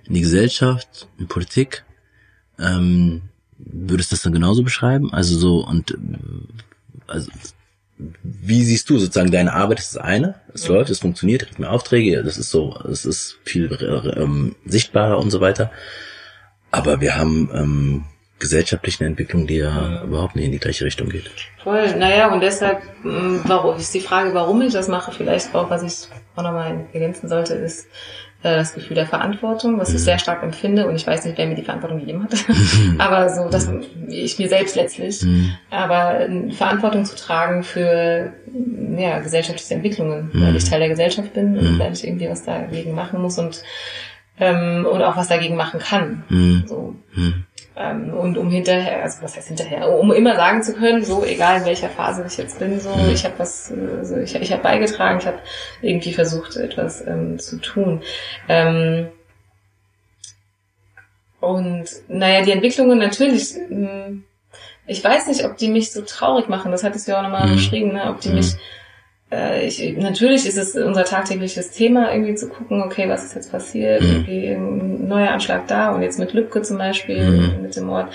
[0.05, 1.83] in die Gesellschaft, in Politik.
[2.59, 3.21] Ähm,
[3.65, 5.13] würdest du das dann genauso beschreiben?
[5.13, 5.97] Also so, und
[7.07, 7.31] also
[8.23, 9.79] wie siehst du sozusagen deine Arbeit?
[9.79, 13.05] Das ist das eine, es läuft, es funktioniert, kriegt mehr Aufträge, das ist so, es
[13.05, 13.71] ist viel
[14.17, 15.71] ähm, sichtbarer und so weiter.
[16.71, 18.05] Aber wir haben ähm,
[18.39, 21.29] gesellschaftlichen Entwicklung, die ja überhaupt nicht in die gleiche Richtung geht.
[21.63, 25.69] Voll, naja, und deshalb mm, warum, ist die Frage, warum ich das mache, vielleicht auch,
[25.69, 27.87] was ich auch nochmal ergänzen sollte, ist
[28.43, 29.95] äh, das Gefühl der Verantwortung, was mhm.
[29.95, 32.33] ich sehr stark empfinde und ich weiß nicht, wer mir die Verantwortung gegeben hat,
[32.97, 33.69] aber so, dass
[34.07, 35.51] ich mir selbst letztlich, mhm.
[35.69, 38.33] aber Verantwortung zu tragen für
[38.97, 40.45] ja, gesellschaftliche Entwicklungen, mhm.
[40.45, 41.79] weil ich Teil der Gesellschaft bin und mhm.
[41.79, 43.63] weil ich irgendwie was dagegen machen muss und
[44.39, 46.23] ähm, und auch was dagegen machen kann.
[46.29, 46.63] Mhm.
[46.67, 46.95] So.
[47.75, 51.59] Ähm, und um hinterher, also was heißt hinterher, um immer sagen zu können, so egal
[51.59, 53.09] in welcher Phase ich jetzt bin, so mhm.
[53.13, 55.39] ich habe was, also ich, ich habe beigetragen, ich habe
[55.81, 58.01] irgendwie versucht etwas ähm, zu tun.
[58.49, 59.07] Ähm,
[61.39, 64.25] und naja, die Entwicklungen natürlich, hm,
[64.85, 67.47] ich weiß nicht, ob die mich so traurig machen, das hattest du ja auch nochmal
[67.47, 67.53] mhm.
[67.53, 68.09] beschrieben, ne?
[68.09, 68.35] ob die mhm.
[68.35, 68.55] mich
[69.31, 73.51] äh, ich, natürlich ist es unser tagtägliches Thema, irgendwie zu gucken, okay, was ist jetzt
[73.51, 74.09] passiert, mhm.
[74.09, 77.61] irgendwie ein neuer Anschlag da und jetzt mit Lübcke zum Beispiel, mhm.
[77.61, 78.11] mit dem Mord.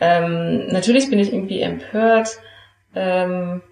[0.00, 2.38] Ähm, natürlich bin ich irgendwie empört,
[2.94, 3.62] ähm,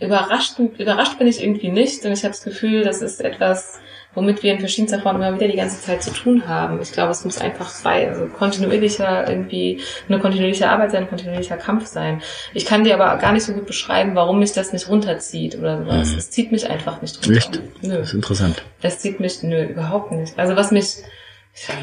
[0.00, 3.80] überrascht, überrascht bin ich irgendwie nicht und ich habe das Gefühl, das ist etwas,
[4.14, 6.80] womit wir in verschiedenster Form immer wieder die ganze Zeit zu tun haben.
[6.82, 11.56] Ich glaube, es muss einfach bei, also kontinuierlicher irgendwie eine kontinuierliche Arbeit sein, ein kontinuierlicher
[11.56, 12.22] Kampf sein.
[12.54, 15.78] Ich kann dir aber gar nicht so gut beschreiben, warum mich das nicht runterzieht oder
[15.78, 16.12] sowas.
[16.12, 16.18] Mhm.
[16.18, 17.30] Es zieht mich einfach nicht runter.
[17.30, 17.60] Nicht?
[17.82, 17.98] Nö.
[17.98, 18.62] Das ist interessant.
[18.82, 20.38] Es zieht mich, nö, überhaupt nicht.
[20.38, 20.96] Also was mich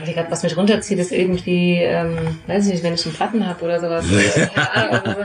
[0.06, 3.46] ich gerade, was mich runterzieht, ist irgendwie, ähm, weiß ich nicht, wenn ich einen Platten
[3.46, 4.06] habe oder sowas.
[4.56, 5.22] ja, also,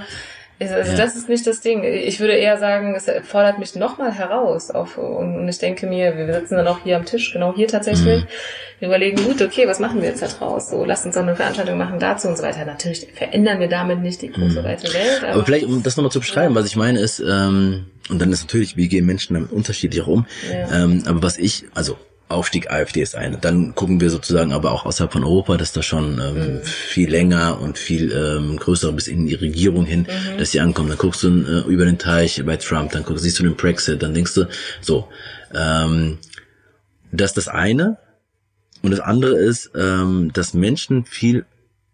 [0.61, 0.97] also ja.
[0.97, 1.85] das ist nicht das Ding.
[1.85, 4.71] Ich würde eher sagen, es fordert mich nochmal heraus.
[4.71, 8.25] Auf, und ich denke mir, wir sitzen dann auch hier am Tisch, genau hier tatsächlich.
[8.25, 8.29] Mhm.
[8.79, 10.71] Wir überlegen, gut, okay, was machen wir jetzt da draus?
[10.71, 12.65] So, lasst uns doch eine Veranstaltung machen dazu und so weiter.
[12.67, 14.65] Natürlich verändern wir damit nicht die große mhm.
[14.65, 15.23] weite Welt.
[15.23, 16.61] Aber, aber vielleicht, um das nochmal zu beschreiben, ja.
[16.61, 20.09] was ich meine ist, ähm, und dann ist natürlich, wie gehen Menschen damit unterschiedlich auch
[20.09, 20.27] um.
[20.51, 20.85] Ja.
[20.85, 21.97] Ähm, aber was ich, also
[22.31, 23.39] Aufstieg AfD ist eine.
[23.39, 26.63] Dann gucken wir sozusagen aber auch außerhalb von Europa, dass da schon ähm, mhm.
[26.63, 30.39] viel länger und viel ähm, größer bis in die Regierung hin, mhm.
[30.39, 30.89] dass sie ankommen.
[30.89, 34.03] Dann guckst du äh, über den Teich bei Trump, dann guckst, siehst du den Brexit,
[34.03, 34.47] dann denkst du,
[34.81, 35.09] so,
[35.55, 36.19] ähm,
[37.13, 37.99] das ist das eine.
[38.83, 41.45] Und das andere ist, ähm, dass Menschen viel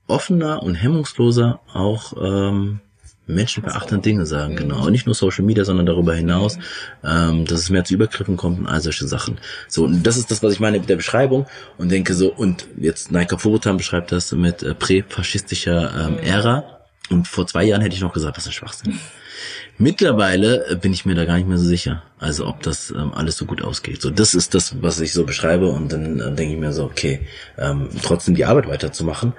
[0.07, 2.81] offener und hemmungsloser auch ähm,
[3.27, 4.59] menschenverachtende Dinge sagen, mhm.
[4.59, 4.87] genau.
[4.87, 6.63] Und nicht nur Social Media, sondern darüber hinaus, mhm.
[7.05, 9.39] ähm, dass es mehr zu Übergriffen kommt und all solche Sachen.
[9.69, 11.47] So, und das ist das, was ich meine mit der Beschreibung
[11.79, 16.19] und denke so, und jetzt Naika Furutan beschreibt das mit äh, präfaschistischer ähm, mhm.
[16.19, 16.65] Ära.
[17.09, 18.99] Und vor zwei Jahren hätte ich noch gesagt, das ist Schwachsinn.
[19.79, 23.13] Mittlerweile äh, bin ich mir da gar nicht mehr so sicher, also ob das ähm,
[23.13, 24.01] alles so gut ausgeht.
[24.01, 26.85] So, das ist das, was ich so beschreibe und dann äh, denke ich mir so,
[26.85, 27.27] okay,
[27.59, 29.35] ähm, trotzdem die Arbeit weiterzumachen,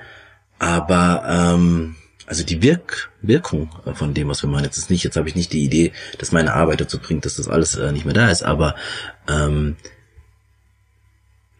[0.59, 1.95] aber ähm,
[2.27, 5.35] also die Wirk Wirkung von dem, was wir machen, jetzt ist nicht, jetzt habe ich
[5.35, 8.29] nicht die Idee, dass meine Arbeit dazu bringt, dass das alles äh, nicht mehr da
[8.29, 8.75] ist, aber
[9.27, 9.77] ähm,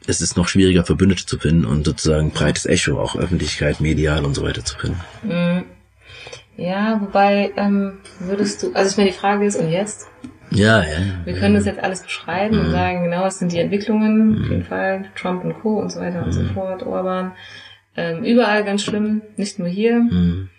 [0.06, 4.34] es ist noch schwieriger, Verbündete zu finden und sozusagen breites Echo, auch Öffentlichkeit, medial und
[4.36, 5.02] so weiter zu finden.
[5.24, 5.64] Mhm.
[6.58, 10.08] Ja, wobei ähm, würdest du, also ich meine, die Frage ist, und jetzt?
[10.50, 11.00] Ja, ja.
[11.24, 12.66] Wir können das jetzt alles beschreiben mhm.
[12.66, 14.44] und sagen, genau, was sind die Entwicklungen, mhm.
[14.44, 15.80] auf jeden Fall, Trump und Co.
[15.80, 16.50] und so weiter und so mhm.
[16.52, 17.34] fort, Orban.
[17.96, 20.00] Ähm, überall ganz schlimm, nicht nur hier.
[20.00, 20.50] Mhm.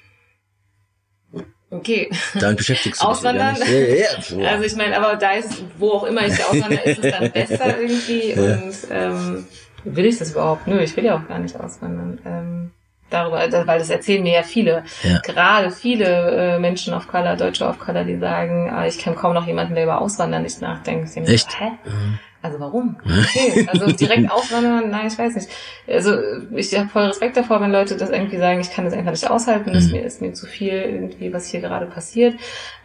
[1.71, 2.11] Okay.
[2.35, 3.57] Dann beschäftigst du dich Auswandern.
[3.57, 4.51] Ja, ja, ja.
[4.51, 7.81] Also ich meine, aber da ist, wo auch immer ich auswandere, ist es dann besser
[7.81, 8.33] irgendwie.
[8.33, 9.47] Und ähm,
[9.85, 10.67] will ich das überhaupt?
[10.67, 12.19] Nö, ich will ja auch gar nicht auswandern.
[12.25, 12.71] Ähm,
[13.11, 15.19] darüber, weil das erzählen mir ja viele, ja.
[15.21, 19.35] gerade viele äh, Menschen of Color, Deutsche of Color, die sagen, ah, ich kenne kaum
[19.35, 21.17] noch jemanden, der über Auswandern nicht nachdenkt.
[21.17, 21.61] Echt?
[21.61, 21.71] Hä?
[21.85, 22.19] Mhm.
[22.41, 22.97] Also warum?
[23.05, 25.49] Okay, also direkt auswandern, nein, ich weiß nicht.
[25.89, 26.17] Also
[26.55, 29.29] ich habe voll Respekt davor, wenn Leute das irgendwie sagen, ich kann das einfach nicht
[29.29, 29.93] aushalten, das mhm.
[29.93, 32.35] mir ist mir zu viel irgendwie, was hier gerade passiert.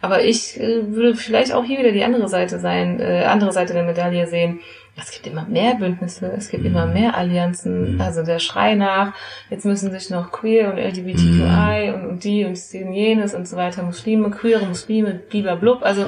[0.00, 3.74] Aber ich äh, würde vielleicht auch hier wieder die andere Seite sein, äh, andere Seite
[3.74, 4.60] der Medaille sehen
[4.96, 6.70] es gibt immer mehr Bündnisse, es gibt mhm.
[6.70, 8.00] immer mehr Allianzen, mhm.
[8.00, 9.12] also der Schrei nach,
[9.50, 11.94] jetzt müssen sich noch Queer und LGBTQI mhm.
[11.94, 15.82] und, und die und jenes und so weiter, Muslime, queere Muslime, blub.
[15.82, 16.06] Also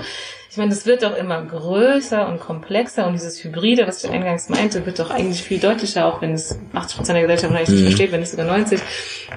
[0.57, 4.49] ich meine, das wird doch immer größer und komplexer und dieses Hybride, was ich eingangs
[4.49, 7.81] meinte, wird doch eigentlich viel deutlicher, auch wenn es 80 Prozent der Gesellschaft vielleicht nicht
[7.83, 7.87] mhm.
[7.89, 8.81] versteht, wenn nicht sogar 90.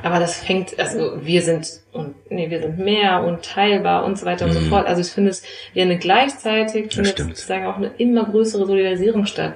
[0.02, 4.26] Aber das fängt, also wir sind und nee, wir sind mehr und teilbar und so
[4.26, 4.70] weiter und so mhm.
[4.70, 4.88] fort.
[4.88, 5.44] Also ich finde es
[5.74, 9.56] wie eine gleichzeitig findet sozusagen auch eine immer größere Solidarisierung statt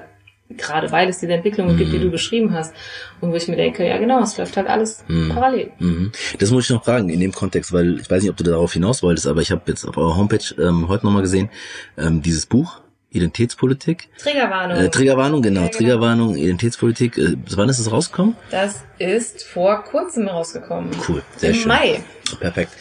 [0.57, 1.77] gerade weil es diese Entwicklungen mhm.
[1.77, 2.11] gibt, die du mhm.
[2.11, 2.73] beschrieben hast.
[3.21, 5.29] Und wo ich mir denke, ja genau, es läuft halt alles mhm.
[5.29, 5.71] parallel.
[5.79, 6.11] Mhm.
[6.39, 8.73] Das muss ich noch fragen in dem Kontext, weil ich weiß nicht, ob du darauf
[8.73, 11.49] hinaus wolltest, aber ich habe jetzt auf eurer Homepage ähm, heute nochmal gesehen,
[11.97, 12.81] ähm, dieses Buch,
[13.13, 14.09] Identitätspolitik.
[14.17, 14.77] Triggerwarnung.
[14.77, 15.61] Äh, Triggerwarnung, genau.
[15.61, 15.77] Ja, genau.
[15.77, 17.17] Triggerwarnung, Identitätspolitik.
[17.17, 18.35] Äh, wann ist es rausgekommen?
[18.49, 20.89] Das ist vor kurzem rausgekommen.
[21.07, 21.63] Cool, sehr Im schön.
[21.63, 22.03] Im Mai.
[22.39, 22.71] Perfekt.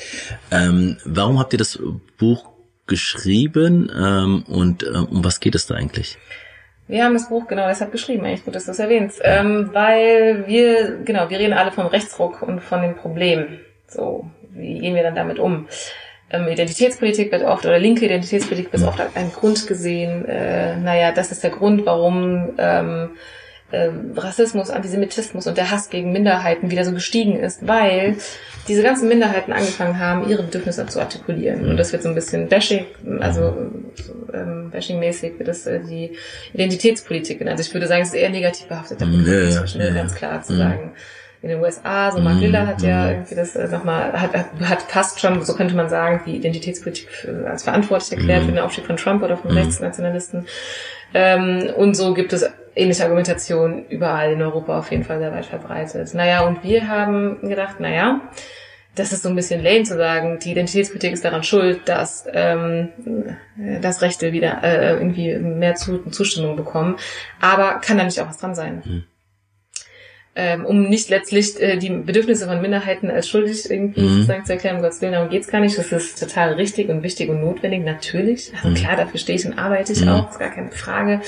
[0.50, 1.78] Ähm, warum habt ihr das
[2.16, 2.50] Buch
[2.86, 6.18] geschrieben ähm, und ähm, um was geht es da eigentlich?
[6.88, 10.46] Wir haben das Buch genau deshalb geschrieben, eigentlich gut, dass du es erwähnst, ähm, weil
[10.46, 13.60] wir, genau, wir reden alle vom Rechtsruck und von dem Problem.
[13.86, 15.68] So, wie gehen wir dann damit um?
[16.30, 20.24] Ähm, Identitätspolitik wird oft, oder linke Identitätspolitik wird oft als ein Grund gesehen.
[20.26, 23.10] Äh, naja, das ist der Grund, warum ähm,
[23.72, 28.16] äh, Rassismus, Antisemitismus und der Hass gegen Minderheiten wieder so gestiegen ist, weil
[28.68, 31.68] diese ganzen Minderheiten angefangen haben, ihre Bedürfnisse zu artikulieren.
[31.68, 32.86] Und das wird so ein bisschen bashing,
[33.18, 33.56] also
[34.32, 36.16] ähm, bashing-mäßig wird das äh, die
[36.52, 37.58] Identitätspolitik genannt.
[37.58, 40.14] Also ich würde sagen, es ist eher negativ behaftet, da bin ich ja, ja, ganz
[40.14, 40.92] klar zu sagen
[41.42, 45.18] in den USA, so Mark Liller hat ja irgendwie das äh, nochmal, hat, hat fast
[45.18, 48.96] schon, so könnte man sagen, die Identitätspolitik für, als verantwortlich erklärt für den Aufstieg von
[48.96, 50.46] Trump oder von Rechtsnationalisten.
[51.14, 55.46] Ähm, und so gibt es ähnliche Argumentation überall in Europa auf jeden Fall sehr weit
[55.46, 56.14] verbreitet.
[56.14, 58.20] Naja, und wir haben gedacht, naja,
[58.94, 62.90] das ist so ein bisschen lame zu sagen, die Identitätspolitik ist daran schuld, dass, ähm,
[63.80, 66.96] dass Rechte wieder äh, irgendwie mehr Zustimmung bekommen.
[67.40, 68.82] Aber kann da nicht auch was dran sein?
[68.84, 69.04] Mhm
[70.34, 74.08] ähm, um nicht letztlich äh, die Bedürfnisse von Minderheiten als schuldig irgendwie mhm.
[74.08, 75.76] sozusagen zu erklären, um Gottes Willen, darum geht's gar nicht.
[75.76, 78.50] Das ist total richtig und wichtig und notwendig, natürlich.
[78.54, 78.74] Also mhm.
[78.74, 80.08] klar, dafür stehe ich und arbeite ich mhm.
[80.08, 81.20] auch, ist gar keine Frage.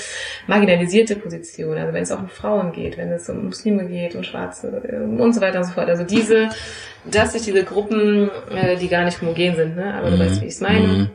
[0.47, 4.23] Marginalisierte Positionen, also wenn es auch um Frauen geht, wenn es um Muslime geht, um
[4.23, 5.87] Schwarze äh, und so weiter und so fort.
[5.87, 6.49] Also diese,
[7.05, 9.93] dass sich diese Gruppen, äh, die gar nicht homogen sind, ne?
[9.93, 11.09] aber du weißt, wie ich es meine mhm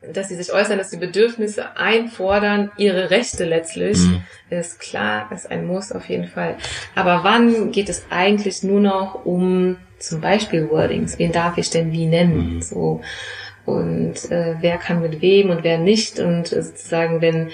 [0.00, 4.22] dass sie sich äußern, dass sie Bedürfnisse einfordern, ihre Rechte letztlich, mhm.
[4.48, 6.56] ist klar, ist ein Muss auf jeden Fall.
[6.94, 11.18] Aber wann geht es eigentlich nur noch um zum Beispiel Wordings?
[11.18, 12.56] Wen darf ich denn wie nennen?
[12.56, 12.62] Mhm.
[12.62, 13.00] So
[13.68, 17.48] und äh, wer kann mit wem und wer nicht und äh, sozusagen wenn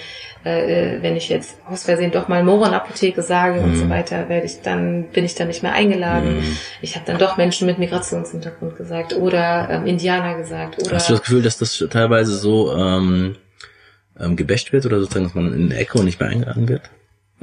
[0.45, 3.65] äh, wenn ich jetzt aus Versehen doch mal Moron-Apotheke sage mhm.
[3.65, 3.91] und so mhm.
[3.91, 6.37] weiter, werde ich dann bin ich dann nicht mehr eingeladen.
[6.37, 6.57] Mhm.
[6.83, 10.81] Ich habe dann doch Menschen mit Migrationshintergrund gesagt oder ähm, Indianer gesagt.
[10.81, 13.37] Oder Hast du das Gefühl, dass das teilweise so ähm,
[14.21, 16.83] ähm, gebäscht wird oder sozusagen, dass man in der Ecke und nicht mehr eingeladen wird?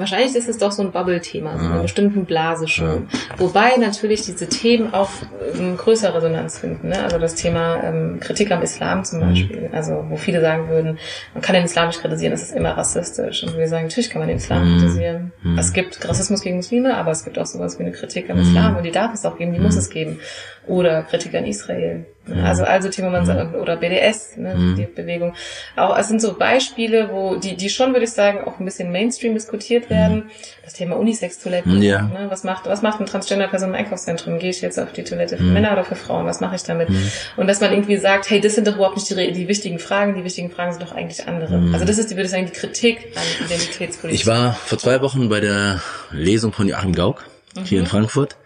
[0.01, 3.07] Wahrscheinlich ist es doch so ein Bubble-Thema, so einer bestimmten Blase schon.
[3.11, 3.39] Ja.
[3.39, 5.09] Wobei natürlich diese Themen auch
[5.57, 6.89] ähm, größere Resonanz finden.
[6.89, 7.03] Ne?
[7.03, 9.23] Also das Thema ähm, Kritik am Islam zum mhm.
[9.29, 9.61] Beispiel.
[9.69, 9.75] Mhm.
[9.75, 10.97] Also wo viele sagen würden,
[11.35, 13.43] man kann den Islam nicht kritisieren, das ist immer rassistisch.
[13.43, 14.79] Und wir sagen, natürlich kann man den Islam mhm.
[14.79, 15.31] kritisieren.
[15.43, 15.59] Mhm.
[15.59, 18.71] Es gibt Rassismus gegen Muslime, aber es gibt auch sowas wie eine Kritik am Islam.
[18.71, 18.77] Mhm.
[18.77, 19.79] Und die darf es auch geben, die muss mhm.
[19.79, 20.19] es geben.
[20.67, 22.05] Oder Kritik an Israel.
[22.27, 22.45] Mhm.
[22.45, 23.59] Also, also Timmermans mhm.
[23.59, 24.75] oder BDS, ne, mhm.
[24.75, 25.33] die Bewegung.
[25.75, 28.91] Auch, es sind so Beispiele, wo, die, die schon, würde ich sagen, auch ein bisschen
[28.91, 30.17] Mainstream diskutiert werden.
[30.17, 30.23] Mhm.
[30.63, 31.81] Das Thema Unisex-Toiletten.
[31.81, 32.03] Ja.
[32.03, 34.37] Ne, was macht, was macht eine Transgender-Person im Einkaufszentrum?
[34.37, 35.53] Gehe ich jetzt auf die Toilette für mhm.
[35.53, 36.27] Männer oder für Frauen?
[36.27, 36.89] Was mache ich damit?
[36.89, 37.11] Mhm.
[37.37, 40.13] Und dass man irgendwie sagt, hey, das sind doch überhaupt nicht die, die wichtigen Fragen.
[40.13, 41.71] Die wichtigen Fragen sind doch eigentlich andere.
[41.73, 44.21] Also das ist, die, würde ich sagen, die Kritik an Identitätspolitik.
[44.21, 45.81] Ich war vor zwei Wochen bei der
[46.11, 47.25] Lesung von Joachim Gauck
[47.65, 48.37] hier in Frankfurt.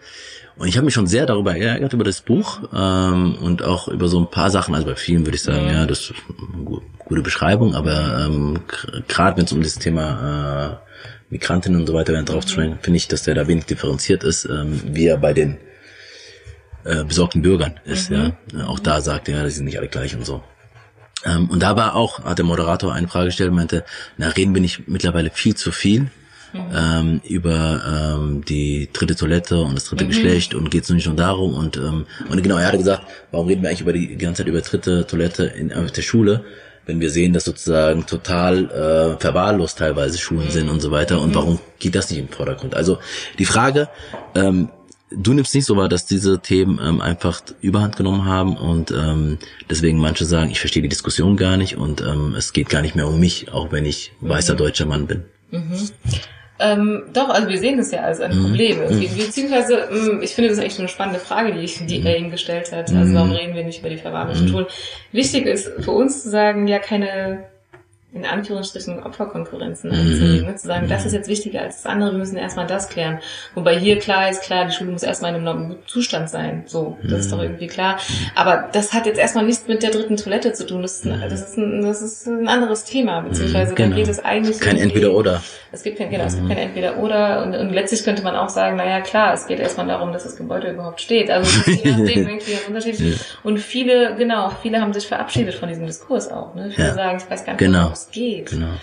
[0.56, 4.08] Und ich habe mich schon sehr darüber geärgert, über das Buch ähm, und auch über
[4.08, 4.74] so ein paar Sachen.
[4.74, 5.70] Also bei vielen würde ich sagen, mhm.
[5.70, 8.60] ja, das ist eine gute Beschreibung, aber ähm,
[9.06, 10.86] gerade wenn es um das Thema äh,
[11.28, 14.46] Migrantinnen und so weiter drauf zu sprechen, finde ich, dass der da wenig differenziert ist,
[14.46, 15.58] ähm, wie er bei den
[16.84, 18.10] äh, besorgten Bürgern ist.
[18.10, 18.32] Mhm.
[18.54, 20.42] Ja, Auch da sagt er, ja, die sind nicht alle gleich und so.
[21.24, 23.84] Ähm, und da war auch, hat der Moderator eine Frage gestellt und meinte,
[24.16, 26.10] na, reden bin ich mittlerweile viel zu viel
[26.74, 30.08] ähm, über ähm, die dritte Toilette und das dritte mhm.
[30.08, 33.48] Geschlecht und geht es nicht nur darum und ähm, und genau, er hatte gesagt, warum
[33.48, 36.44] reden wir eigentlich über die, ganze Zeit über dritte Toilette in auf der Schule,
[36.86, 40.50] wenn wir sehen, dass sozusagen total äh, verwahrlost teilweise Schulen mhm.
[40.50, 41.34] sind und so weiter und mhm.
[41.34, 42.74] warum geht das nicht im Vordergrund?
[42.74, 42.98] Also
[43.38, 43.88] die Frage,
[44.34, 44.70] ähm,
[45.10, 49.38] du nimmst nicht so wahr, dass diese Themen ähm, einfach Überhand genommen haben und ähm,
[49.70, 52.96] deswegen manche sagen, ich verstehe die Diskussion gar nicht und ähm, es geht gar nicht
[52.96, 54.58] mehr um mich, auch wenn ich weißer mhm.
[54.58, 55.24] deutscher Mann bin.
[55.50, 55.90] Mhm.
[56.58, 58.42] Ähm, doch, also wir sehen das ja als ein mhm.
[58.44, 58.78] Problem.
[58.78, 59.00] Mhm.
[59.16, 62.06] Beziehungsweise, mh, ich finde das eigentlich eine spannende Frage, die, ich, die mhm.
[62.06, 62.92] er ihm gestellt hat.
[62.92, 64.66] Also warum reden wir nicht über die verwahrlosen Schulen?
[65.12, 67.44] Wichtig ist für uns zu sagen, ja, keine
[68.16, 69.96] in Anführungsstrichen Opferkonkurrenzen mhm.
[69.96, 70.56] anzulegen, ne?
[70.56, 73.20] zu sagen, das ist jetzt wichtiger als das andere, wir müssen erstmal das klären.
[73.54, 76.64] Wobei hier klar ist, klar, die Schule muss erstmal in einem Zustand sein.
[76.66, 77.44] So, das ist doch mhm.
[77.44, 77.98] irgendwie klar.
[78.34, 80.82] Aber das hat jetzt erstmal nichts mit der dritten Toilette zu tun.
[80.82, 83.90] Das ist ein, das ist ein, das ist ein anderes Thema, beziehungsweise genau.
[83.90, 84.60] da geht es eigentlich.
[84.60, 85.42] Kein Entweder-Oder.
[85.72, 88.76] Es gibt kein, genau, es gibt kein Entweder-Oder und, und letztlich könnte man auch sagen,
[88.76, 91.30] naja, klar, es geht erstmal darum, dass das Gebäude überhaupt steht.
[91.30, 93.20] Also je nachdem irgendwie unterschiedlich.
[93.42, 96.54] Und viele, genau, viele haben sich verabschiedet von diesem Diskurs auch.
[96.54, 96.70] Ne?
[96.70, 96.94] Viele ja.
[96.94, 97.90] sagen, ich weiß gar nicht, genau.
[97.92, 98.50] es geht.
[98.50, 98.76] Genau.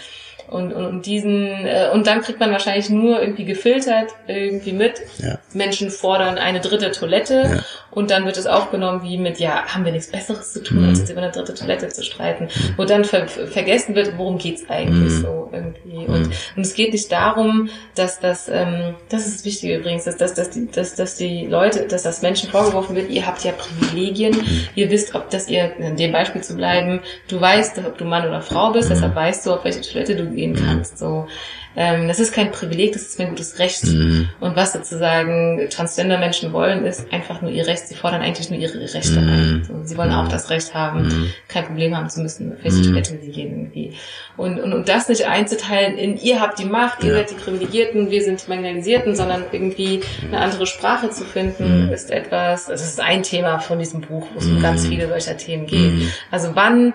[0.54, 5.02] Und, und, und diesen, äh, und dann kriegt man wahrscheinlich nur irgendwie gefiltert irgendwie mit.
[5.18, 5.40] Ja.
[5.54, 7.64] Menschen fordern eine dritte Toilette ja.
[7.90, 10.90] und dann wird es aufgenommen wie mit, ja, haben wir nichts Besseres zu tun, mhm.
[10.90, 12.46] als jetzt über eine dritte Toilette zu streiten.
[12.46, 12.74] Mhm.
[12.78, 15.22] Wo dann ver vergessen wird, worum geht's eigentlich mhm.
[15.22, 16.06] so irgendwie.
[16.06, 16.34] Und, mhm.
[16.56, 20.52] und es geht nicht darum, dass das, ähm, das ist wichtig übrigens, dass, dass, dass,
[20.52, 24.68] die, dass, dass die Leute, dass das Menschen vorgeworfen wird, ihr habt ja Privilegien, mhm.
[24.76, 28.28] ihr wisst, ob das ihr, in dem Beispiel zu bleiben, du weißt, ob du Mann
[28.28, 30.98] oder Frau bist, deshalb weißt du, auf welche Toilette du gehen kannst.
[30.98, 31.28] So,
[31.76, 33.86] ähm, das ist kein Privileg, das ist ein gutes Recht.
[33.86, 34.30] Mhm.
[34.40, 37.88] Und was sozusagen Transgender-Menschen wollen, ist einfach nur ihr Recht.
[37.88, 39.30] Sie fordern eigentlich nur ihre Rechte mhm.
[39.30, 39.64] ein.
[39.68, 41.34] So, sie wollen auch das Recht haben, mhm.
[41.48, 42.84] kein Problem haben zu müssen, welche mhm.
[42.84, 43.98] Toilette sie gehen irgendwie.
[44.38, 47.18] Und, und, und das nicht einzuteilen in, ihr habt die Macht, ihr ja.
[47.18, 51.94] seid die Privilegierten, wir sind die Marginalisierten, sondern irgendwie eine andere Sprache zu finden, mhm.
[51.94, 54.90] ist etwas, das ist ein Thema von diesem Buch, wo es um ganz mhm.
[54.90, 55.94] viele solcher Themen geht.
[55.94, 56.12] Mhm.
[56.30, 56.94] Also wann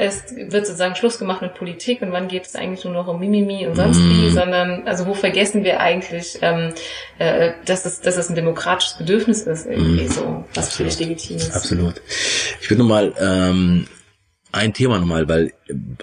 [0.00, 3.20] es wird sozusagen Schluss gemacht mit Politik und wann geht es eigentlich nur noch um
[3.20, 4.30] Mimimi und sonst wie, mm.
[4.30, 6.72] sondern also wo vergessen wir eigentlich, ähm,
[7.18, 10.08] äh, dass, es, dass es ein demokratisches Bedürfnis ist, irgendwie mm.
[10.08, 11.54] so, was völlig legitim ist.
[11.54, 12.00] Absolut.
[12.60, 13.86] Ich würde nochmal ähm,
[14.52, 15.52] ein Thema nochmal, weil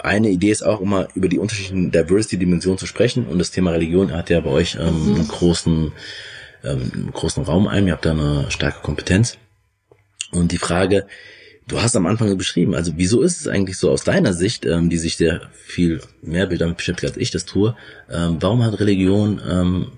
[0.03, 4.13] eine Idee ist auch immer über die unterschiedlichen Diversity-Dimensionen zu sprechen und das Thema Religion
[4.13, 5.15] hat ja bei euch ähm, mhm.
[5.15, 5.91] einen großen,
[6.63, 9.37] ähm, großen Raum ein, ihr habt da eine starke Kompetenz.
[10.31, 11.07] Und die Frage,
[11.67, 14.89] Du hast am Anfang beschrieben, also wieso ist es eigentlich so aus deiner Sicht, ähm,
[14.89, 17.75] die sich sehr viel mehr damit beschäftigt, als ich das tue,
[18.09, 19.91] ähm, warum hat Religion, ähm,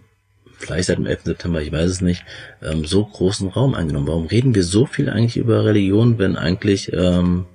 [0.57, 1.25] vielleicht seit dem 11.
[1.25, 2.25] September, ich weiß es nicht,
[2.63, 4.07] ähm, so großen Raum eingenommen?
[4.07, 7.45] Warum reden wir so viel eigentlich über Religion, wenn eigentlich ähm,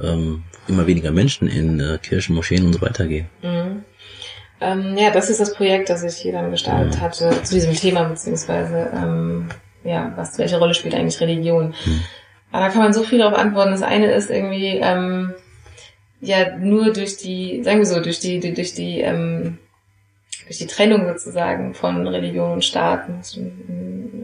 [0.00, 3.26] ähm, immer weniger Menschen in äh, Kirchen, Moscheen und so weiter gehen?
[3.42, 3.84] Mhm.
[4.60, 7.00] Ähm, ja, das ist das Projekt, das ich hier dann gestartet mhm.
[7.00, 9.48] hatte zu diesem Thema, beziehungsweise ähm,
[9.82, 11.74] ja, was welche Rolle spielt eigentlich Religion?
[11.86, 12.00] Mhm.
[12.52, 13.72] Aber da kann man so viel darauf antworten.
[13.72, 15.34] Das eine ist irgendwie, ähm,
[16.20, 19.58] ja, nur durch die, sagen wir so, durch die, durch die, ähm,
[20.46, 23.20] durch die Trennung sozusagen von Religion und Staaten.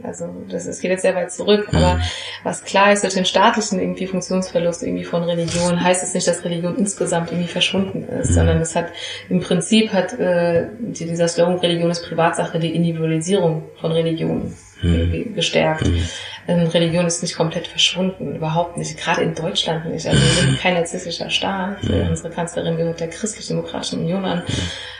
[0.02, 1.78] Also das, das geht jetzt sehr weit zurück, mhm.
[1.78, 2.00] aber
[2.42, 6.44] was klar ist, durch den staatlichen irgendwie Funktionsverlust irgendwie von Religion, heißt es nicht, dass
[6.44, 8.34] Religion insgesamt irgendwie verschwunden ist, mhm.
[8.34, 8.88] sondern es hat
[9.28, 15.34] im Prinzip hat äh, dieser Slogan Religion ist Privatsache die Individualisierung von Religion mhm.
[15.34, 15.86] gestärkt.
[15.86, 16.02] Mhm.
[16.48, 20.06] Ähm, Religion ist nicht komplett verschwunden, überhaupt nicht, gerade in Deutschland nicht.
[20.06, 21.82] Also wir sind kein narzisstischer Staat.
[21.82, 22.08] Mhm.
[22.10, 24.42] Unsere Kanzlerin gehört der Christlich-Demokratischen Union an.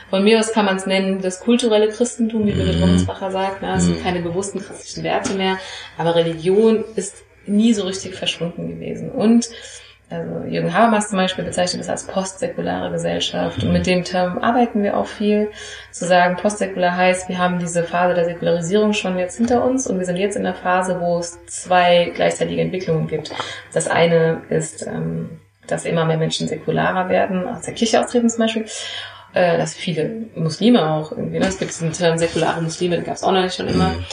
[0.09, 3.61] Von mir aus kann man es nennen, das kulturelle Christentum, wie Birgit Rommensbacher sagt.
[3.61, 3.75] Ne?
[3.75, 5.57] Es sind keine bewussten christlichen Werte mehr,
[5.97, 9.09] aber Religion ist nie so richtig verschwunden gewesen.
[9.09, 9.49] Und
[10.09, 13.61] also Jürgen Habermas zum Beispiel bezeichnet es als postsäkulare Gesellschaft.
[13.61, 15.51] Und mit dem Term arbeiten wir auch viel.
[15.91, 19.99] Zu sagen, postsäkular heißt, wir haben diese Phase der Säkularisierung schon jetzt hinter uns und
[19.99, 23.31] wir sind jetzt in der Phase, wo es zwei gleichzeitige Entwicklungen gibt.
[23.73, 28.39] Das eine ist, ähm, dass immer mehr Menschen säkularer werden, aus der Kirche austreten zum
[28.39, 28.65] Beispiel
[29.33, 31.47] äh, dass viele Muslime auch irgendwie, ne?
[31.47, 33.89] es gibt diesen Term säkulare Muslime, den gab es auch noch nicht schon immer.
[33.89, 34.05] Mhm.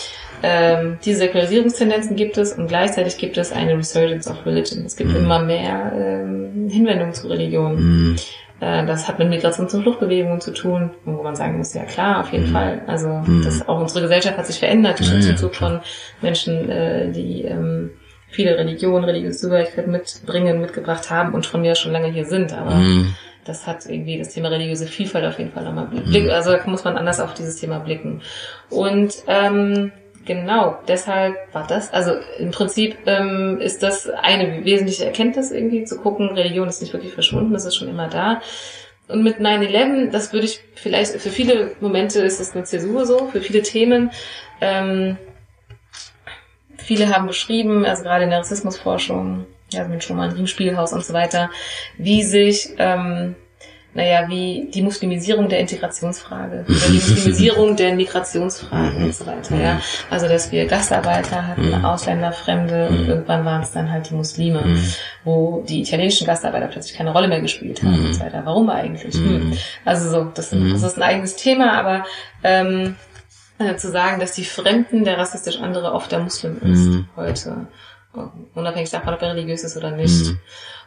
[0.43, 4.85] Ähm, diese Säkularisierungstendenzen gibt es und gleichzeitig gibt es eine Resurgence of Religion.
[4.85, 5.17] Es gibt mhm.
[5.17, 7.77] immer mehr ähm, Hinwendungen zu Religion.
[8.11, 8.17] Mhm.
[8.61, 12.21] Äh, das hat mit Migration und Fluchtbewegungen zu tun, wo man sagen muss, ja klar,
[12.21, 12.53] auf jeden mhm.
[12.53, 12.83] Fall.
[12.87, 13.43] Also mhm.
[13.43, 15.81] das, auch unsere Gesellschaft hat sich verändert durch den Zuzug von
[16.21, 17.93] Menschen, äh, die ähm,
[18.29, 22.53] viele Religionen, religiöse Zugehörigkeit mitbringen, mitgebracht haben und schon ja schon lange hier sind.
[22.53, 26.31] Aber mhm das hat irgendwie das Thema religiöse Vielfalt auf jeden Fall nochmal blicken.
[26.31, 28.23] Also da muss man anders auf dieses Thema blicken.
[28.71, 29.93] Und ähm,
[30.25, 35.99] genau, deshalb war das, also im Prinzip ähm, ist das eine wesentliche Erkenntnis irgendwie, zu
[35.99, 38.41] gucken, Religion ist nicht wirklich verschwunden, das ist schon immer da.
[39.07, 43.27] Und mit 9-11, das würde ich vielleicht, für viele Momente ist es eine Zäsur so,
[43.27, 44.11] für viele Themen.
[44.63, 45.19] Ähm,
[46.79, 49.45] viele haben beschrieben, also gerade in der Rassismusforschung,
[49.75, 51.51] ja, mit Schumann, Riemspielhaus und so weiter,
[51.99, 53.35] wie sich, ähm,
[53.93, 59.81] naja, wie die Muslimisierung der Integrationsfrage, oder die Muslimisierung der Migrationsfragen und so weiter, ja.
[60.11, 61.85] Also, dass wir Gastarbeiter hatten, mhm.
[61.85, 63.09] Ausländer, Fremde und mhm.
[63.09, 64.95] irgendwann waren es dann halt die Muslime, mhm.
[65.23, 68.43] wo die italienischen Gastarbeiter plötzlich keine Rolle mehr gespielt haben und so weiter.
[68.45, 69.15] Warum eigentlich?
[69.15, 69.57] Hm.
[69.85, 72.05] Also so, das, das ist ein eigenes Thema, aber
[72.43, 72.97] ähm,
[73.59, 77.69] äh, zu sagen, dass die Fremden der rassistisch andere oft der Muslim ist heute
[78.55, 80.27] unabhängig davon, ob er religiös ist oder nicht.
[80.27, 80.39] Mhm.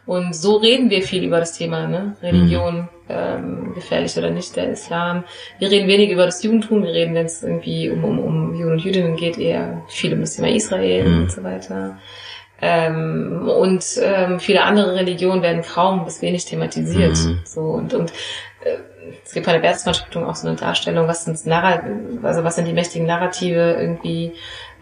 [0.05, 2.15] Und so reden wir viel über das Thema, ne?
[2.21, 2.87] Religion, mhm.
[3.09, 5.25] ähm, gefährlich oder nicht, der Islam.
[5.59, 8.71] Wir reden wenig über das Judentum, wir reden, wenn es irgendwie um, um, um Juden
[8.71, 11.21] und Jüdinnen geht, eher viel um das Thema Israel mhm.
[11.23, 11.97] und so weiter.
[12.61, 17.17] Ähm, und ähm, viele andere Religionen werden kaum bis wenig thematisiert.
[17.17, 17.41] Mhm.
[17.43, 18.13] So und, und
[19.25, 21.83] es gibt bei der Bertelsmann-Stiftung auch so eine Darstellung, was sind Narrat
[22.23, 24.33] also was sind die mächtigen Narrative irgendwie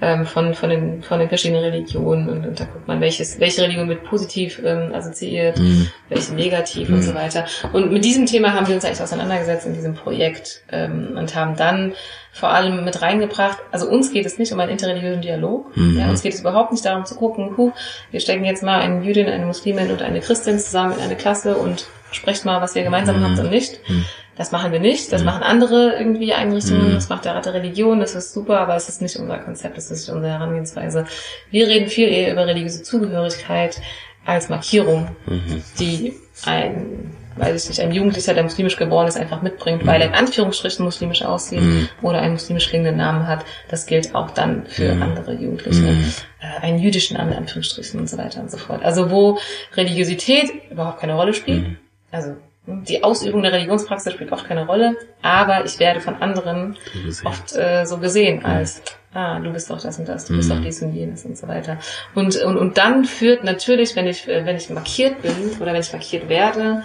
[0.02, 3.62] ähm, von, von, den, von den verschiedenen Religionen und, und da guckt man, welches, welche
[3.62, 5.90] Religion wird positiv ähm, assoziiert, mhm.
[6.10, 6.96] welche negativ mhm.
[6.96, 7.46] und so weiter.
[7.72, 11.56] Und mit diesem Thema haben wir uns eigentlich auseinandergesetzt in diesem Projekt ähm, und haben
[11.56, 11.94] dann
[12.34, 15.98] vor allem mit reingebracht, also uns geht es nicht um einen interreligiösen Dialog, mhm.
[15.98, 17.72] ja, uns geht es überhaupt nicht darum zu gucken, huh,
[18.12, 21.56] wir stecken jetzt mal eine Jüdin, eine Muslimin und eine Christin zusammen in eine Klasse
[21.56, 24.06] und sprecht mal, was ihr gemeinsam habt und nicht, mhm.
[24.38, 25.12] Das machen wir nicht.
[25.12, 25.28] Das mhm.
[25.28, 26.90] machen andere irgendwie Einrichtungen.
[26.90, 26.96] Mhm.
[26.96, 28.00] Das macht der Rat der Religion.
[28.00, 29.78] Das ist super, aber es ist nicht unser Konzept.
[29.78, 31.06] Das ist nicht unsere Herangehensweise.
[31.52, 33.82] Wir reden viel eher über religiöse Zugehörigkeit
[34.26, 35.64] als Markierung, mhm.
[35.80, 36.16] die
[36.46, 40.16] ein, weiß ich nicht, ein Jugendlicher, der muslimisch geboren ist, einfach mitbringt, weil er in
[40.16, 41.88] Anführungsstrichen muslimisch aussieht mhm.
[42.02, 43.46] oder einen muslimisch klingenden Namen hat.
[43.70, 45.02] Das gilt auch dann für mhm.
[45.04, 45.82] andere Jugendliche.
[45.82, 46.12] Mhm.
[46.42, 48.84] Äh, einen jüdischen Namen in Anführungsstrichen und so weiter und so fort.
[48.84, 49.38] Also wo
[49.76, 51.78] Religiosität überhaupt keine Rolle spielt.
[52.16, 56.78] Also die Ausübung der Religionspraxis spielt oft keine Rolle, aber ich werde von anderen
[57.24, 58.82] oft äh, so gesehen als,
[59.14, 60.64] ah, du bist doch das und das, du bist doch mhm.
[60.64, 61.78] dies und jenes und so weiter.
[62.16, 65.92] Und, und, und dann führt natürlich, wenn ich, wenn ich markiert bin oder wenn ich
[65.92, 66.84] markiert werde,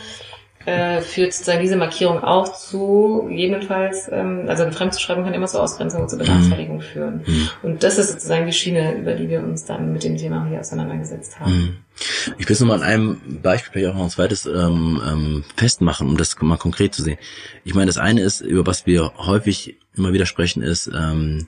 [0.67, 5.61] äh, führt sozusagen diese Markierung auch zu, gegebenenfalls, ähm, also eine Fremdzuschreibung kann immer zu
[5.61, 6.83] Ausgrenzung und zu Benachteiligung mhm.
[6.83, 7.25] führen.
[7.27, 7.49] Mhm.
[7.63, 10.61] Und das ist sozusagen die Schiene, über die wir uns dann mit dem Thema hier
[10.61, 11.53] auseinandergesetzt haben.
[11.53, 11.77] Mhm.
[12.39, 16.09] Ich will es nochmal an einem Beispiel vielleicht auch noch ein zweites ähm, ähm, festmachen,
[16.09, 17.19] um das mal konkret zu sehen.
[17.65, 21.47] Ich meine, das eine ist, über was wir häufig immer wieder sprechen, ist ähm,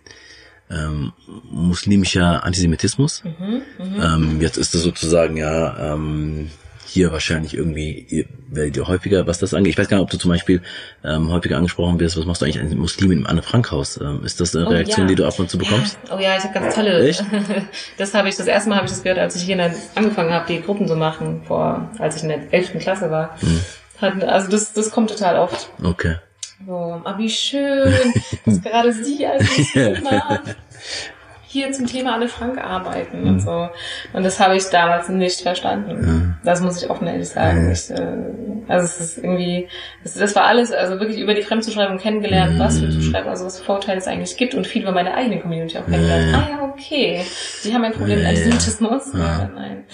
[0.70, 1.12] ähm,
[1.50, 3.24] muslimischer Antisemitismus.
[3.24, 4.14] Mhm, mh.
[4.14, 6.50] ähm, jetzt ist das sozusagen ja ähm,
[6.92, 8.26] hier wahrscheinlich irgendwie
[8.86, 9.72] häufiger, was das angeht.
[9.72, 10.60] Ich weiß gar nicht, ob du zum Beispiel
[11.02, 13.98] ähm, häufiger angesprochen wirst, was machst du eigentlich als Muslim im Anne-Frank-Haus?
[13.98, 15.08] Ähm, ist das eine oh, Reaktion, ja.
[15.08, 15.98] die du ab und zu bekommst?
[16.08, 16.16] Ja.
[16.16, 17.08] Oh ja, ich habe ganz tolle.
[17.08, 17.24] Echt?
[17.96, 20.32] Das habe ich, das erste Mal habe ich das gehört, als ich hier dann angefangen
[20.32, 23.40] habe, die Gruppen zu machen, vor, als ich in der elften Klasse war.
[23.40, 23.60] Hm.
[24.00, 25.70] Hat, also das, das kommt total oft.
[25.82, 26.16] Okay.
[26.66, 27.92] So, aber wie schön,
[28.44, 30.04] dass gerade Sie als Muslim
[31.52, 33.28] hier zum Thema Anne Frank arbeiten mhm.
[33.28, 33.68] und so.
[34.14, 36.34] Und das habe ich damals nicht verstanden.
[36.42, 36.50] Ja.
[36.50, 37.66] Das muss ich offen ehrlich sagen.
[37.66, 37.72] Ja.
[37.72, 38.06] Ich, äh,
[38.68, 39.68] also es ist irgendwie,
[40.02, 42.58] das, das, war alles, also wirklich über die Fremdzuschreibung kennengelernt, mhm.
[42.58, 45.76] was für Zuschreibung, also was Vorteile es eigentlich gibt und viel über meine eigene Community
[45.76, 46.32] auch kennengelernt.
[46.32, 46.38] Ja.
[46.38, 47.24] Ah ja, okay.
[47.64, 49.12] Die haben ein Problem mit Antisemitismus.
[49.12, 49.50] Ja.
[49.54, 49.84] nein.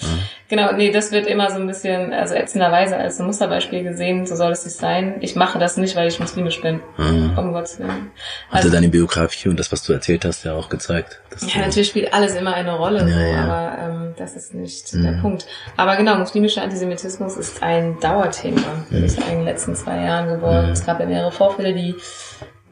[0.49, 4.35] Genau, nee, das wird immer so ein bisschen, also ätzenderweise als ein Musterbeispiel gesehen, so
[4.35, 5.17] soll es nicht sein.
[5.21, 6.81] Ich mache das nicht, weil ich muslimisch bin.
[6.97, 7.37] Mhm.
[7.37, 8.09] Um Gottes Willen.
[8.49, 11.21] Also, Hatte deine Biografie und das, was du erzählt hast, ja auch gezeigt.
[11.41, 13.43] ja, natürlich spielt alles immer eine Rolle, ja, so, ja.
[13.43, 15.03] aber ähm, das ist nicht mhm.
[15.03, 15.45] der Punkt.
[15.77, 19.07] Aber genau, muslimischer Antisemitismus ist ein Dauerthema, mhm.
[19.07, 20.65] sagen, in den letzten zwei Jahren geworden.
[20.65, 20.73] Mhm.
[20.73, 21.93] Es gab ja mehrere Vorfälle, die,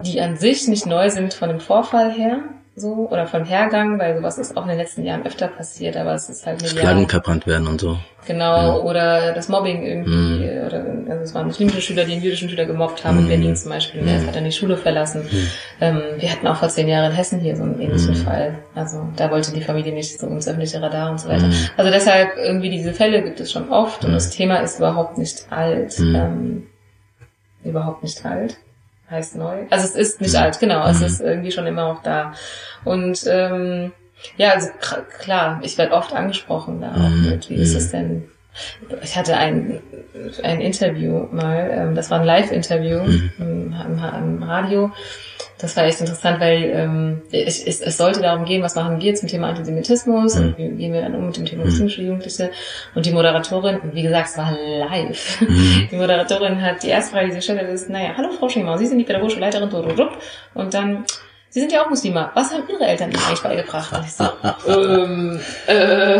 [0.03, 2.39] die an sich nicht neu sind von dem Vorfall her,
[2.79, 6.13] so oder vom Hergang, weil sowas ist auch in den letzten Jahren öfter passiert, aber
[6.13, 6.81] es ist halt medial.
[6.81, 7.97] Flaggen verbrannt werden und so.
[8.27, 8.75] Genau, ja.
[8.83, 10.65] oder das Mobbing irgendwie, mhm.
[10.65, 13.23] oder also es waren muslimische Schüler, die einen jüdischen Schüler gemobbt haben, mhm.
[13.23, 14.27] in Berlin zum Beispiel, und er mhm.
[14.27, 15.23] hat dann die Schule verlassen.
[15.23, 15.47] Mhm.
[15.81, 18.15] Ähm, wir hatten auch vor zehn Jahren in Hessen hier so einen ähnlichen.
[18.15, 18.59] Fall.
[18.75, 21.49] Also da wollte die Familie nicht so ins öffentliche Radar und so weiter.
[21.77, 25.47] Also deshalb irgendwie diese Fälle gibt es schon oft und das Thema ist überhaupt nicht
[25.49, 25.99] alt.
[25.99, 26.67] Ähm,
[27.63, 28.57] überhaupt nicht alt
[29.09, 29.65] heißt neu.
[29.69, 30.39] Also es ist nicht mhm.
[30.39, 30.85] alt, genau.
[30.87, 31.05] Es mhm.
[31.05, 32.33] ist irgendwie schon immer auch da.
[32.83, 33.91] Und ähm,
[34.37, 34.69] ja, also
[35.19, 37.29] klar, ich werde oft angesprochen da auch mhm.
[37.29, 37.91] mit, wie ist es mhm.
[37.91, 38.23] denn?
[39.03, 39.81] Ich hatte ein,
[40.43, 43.31] ein Interview mal, ähm, das war ein Live-Interview mhm.
[43.37, 44.91] im, im Radio
[45.57, 49.15] das war echt interessant, weil ähm, es, es, es sollte darum gehen, was machen wir
[49.15, 50.41] zum Thema Antisemitismus mhm.
[50.41, 52.51] und wie gehen wir dann um mit dem Thema muslimische Jugendliche.
[52.93, 55.41] Und die Moderatorin, wie gesagt, es war live.
[55.41, 55.87] Mhm.
[55.91, 58.85] Die Moderatorin hat die erste Frage, die sie stellte, ist, naja, hallo Frau Schema, Sie
[58.85, 59.69] sind die pädagogische Leiterin,
[60.53, 61.05] und dann
[61.49, 62.29] Sie sind ja auch Muslime.
[62.33, 63.91] Was haben Ihre Eltern Ihnen eigentlich beigebracht?
[63.93, 64.25] Und ich so,
[64.67, 66.19] ähm, äh.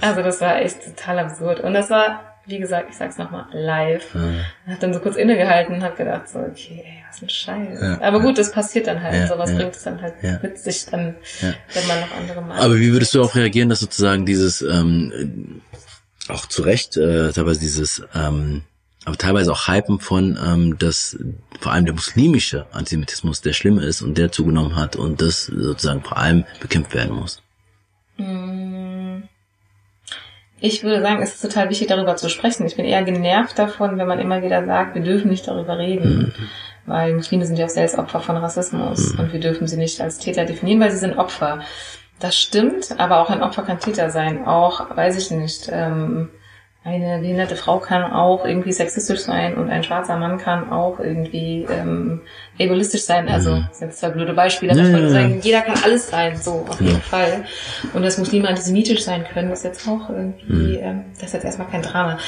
[0.00, 1.60] Also das war echt total absurd.
[1.60, 4.14] Und das war wie gesagt, ich sag's nochmal, live.
[4.14, 4.72] Ja.
[4.72, 7.80] Hat dann so kurz innegehalten und hab gedacht, so, okay, ey, was ein Scheiß.
[7.80, 8.00] Ja.
[8.00, 9.14] Aber gut, das passiert dann halt.
[9.14, 9.26] Ja.
[9.28, 9.56] Sowas ja.
[9.56, 12.60] bringt es dann halt mit sich dann, wenn man noch andere macht.
[12.60, 15.62] Aber wie würdest du auch reagieren, dass sozusagen dieses, ähm,
[16.28, 18.62] auch zu Recht, äh, teilweise dieses, ähm,
[19.04, 21.18] aber teilweise auch Hypen von, ähm, dass
[21.60, 26.02] vor allem der muslimische Antisemitismus der schlimme ist und der zugenommen hat und das sozusagen
[26.02, 27.42] vor allem bekämpft werden muss?
[28.16, 29.22] Mm.
[30.64, 32.64] Ich würde sagen, es ist total wichtig, darüber zu sprechen.
[32.66, 36.32] Ich bin eher genervt davon, wenn man immer wieder sagt, wir dürfen nicht darüber reden.
[36.36, 36.48] Mhm.
[36.86, 39.18] Weil Muslime sind ja auch selbst Opfer von Rassismus mhm.
[39.18, 41.62] und wir dürfen sie nicht als Täter definieren, weil sie sind Opfer.
[42.20, 44.46] Das stimmt, aber auch ein Opfer kann Täter sein.
[44.46, 46.28] Auch, weiß ich nicht, ähm,
[46.84, 51.64] eine behinderte Frau kann auch irgendwie sexistisch sein und ein schwarzer Mann kann auch irgendwie
[51.70, 52.22] ähm,
[52.58, 53.28] egoistisch sein.
[53.28, 53.66] Also mhm.
[53.68, 56.66] das sind zwei blöde Beispiele, aber ja, ich wollte sagen, jeder kann alles sein, so
[56.68, 57.44] auf jeden Fall.
[57.92, 60.82] Und dass Muslime antisemitisch sein können, ist jetzt auch irgendwie, mhm.
[60.82, 62.18] ähm, das ist jetzt erstmal kein Drama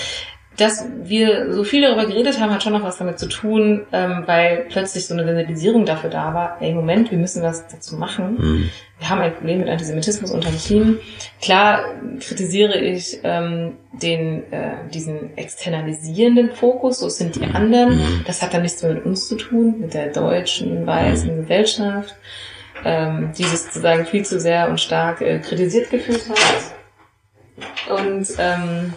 [0.57, 4.23] dass wir so viel darüber geredet haben, hat schon noch was damit zu tun, ähm,
[4.27, 8.37] weil plötzlich so eine Sensibilisierung dafür da war, ey, Moment, wir müssen was dazu machen.
[8.39, 8.71] Mhm.
[8.99, 11.01] Wir haben ein Problem mit Antisemitismus unter Muslimen.
[11.43, 11.85] Klar
[12.21, 17.97] kritisiere ich ähm, den, äh, diesen externalisierenden Fokus, so sind die anderen.
[17.97, 18.25] Mhm.
[18.27, 21.41] Das hat dann nichts mehr mit uns zu tun, mit der deutschen, weißen mhm.
[21.41, 22.15] Gesellschaft,
[22.85, 27.99] ähm, die sich sozusagen viel zu sehr und stark äh, kritisiert gefühlt hat.
[27.99, 28.95] Und ähm,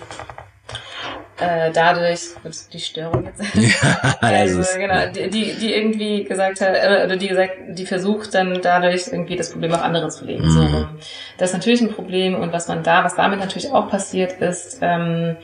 [1.40, 3.44] äh, dadurch, ups, die Störung jetzt.
[3.58, 8.62] Ja, also, genau, die, die irgendwie gesagt hat, äh, oder die gesagt, die versucht dann
[8.62, 10.46] dadurch irgendwie das Problem auf andere zu legen.
[10.46, 10.50] Mhm.
[10.50, 10.88] So.
[11.38, 14.80] Das ist natürlich ein Problem und was man da, was damit natürlich auch passiert ist,
[14.82, 15.38] ähm,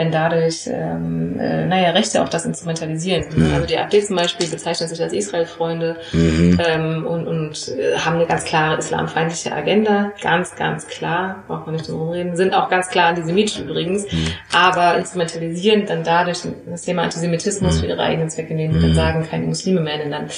[0.00, 3.26] wenn dadurch, ähm, äh, naja, Rechte auch das instrumentalisieren.
[3.36, 3.52] Mhm.
[3.52, 6.58] Also die AfD zum Beispiel bezeichnet sich als Israel-Freunde mhm.
[6.66, 11.74] ähm, und, und äh, haben eine ganz klare islamfeindliche Agenda, ganz, ganz klar, braucht man
[11.74, 14.28] nicht drum reden, sind auch ganz klar antisemitisch übrigens, mhm.
[14.54, 17.80] aber instrumentalisieren dann dadurch das Thema Antisemitismus mhm.
[17.80, 18.96] für ihre eigenen Zwecke nehmen und dann mhm.
[18.96, 20.32] sagen, keine Muslime mehr in Land.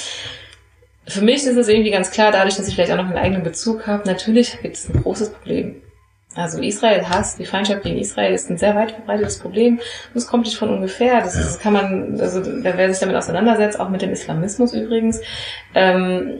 [1.07, 3.43] Für mich ist es irgendwie ganz klar, dadurch, dass ich vielleicht auch noch einen eigenen
[3.43, 5.82] Bezug habe, natürlich gibt es ein großes Problem
[6.35, 9.79] also Israel Hass, die Feindschaft gegen Israel ist ein sehr weit verbreitetes Problem.
[10.13, 11.21] Das kommt nicht von ungefähr.
[11.21, 15.21] Das, ist, kann man, also wer sich damit auseinandersetzt, auch mit dem Islamismus übrigens,
[15.75, 16.39] ähm,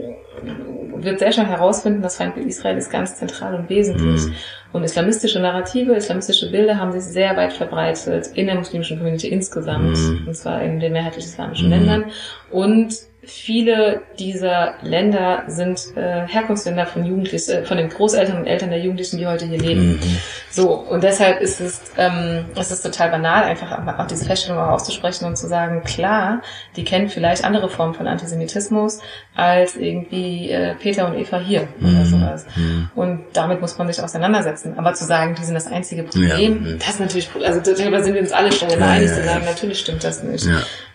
[0.95, 4.25] wird sehr schnell herausfinden, dass Feindbild Israel ist ganz zentral und wesentlich.
[4.25, 4.35] Mhm.
[4.71, 9.97] Und islamistische Narrative, islamistische Bilder haben sich sehr weit verbreitet in der muslimischen Community insgesamt,
[9.97, 10.23] mhm.
[10.27, 11.73] und zwar in den mehrheitlich islamischen mhm.
[11.73, 12.05] Ländern.
[12.49, 12.95] Und
[13.25, 18.79] viele dieser Länder sind äh, Herkunftsländer von Jugendlichen, äh, von den Großeltern und Eltern der
[18.79, 19.93] Jugendlichen, die heute hier leben.
[19.93, 20.17] Mhm.
[20.49, 24.71] So, und deshalb ist es, ähm, es ist total banal, einfach auch diese Feststellung auch
[24.71, 26.41] auszusprechen und zu sagen, klar,
[26.75, 28.99] die kennen vielleicht andere Formen von Antisemitismus
[29.35, 31.95] als irgendwie äh, Peter und Eva hier mhm.
[31.95, 32.45] oder sowas.
[32.55, 32.89] Mhm.
[32.93, 34.77] Und damit muss man sich auseinandersetzen.
[34.77, 36.75] Aber zu sagen, die sind das einzige Problem, ja.
[36.77, 40.03] das ist natürlich, also darüber sind wir uns alle ja, einig, zu sagen, natürlich stimmt
[40.03, 40.45] das nicht.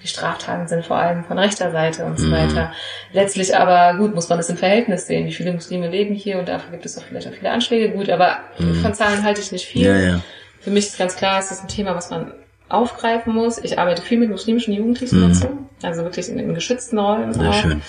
[0.03, 2.33] Die Straftaten sind vor allem von rechter Seite und so mhm.
[2.33, 2.73] weiter.
[3.13, 5.27] Letztlich aber, gut, muss man das im Verhältnis sehen.
[5.27, 7.91] Wie viele Muslime leben hier und dafür gibt es auch vielleicht auch viele Anschläge.
[7.91, 8.77] Gut, aber mhm.
[8.77, 9.87] von Zahlen halte ich nicht viel.
[9.87, 10.21] Ja, ja.
[10.61, 12.33] Für mich ist ganz klar, es ist ein Thema, was man
[12.69, 13.59] aufgreifen muss.
[13.59, 15.29] Ich arbeite viel mit muslimischen Jugendlichen mhm.
[15.29, 17.33] dazu, also wirklich in, in geschützten Räumen.
[17.33, 17.55] Sehr auch.
[17.55, 17.83] schön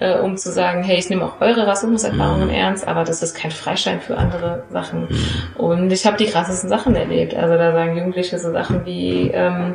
[0.00, 2.54] äh, um zu sagen, hey, ich nehme auch eure Rassismuserfahrungen mhm.
[2.54, 5.08] ernst, aber das ist kein Freischein für andere Sachen.
[5.08, 5.56] Mhm.
[5.56, 7.34] Und ich habe die krassesten Sachen erlebt.
[7.34, 9.74] Also da sagen Jugendliche so Sachen wie, ähm,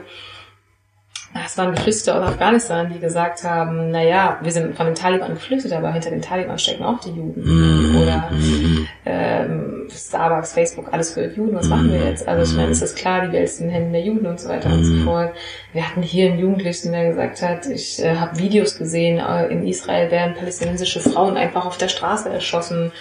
[1.46, 5.34] es waren Geflüchtete aus Afghanistan, die gesagt haben, na ja, wir sind von den Taliban
[5.34, 7.42] geflüchtet, aber hinter den Taliban stecken auch die Juden.
[7.44, 8.30] Mm, Oder
[9.06, 12.28] ähm, Starbucks, Facebook, alles für Juden, was machen wir jetzt?
[12.28, 14.40] Also ich meine, es ist klar, die Welt ist in den Händen der Juden und
[14.40, 15.34] so weiter und so fort.
[15.74, 19.68] Wir hatten hier einen Jugendlichen, der gesagt hat, ich äh, habe Videos gesehen, äh, in
[19.68, 22.92] Israel werden palästinensische Frauen einfach auf der Straße erschossen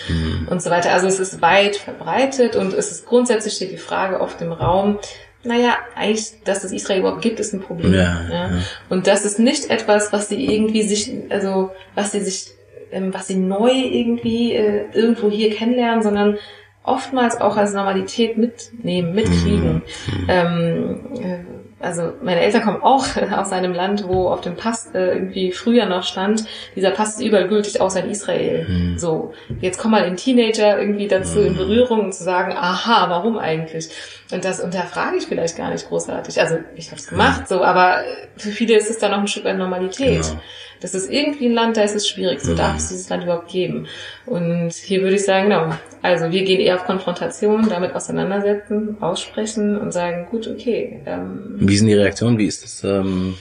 [0.48, 0.92] und so weiter.
[0.92, 4.98] Also es ist weit verbreitet und es ist grundsätzlich steht die Frage oft im Raum,
[5.44, 7.93] naja, eigentlich, dass es Israel überhaupt gibt, ist ein Problem.
[7.93, 8.31] Ja, ja.
[8.31, 8.51] ja.
[8.89, 12.52] Und das ist nicht etwas, was sie irgendwie sich, also was sie sich,
[12.93, 16.39] ähm, was sie neu irgendwie äh, irgendwo hier kennenlernen, sondern
[16.85, 19.82] oftmals auch als Normalität mitnehmen, mitkriegen.
[20.06, 20.27] Mhm.
[20.28, 23.06] Ähm, äh, also meine Eltern kommen auch
[23.36, 26.44] aus einem Land, wo auf dem Pass äh, irgendwie früher noch stand,
[26.76, 28.66] dieser Pass ist überall gültig, außer in Israel.
[28.68, 28.98] Mhm.
[28.98, 31.46] So, jetzt kommen mal ein Teenager irgendwie dazu mhm.
[31.46, 33.90] in Berührung und zu sagen, aha, warum eigentlich?
[34.32, 36.40] Und das unterfrage ich vielleicht gar nicht großartig.
[36.40, 38.02] Also ich habe es gemacht, so, aber
[38.36, 40.22] für viele ist es dann noch ein Stück weit Normalität.
[40.22, 40.40] Genau.
[40.82, 42.40] Das ist irgendwie ein Land, da ist es schwierig.
[42.40, 42.56] So mhm.
[42.56, 43.86] darf es dieses Land überhaupt geben.
[44.26, 45.72] Und hier würde ich sagen, genau.
[46.02, 51.00] Also wir gehen eher auf Konfrontation, damit auseinandersetzen, aussprechen und sagen, gut, okay.
[51.06, 52.38] Ähm, Wie sind die Reaktionen?
[52.38, 52.84] Wie ist das?
[52.84, 53.34] Ähm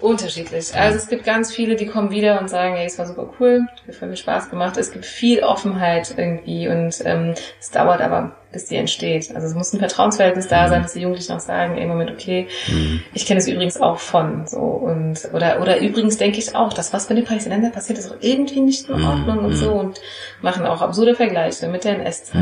[0.00, 0.74] Unterschiedlich.
[0.74, 3.60] Also es gibt ganz viele, die kommen wieder und sagen, hey, es war super cool,
[3.86, 4.76] hat voll viel Spaß gemacht.
[4.76, 9.34] Es gibt viel Offenheit irgendwie und ähm, es dauert aber, bis die entsteht.
[9.34, 12.48] Also es muss ein Vertrauensverhältnis da sein, dass die Jugendlichen auch sagen, ey, Moment, okay,
[12.66, 13.02] mhm.
[13.14, 16.92] ich kenne es übrigens auch von so und oder oder übrigens denke ich auch, dass
[16.92, 19.44] was bei den Palästinensern passiert, ist auch irgendwie nicht in Ordnung mhm.
[19.44, 20.00] und so und
[20.42, 22.40] machen auch absurde Vergleiche mit der NS-Zeit.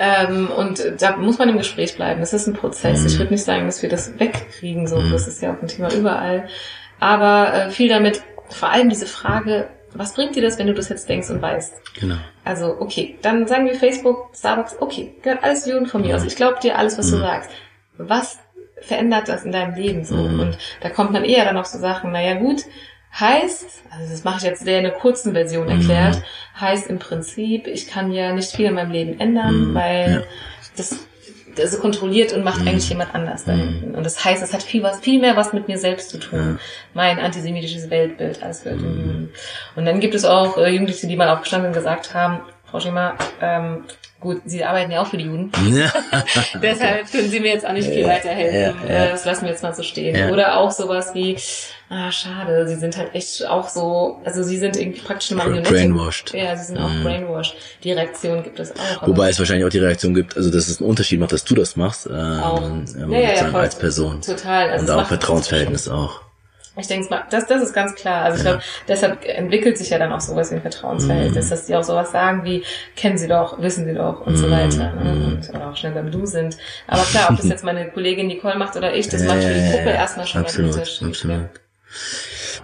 [0.00, 0.48] Mhm.
[0.48, 2.20] Ähm, und da muss man im Gespräch bleiben.
[2.20, 3.04] Das ist ein Prozess.
[3.04, 3.18] Ich mhm.
[3.18, 5.00] würde nicht sagen, dass wir das wegkriegen, so.
[5.10, 6.48] Das ist ja auch ein Thema überall.
[6.98, 10.88] Aber äh, viel damit, vor allem diese Frage, was bringt dir das, wenn du das
[10.88, 11.74] jetzt denkst und weißt?
[12.00, 12.16] Genau.
[12.44, 16.16] Also, okay, dann sagen wir Facebook, Starbucks, okay, gehört alles Juden von mir ja.
[16.16, 16.24] aus.
[16.24, 17.12] Ich glaube dir alles, was mhm.
[17.12, 17.50] du sagst.
[17.98, 18.38] Was
[18.80, 20.16] verändert das in deinem Leben so?
[20.16, 20.40] Mhm.
[20.40, 22.62] Und da kommt man eher dann auf so Sachen, naja gut,
[23.18, 25.80] Heißt, also das mache ich jetzt sehr in einer kurzen Version mhm.
[25.80, 26.60] erklärt, mhm.
[26.60, 29.74] heißt im Prinzip, ich kann ja nicht viel in meinem Leben ändern, mhm.
[29.74, 30.22] weil ja.
[30.76, 31.06] das,
[31.56, 32.68] das kontrolliert und macht mhm.
[32.68, 33.94] eigentlich jemand anders da hinten.
[33.96, 36.38] Und das heißt, es hat viel was, viel mehr was mit mir selbst zu tun.
[36.38, 36.58] Ja.
[36.94, 38.80] Mein antisemitisches Weltbild als wird.
[38.80, 39.30] Mhm.
[39.74, 43.16] Und dann gibt es auch äh, Jugendliche, die mal aufgestanden und gesagt haben, Frau Schema,
[43.40, 43.84] ähm,
[44.20, 45.50] Gut, Sie arbeiten ja auch für die Juden.
[45.72, 45.90] Ja.
[46.62, 48.86] Deshalb können Sie mir jetzt auch nicht viel weiterhelfen.
[48.86, 49.10] Ja, ja.
[49.10, 50.30] Das lassen wir jetzt mal so stehen.
[50.30, 51.38] Oder auch sowas wie,
[51.88, 55.72] ah, schade, Sie sind halt echt auch so, also Sie sind irgendwie praktisch eine Marionette.
[55.72, 56.34] Brainwashed.
[56.34, 57.02] Ja, Sie sind auch mhm.
[57.02, 57.56] brainwashed.
[57.82, 59.08] Die Reaktion gibt es auch.
[59.08, 61.54] Wobei es wahrscheinlich auch die Reaktion gibt, also dass es einen Unterschied macht, dass du
[61.54, 62.62] das machst, ähm, auch.
[62.62, 64.20] Ähm, ja, ja, als Person.
[64.20, 64.68] Total.
[64.68, 66.20] Also Und auch Vertrauensverhältnis auch.
[66.80, 68.24] Ich denke mal, das, das ist ganz klar.
[68.24, 71.50] Also ich glaube, deshalb entwickelt sich ja dann auch sowas wie ein Vertrauensverhältnis, mhm.
[71.50, 72.64] dass die auch sowas sagen wie,
[72.96, 74.36] kennen sie doch, wissen sie doch und mhm.
[74.36, 74.92] so weiter.
[74.94, 75.12] Ne?
[75.12, 75.54] Mhm.
[75.54, 76.56] Und auch schnell beim Du sind.
[76.86, 79.54] Aber klar, ob das jetzt meine Kollegin Nicole macht oder ich, das ja, macht für
[79.54, 80.78] die Gruppe erstmal schon absolut.
[80.78, 81.48] Absolut.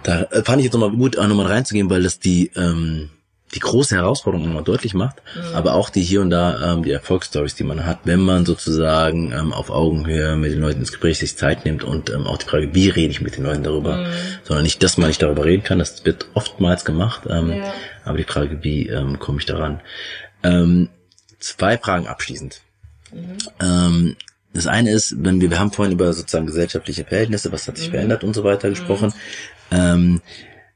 [0.03, 3.09] Da äh, fand ich jetzt nochmal gut, auch nochmal reinzugehen, weil das die, ähm,
[3.55, 5.55] die große Herausforderung nochmal deutlich macht, mhm.
[5.55, 9.31] aber auch die hier und da ähm, die Erfolgsstories, die man hat, wenn man sozusagen
[9.31, 12.45] ähm, auf Augenhöhe mit den Leuten ins Gespräch sich Zeit nimmt und ähm, auch die
[12.45, 14.05] Frage, wie rede ich mit den Leuten darüber, mhm.
[14.43, 17.73] sondern nicht, dass man nicht darüber reden kann, das wird oftmals gemacht, ähm, ja.
[18.03, 19.79] aber die Frage, wie ähm, komme ich daran?
[20.43, 20.89] Ähm,
[21.39, 22.61] zwei Fragen abschließend.
[23.13, 23.37] Mhm.
[23.61, 24.15] Ähm,
[24.53, 27.87] das eine ist, wenn wir, wir haben vorhin über sozusagen gesellschaftliche Verhältnisse, was hat sich
[27.87, 27.91] mhm.
[27.91, 29.13] verändert und so weiter gesprochen.
[29.71, 29.77] Mhm.
[29.77, 30.21] Ähm,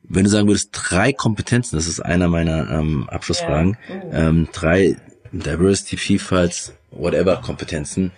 [0.04, 3.96] wenn du sagen würdest, drei Kompetenzen, das ist einer meiner ähm, Abschlussfragen, ja.
[3.96, 4.12] oh.
[4.14, 4.98] ähm, drei
[5.32, 8.12] Diversity, Vielfalt, whatever Kompetenzen.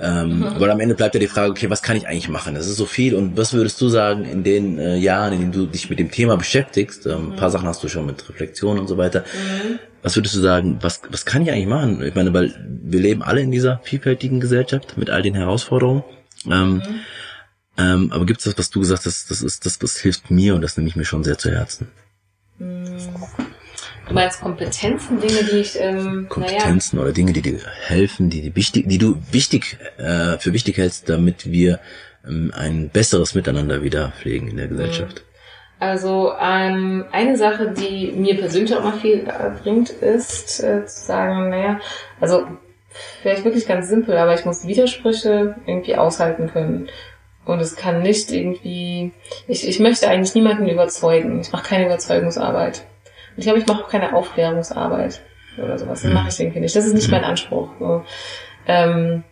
[0.00, 0.54] Ähm, mhm.
[0.58, 2.54] Weil am Ende bleibt ja die Frage, okay, was kann ich eigentlich machen?
[2.54, 3.14] Das ist so viel.
[3.14, 6.10] Und was würdest du sagen in den äh, Jahren, in denen du dich mit dem
[6.10, 7.06] Thema beschäftigst?
[7.06, 7.32] Ähm, mhm.
[7.32, 9.20] Ein paar Sachen hast du schon mit Reflexion und so weiter.
[9.20, 9.78] Mhm.
[10.02, 12.02] Was würdest du sagen, was, was kann ich eigentlich machen?
[12.02, 16.04] Ich meine, weil wir leben alle in dieser vielfältigen Gesellschaft mit all den Herausforderungen.
[16.46, 16.82] Ähm, mhm.
[17.76, 20.54] Ähm, aber gibt es das, was du gesagt hast, das ist das, was hilft mir
[20.54, 21.88] und das nehme ich mir schon sehr zu Herzen.
[22.58, 27.06] Du meinst Kompetenzen, Dinge, die ich ähm, Kompetenzen naja.
[27.06, 31.08] oder Dinge, die dir helfen, die, die wichtig, die du wichtig äh, für wichtig hältst,
[31.08, 31.80] damit wir
[32.26, 35.24] ähm, ein besseres Miteinander wieder pflegen in der Gesellschaft.
[35.80, 41.04] Also ähm, eine Sache, die mir persönlich auch mal viel äh, bringt, ist äh, zu
[41.06, 41.80] sagen, naja,
[42.20, 42.46] also
[43.22, 46.88] vielleicht wirklich ganz simpel, aber ich muss Widersprüche irgendwie aushalten können.
[47.44, 49.12] Und es kann nicht irgendwie,
[49.46, 51.40] ich, ich möchte eigentlich niemanden überzeugen.
[51.40, 52.84] Ich mache keine Überzeugungsarbeit.
[53.30, 55.20] Und ich glaube, ich mache auch keine Aufklärungsarbeit
[55.58, 56.02] oder sowas.
[56.02, 56.74] Das mache ich irgendwie nicht.
[56.74, 57.68] Das ist nicht mein Anspruch.
[57.78, 58.04] So.
[58.66, 59.24] Ähm,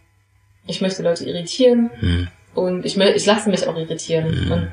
[0.67, 2.29] ich möchte Leute irritieren mhm.
[2.55, 4.45] und ich, ich lasse mich auch irritieren.
[4.45, 4.53] Mhm.
[4.53, 4.73] Und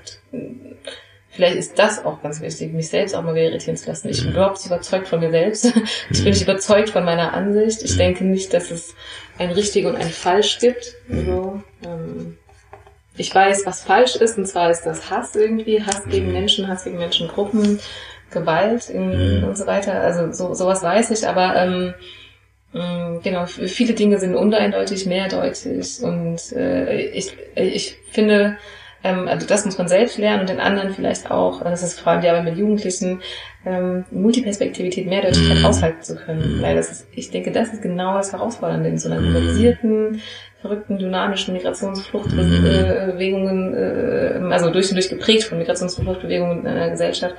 [1.29, 4.09] vielleicht ist das auch ganz wichtig, mich selbst auch mal wieder irritieren zu lassen.
[4.09, 4.35] Ich bin mhm.
[4.35, 5.73] überhaupt nicht überzeugt von mir selbst.
[6.11, 7.83] Ich bin nicht überzeugt von meiner Ansicht.
[7.83, 8.95] Ich denke nicht, dass es
[9.37, 10.95] ein richtig und ein falsch gibt.
[11.07, 12.37] So, ähm,
[13.19, 16.33] ich weiß, was falsch ist, und zwar ist das Hass irgendwie, Hass gegen mhm.
[16.33, 17.79] Menschen, Hass gegen Menschengruppen,
[18.31, 19.43] Gewalt in, mhm.
[19.43, 19.99] und so weiter.
[20.01, 21.93] Also so, sowas weiß ich, aber ähm,
[22.73, 28.57] mm, genau, viele Dinge sind uneindeutig, mehrdeutig und äh, ich, ich finde,
[29.03, 32.13] ähm, also das muss man selbst lernen und den anderen vielleicht auch, das ist vor
[32.13, 33.21] allem die Arbeit mit Jugendlichen,
[33.65, 35.65] ähm, Multiperspektivität, Mehrdeutigkeit mhm.
[35.65, 36.57] aushalten zu können.
[36.57, 36.61] Mhm.
[36.61, 40.21] Weil das ist, ich denke, das ist genau das Herausfordernde in so einer globalisierten,
[40.61, 47.35] verrückten, dynamischen Migrationsfluchtbewegungen, äh, also durch und durch geprägt von Migrationsfluchtbewegungen in einer Gesellschaft,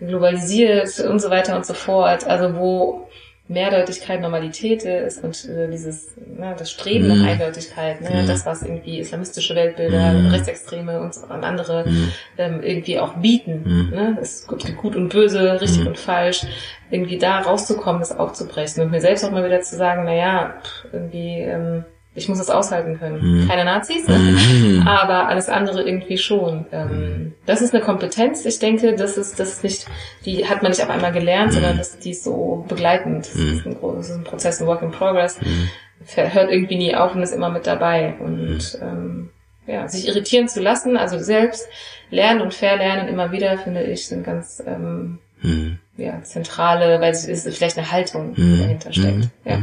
[0.00, 2.24] globalisiert und so weiter und so fort.
[2.26, 3.08] Also wo
[3.48, 7.28] Mehrdeutigkeit Normalität ist und äh, dieses ne, das Streben nach mhm.
[7.28, 8.26] Eindeutigkeit, ne, mhm.
[8.26, 10.26] das was irgendwie islamistische Weltbilder, mm.
[10.26, 12.12] Rechtsextreme und, und andere mm.
[12.36, 13.62] ähm, irgendwie auch bieten.
[13.64, 13.94] Mm.
[13.94, 16.44] Ne, es gibt gut und böse, richtig und falsch.
[16.90, 20.54] Irgendwie da rauszukommen, das aufzubrechen und mir selbst auch mal wieder zu sagen, na ja,
[20.92, 21.84] irgendwie ähm,
[22.18, 23.42] ich muss es aushalten können.
[23.42, 23.48] Mhm.
[23.48, 24.86] Keine Nazis, mhm.
[24.86, 26.66] aber alles andere irgendwie schon.
[26.72, 27.34] Ähm, mhm.
[27.46, 28.44] das ist eine Kompetenz.
[28.44, 29.86] Ich denke, das ist, das ist nicht,
[30.24, 31.78] die hat man nicht auf einmal gelernt, sondern mhm.
[31.78, 33.26] das, die ist so begleitend.
[33.26, 35.40] Das ist, ein, das ist ein Prozess, ein Work in Progress.
[35.40, 35.68] Mhm.
[36.14, 38.14] Hört irgendwie nie auf und ist immer mit dabei.
[38.20, 39.30] Und ähm,
[39.66, 41.68] ja, sich irritieren zu lassen, also selbst
[42.10, 45.78] lernen und verlernen immer wieder, finde ich, sind ganz ähm, mhm.
[45.96, 49.28] ja, zentrale, weil es ist vielleicht eine Haltung, die dahinter steckt.
[49.44, 49.58] Ja.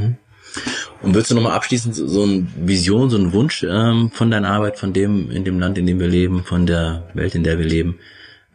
[1.01, 4.79] Und willst du nochmal abschließend so eine Vision, so einen Wunsch ähm, von deiner Arbeit,
[4.79, 7.65] von dem, in dem Land, in dem wir leben, von der Welt, in der wir
[7.65, 7.99] leben?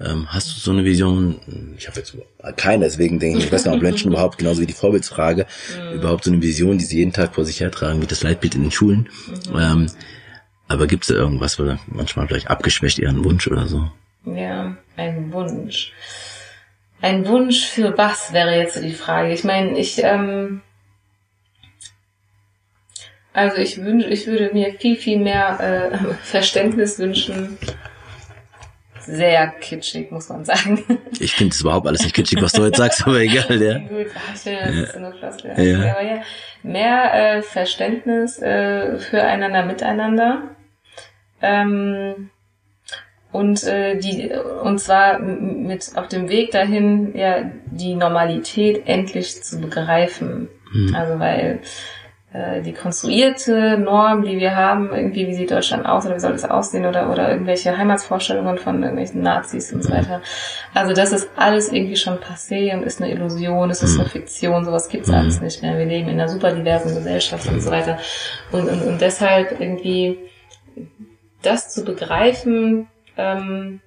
[0.00, 1.40] Ähm, hast du so eine Vision?
[1.76, 2.16] Ich habe jetzt
[2.56, 5.46] keine, deswegen denke ich, ich weiß gar nicht, ob Menschen überhaupt, genauso wie die Vorbildsfrage,
[5.76, 5.98] mhm.
[5.98, 8.62] überhaupt so eine Vision, die sie jeden Tag vor sich hertragen, wie das Leitbild in
[8.62, 9.08] den Schulen.
[9.52, 9.58] Mhm.
[9.58, 9.86] Ähm,
[10.68, 13.90] aber gibt es da irgendwas, wo manchmal vielleicht abgeschwächt eher ein Wunsch oder so?
[14.24, 15.92] Ja, ein Wunsch.
[17.02, 19.32] Ein Wunsch für was wäre jetzt so die Frage.
[19.32, 20.62] Ich meine, ich ähm,
[23.32, 27.58] also ich wünsche, ich würde mir viel, viel mehr äh, Verständnis wünschen.
[29.00, 30.84] Sehr kitschig, muss man sagen.
[31.20, 33.78] Ich finde es überhaupt alles nicht kitschig, was du jetzt sagst, aber egal, ja.
[33.88, 35.50] Gut, ach, finde, das ja.
[35.50, 35.58] ist.
[35.58, 35.92] Ja.
[35.92, 36.22] Aber ja,
[36.62, 40.42] mehr äh, Verständnis äh, füreinander, miteinander.
[41.42, 42.30] Ähm,
[43.32, 44.30] und äh, die
[44.62, 50.48] und zwar mit auf dem Weg dahin ja die Normalität endlich zu begreifen.
[50.72, 50.94] Mhm.
[50.94, 51.60] Also weil
[52.32, 56.32] äh, die konstruierte Norm, die wir haben, irgendwie, wie sieht Deutschland aus oder wie soll
[56.32, 60.22] es aussehen oder, oder irgendwelche Heimatsvorstellungen von irgendwelchen Nazis und so weiter.
[60.72, 64.64] Also das ist alles irgendwie schon passé und ist eine Illusion, es ist eine Fiktion,
[64.64, 65.14] sowas gibt's mhm.
[65.14, 65.76] alles nicht mehr.
[65.76, 67.98] Wir leben in einer super diversen Gesellschaft und so weiter.
[68.52, 70.18] Und, und, und deshalb irgendwie
[71.42, 72.86] das zu begreifen,
[73.16, 73.80] ähm,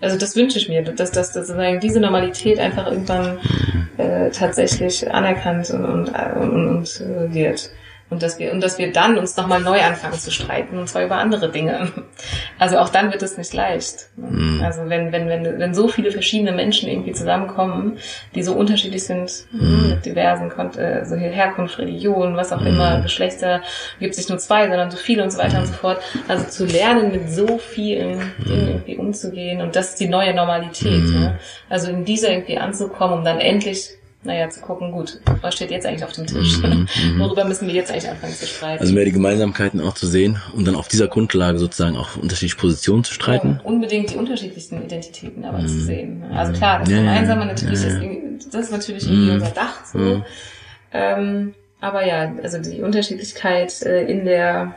[0.00, 3.38] also das wünsche ich mir, dass, dass, dass diese Normalität einfach irgendwann
[3.96, 7.70] äh, tatsächlich anerkannt und, und, und, und äh, wird.
[8.08, 11.04] Und dass wir, und dass wir dann uns nochmal neu anfangen zu streiten, und zwar
[11.04, 11.92] über andere Dinge.
[12.58, 14.08] Also auch dann wird es nicht leicht.
[14.16, 14.62] Mhm.
[14.64, 17.98] Also wenn, wenn, wenn, wenn so viele verschiedene Menschen irgendwie zusammenkommen,
[18.34, 19.90] die so unterschiedlich sind, mhm.
[19.90, 22.68] mit diversen äh, so Herkunft, Religion, was auch mhm.
[22.68, 23.60] immer, Geschlechter,
[23.98, 26.00] gibt es nicht nur zwei, sondern so viele und so weiter und so fort.
[26.28, 29.60] Also zu lernen, mit so vielen Dingen irgendwie umzugehen.
[29.60, 31.04] Und das ist die neue Normalität.
[31.14, 31.38] Ja?
[31.68, 33.90] Also in dieser irgendwie anzukommen, um dann endlich
[34.26, 36.58] naja, zu gucken, gut, was steht jetzt eigentlich auf dem Tisch?
[36.58, 38.80] Mhm, mhm, Worüber müssen wir jetzt eigentlich anfangen zu streiten?
[38.80, 42.56] Also mehr die Gemeinsamkeiten auch zu sehen und dann auf dieser Grundlage sozusagen auch unterschiedliche
[42.56, 43.60] Positionen zu streiten?
[43.62, 45.68] Ja, unbedingt die unterschiedlichsten Identitäten aber mhm.
[45.68, 46.24] zu sehen.
[46.32, 49.34] Also klar, das ja, Gemeinsame natürlich, ja, ist, das ist natürlich irgendwie mhm.
[49.34, 49.98] unser Dach so.
[49.98, 50.24] Mhm.
[50.92, 54.74] Ähm, aber ja, also die Unterschiedlichkeit äh, in der,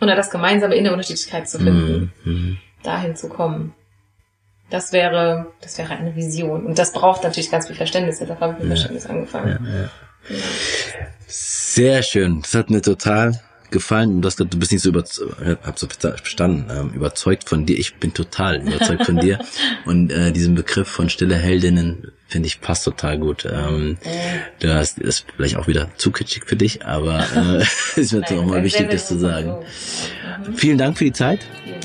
[0.00, 3.74] oder das Gemeinsame in der Unterschiedlichkeit zu finden, dahin zu kommen.
[4.70, 6.64] Das wäre, das wäre eine Vision.
[6.64, 8.18] Und das braucht natürlich ganz viel Verständnis.
[8.18, 8.74] Deshalb habe ich mit ja.
[8.76, 9.68] Verständnis angefangen.
[9.68, 10.42] Ja, ja.
[11.26, 12.42] Sehr schön.
[12.42, 13.40] Das hat mir total
[13.70, 14.20] gefallen.
[14.20, 17.78] Du, hast, du bist nicht so überzeugt, hab so verstanden, ähm, überzeugt von dir.
[17.78, 19.38] Ich bin total überzeugt von dir.
[19.84, 23.44] Und äh, diesen Begriff von stille Heldinnen finde ich passt total gut.
[23.44, 23.98] Ähm,
[24.60, 27.64] du hast ist vielleicht auch wieder zu kitschig für dich, aber äh,
[28.00, 29.48] ist mir auch mal wichtig, das zu sagen.
[29.48, 30.50] So.
[30.50, 30.54] Mhm.
[30.56, 31.40] Vielen Dank für die Zeit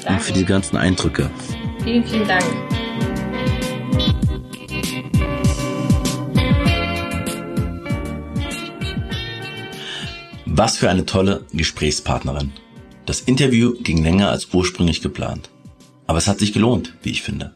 [0.07, 1.29] und für die ganzen Eindrücke.
[1.83, 2.45] Vielen, vielen Dank.
[10.57, 12.53] Was für eine tolle Gesprächspartnerin.
[13.05, 15.49] Das Interview ging länger als ursprünglich geplant.
[16.07, 17.53] Aber es hat sich gelohnt, wie ich finde.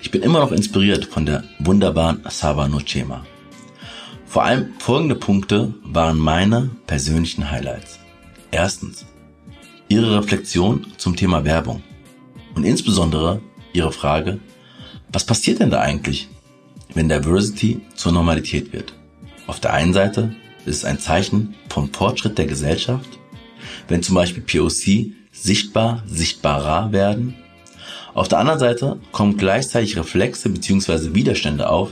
[0.00, 3.26] Ich bin immer noch inspiriert von der wunderbaren Sava Nochema.
[4.24, 7.98] Vor allem folgende Punkte waren meine persönlichen Highlights.
[8.50, 9.04] Erstens,
[9.88, 11.82] ihre Reflexion zum Thema Werbung
[12.54, 13.42] und insbesondere
[13.74, 14.38] Ihre Frage,
[15.12, 16.30] was passiert denn da eigentlich,
[16.94, 18.94] wenn Diversity zur Normalität wird?
[19.46, 20.34] Auf der einen Seite
[20.66, 23.18] ist es ein Zeichen vom Fortschritt der Gesellschaft,
[23.88, 27.36] wenn zum Beispiel POC sichtbar, sichtbarer werden.
[28.14, 31.14] Auf der anderen Seite kommen gleichzeitig Reflexe bzw.
[31.14, 31.90] Widerstände auf,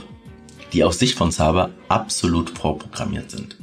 [0.73, 3.57] die aus Sicht von Saber absolut vorprogrammiert sind.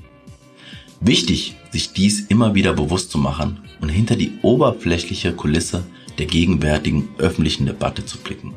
[1.00, 5.82] Wichtig, sich dies immer wieder bewusst zu machen und hinter die oberflächliche Kulisse
[6.18, 8.54] der gegenwärtigen öffentlichen Debatte zu blicken.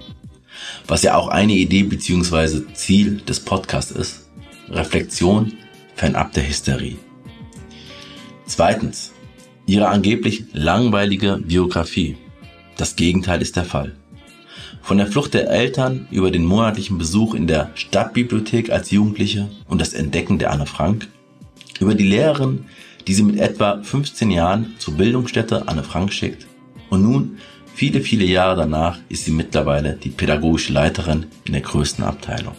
[0.87, 2.61] Was ja auch eine Idee bzw.
[2.73, 4.29] Ziel des Podcasts ist.
[4.69, 5.53] Reflexion
[5.95, 6.97] fernab der Hysterie.
[8.45, 9.13] Zweitens,
[9.65, 12.17] ihre angeblich langweilige Biografie.
[12.77, 13.95] Das Gegenteil ist der Fall.
[14.81, 19.81] Von der Flucht der Eltern über den monatlichen Besuch in der Stadtbibliothek als Jugendliche und
[19.81, 21.07] das Entdecken der Anne Frank,
[21.79, 22.65] über die Lehrerin,
[23.07, 26.45] die sie mit etwa 15 Jahren zur Bildungsstätte Anne Frank schickt
[26.89, 27.37] und nun,
[27.73, 32.55] viele, viele Jahre danach, ist sie mittlerweile die pädagogische Leiterin in der größten Abteilung.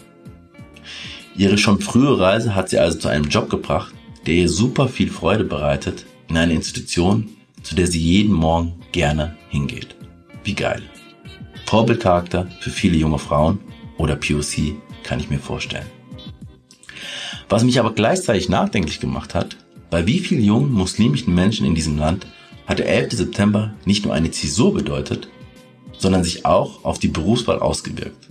[1.37, 3.93] Ihre schon frühe Reise hat sie also zu einem Job gebracht,
[4.25, 7.29] der ihr super viel Freude bereitet, in einer Institution,
[7.61, 9.95] zu der sie jeden Morgen gerne hingeht.
[10.43, 10.81] Wie geil.
[11.67, 13.59] Vorbildcharakter für viele junge Frauen
[13.97, 15.85] oder POC kann ich mir vorstellen.
[17.49, 19.57] Was mich aber gleichzeitig nachdenklich gemacht hat,
[19.91, 22.25] bei wie vielen jungen muslimischen Menschen in diesem Land
[22.65, 23.13] hat der 11.
[23.13, 25.29] September nicht nur eine Zäsur bedeutet,
[25.97, 28.27] sondern sich auch auf die Berufswahl ausgewirkt.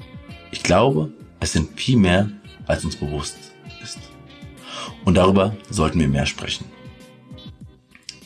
[0.51, 2.31] Ich glaube, es sind viel mehr,
[2.67, 3.37] als uns bewusst
[3.83, 3.99] ist.
[5.05, 6.67] Und darüber sollten wir mehr sprechen.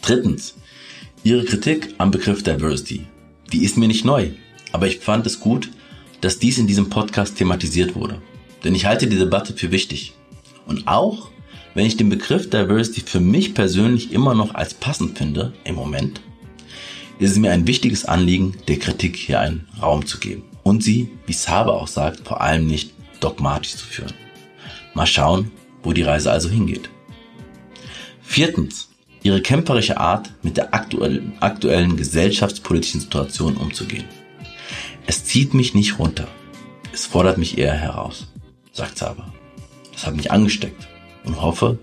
[0.02, 0.54] Drittens,
[1.22, 3.06] Ihre Kritik am Begriff Diversity.
[3.52, 4.30] Die ist mir nicht neu.
[4.72, 5.70] Aber ich fand es gut,
[6.22, 8.22] dass dies in diesem Podcast thematisiert wurde.
[8.64, 10.14] Denn ich halte die Debatte für wichtig.
[10.66, 11.30] Und auch,
[11.74, 16.22] wenn ich den Begriff Diversity für mich persönlich immer noch als passend finde, im Moment,
[17.18, 20.44] ist es mir ein wichtiges Anliegen, der Kritik hier einen Raum zu geben.
[20.62, 24.14] Und sie, wie Saber auch sagt, vor allem nicht dogmatisch zu führen.
[24.94, 25.50] Mal schauen,
[25.82, 26.90] wo die Reise also hingeht.
[28.22, 28.90] Viertens,
[29.22, 34.04] ihre kämpferische Art, mit der aktuellen, aktuellen gesellschaftspolitischen Situation umzugehen.
[35.06, 36.28] Es zieht mich nicht runter.
[36.92, 38.28] Es fordert mich eher heraus,
[38.72, 39.32] sagt Saba.
[39.92, 40.88] Das hat mich angesteckt
[41.24, 41.78] und hoffe,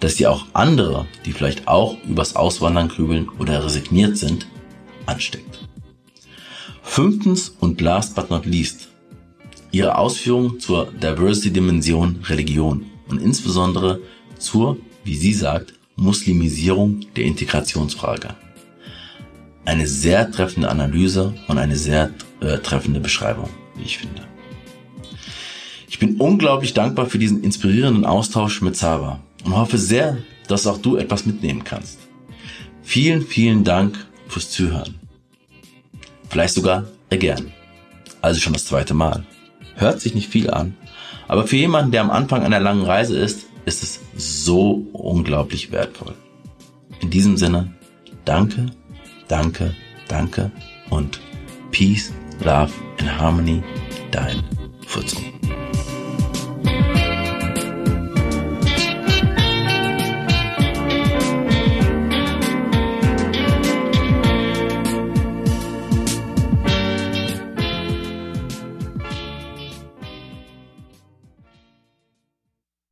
[0.00, 4.46] dass sie auch andere, die vielleicht auch übers Auswandern grübeln oder resigniert sind,
[5.06, 5.66] ansteckt.
[6.82, 8.85] Fünftens und last but not least,
[9.72, 14.00] ihre Ausführungen zur Diversity-Dimension Religion und insbesondere
[14.38, 18.34] zur, wie sie sagt, Muslimisierung der Integrationsfrage.
[19.64, 22.10] Eine sehr treffende Analyse und eine sehr
[22.40, 24.22] äh, treffende Beschreibung, wie ich finde.
[25.88, 30.78] Ich bin unglaublich dankbar für diesen inspirierenden Austausch mit Sava und hoffe sehr, dass auch
[30.78, 31.98] du etwas mitnehmen kannst.
[32.82, 33.96] Vielen, vielen Dank
[34.28, 34.96] fürs Zuhören.
[36.28, 37.52] Vielleicht sogar gern.
[38.20, 39.24] Also schon das zweite Mal.
[39.76, 40.76] Hört sich nicht viel an,
[41.28, 46.14] aber für jemanden, der am Anfang einer langen Reise ist, ist es so unglaublich wertvoll.
[47.00, 47.74] In diesem Sinne,
[48.24, 48.66] danke,
[49.28, 49.74] danke,
[50.08, 50.50] danke
[50.90, 51.20] und
[51.72, 52.12] Peace,
[52.42, 53.62] Love and Harmony,
[54.10, 54.42] dein
[54.86, 55.24] Futzum.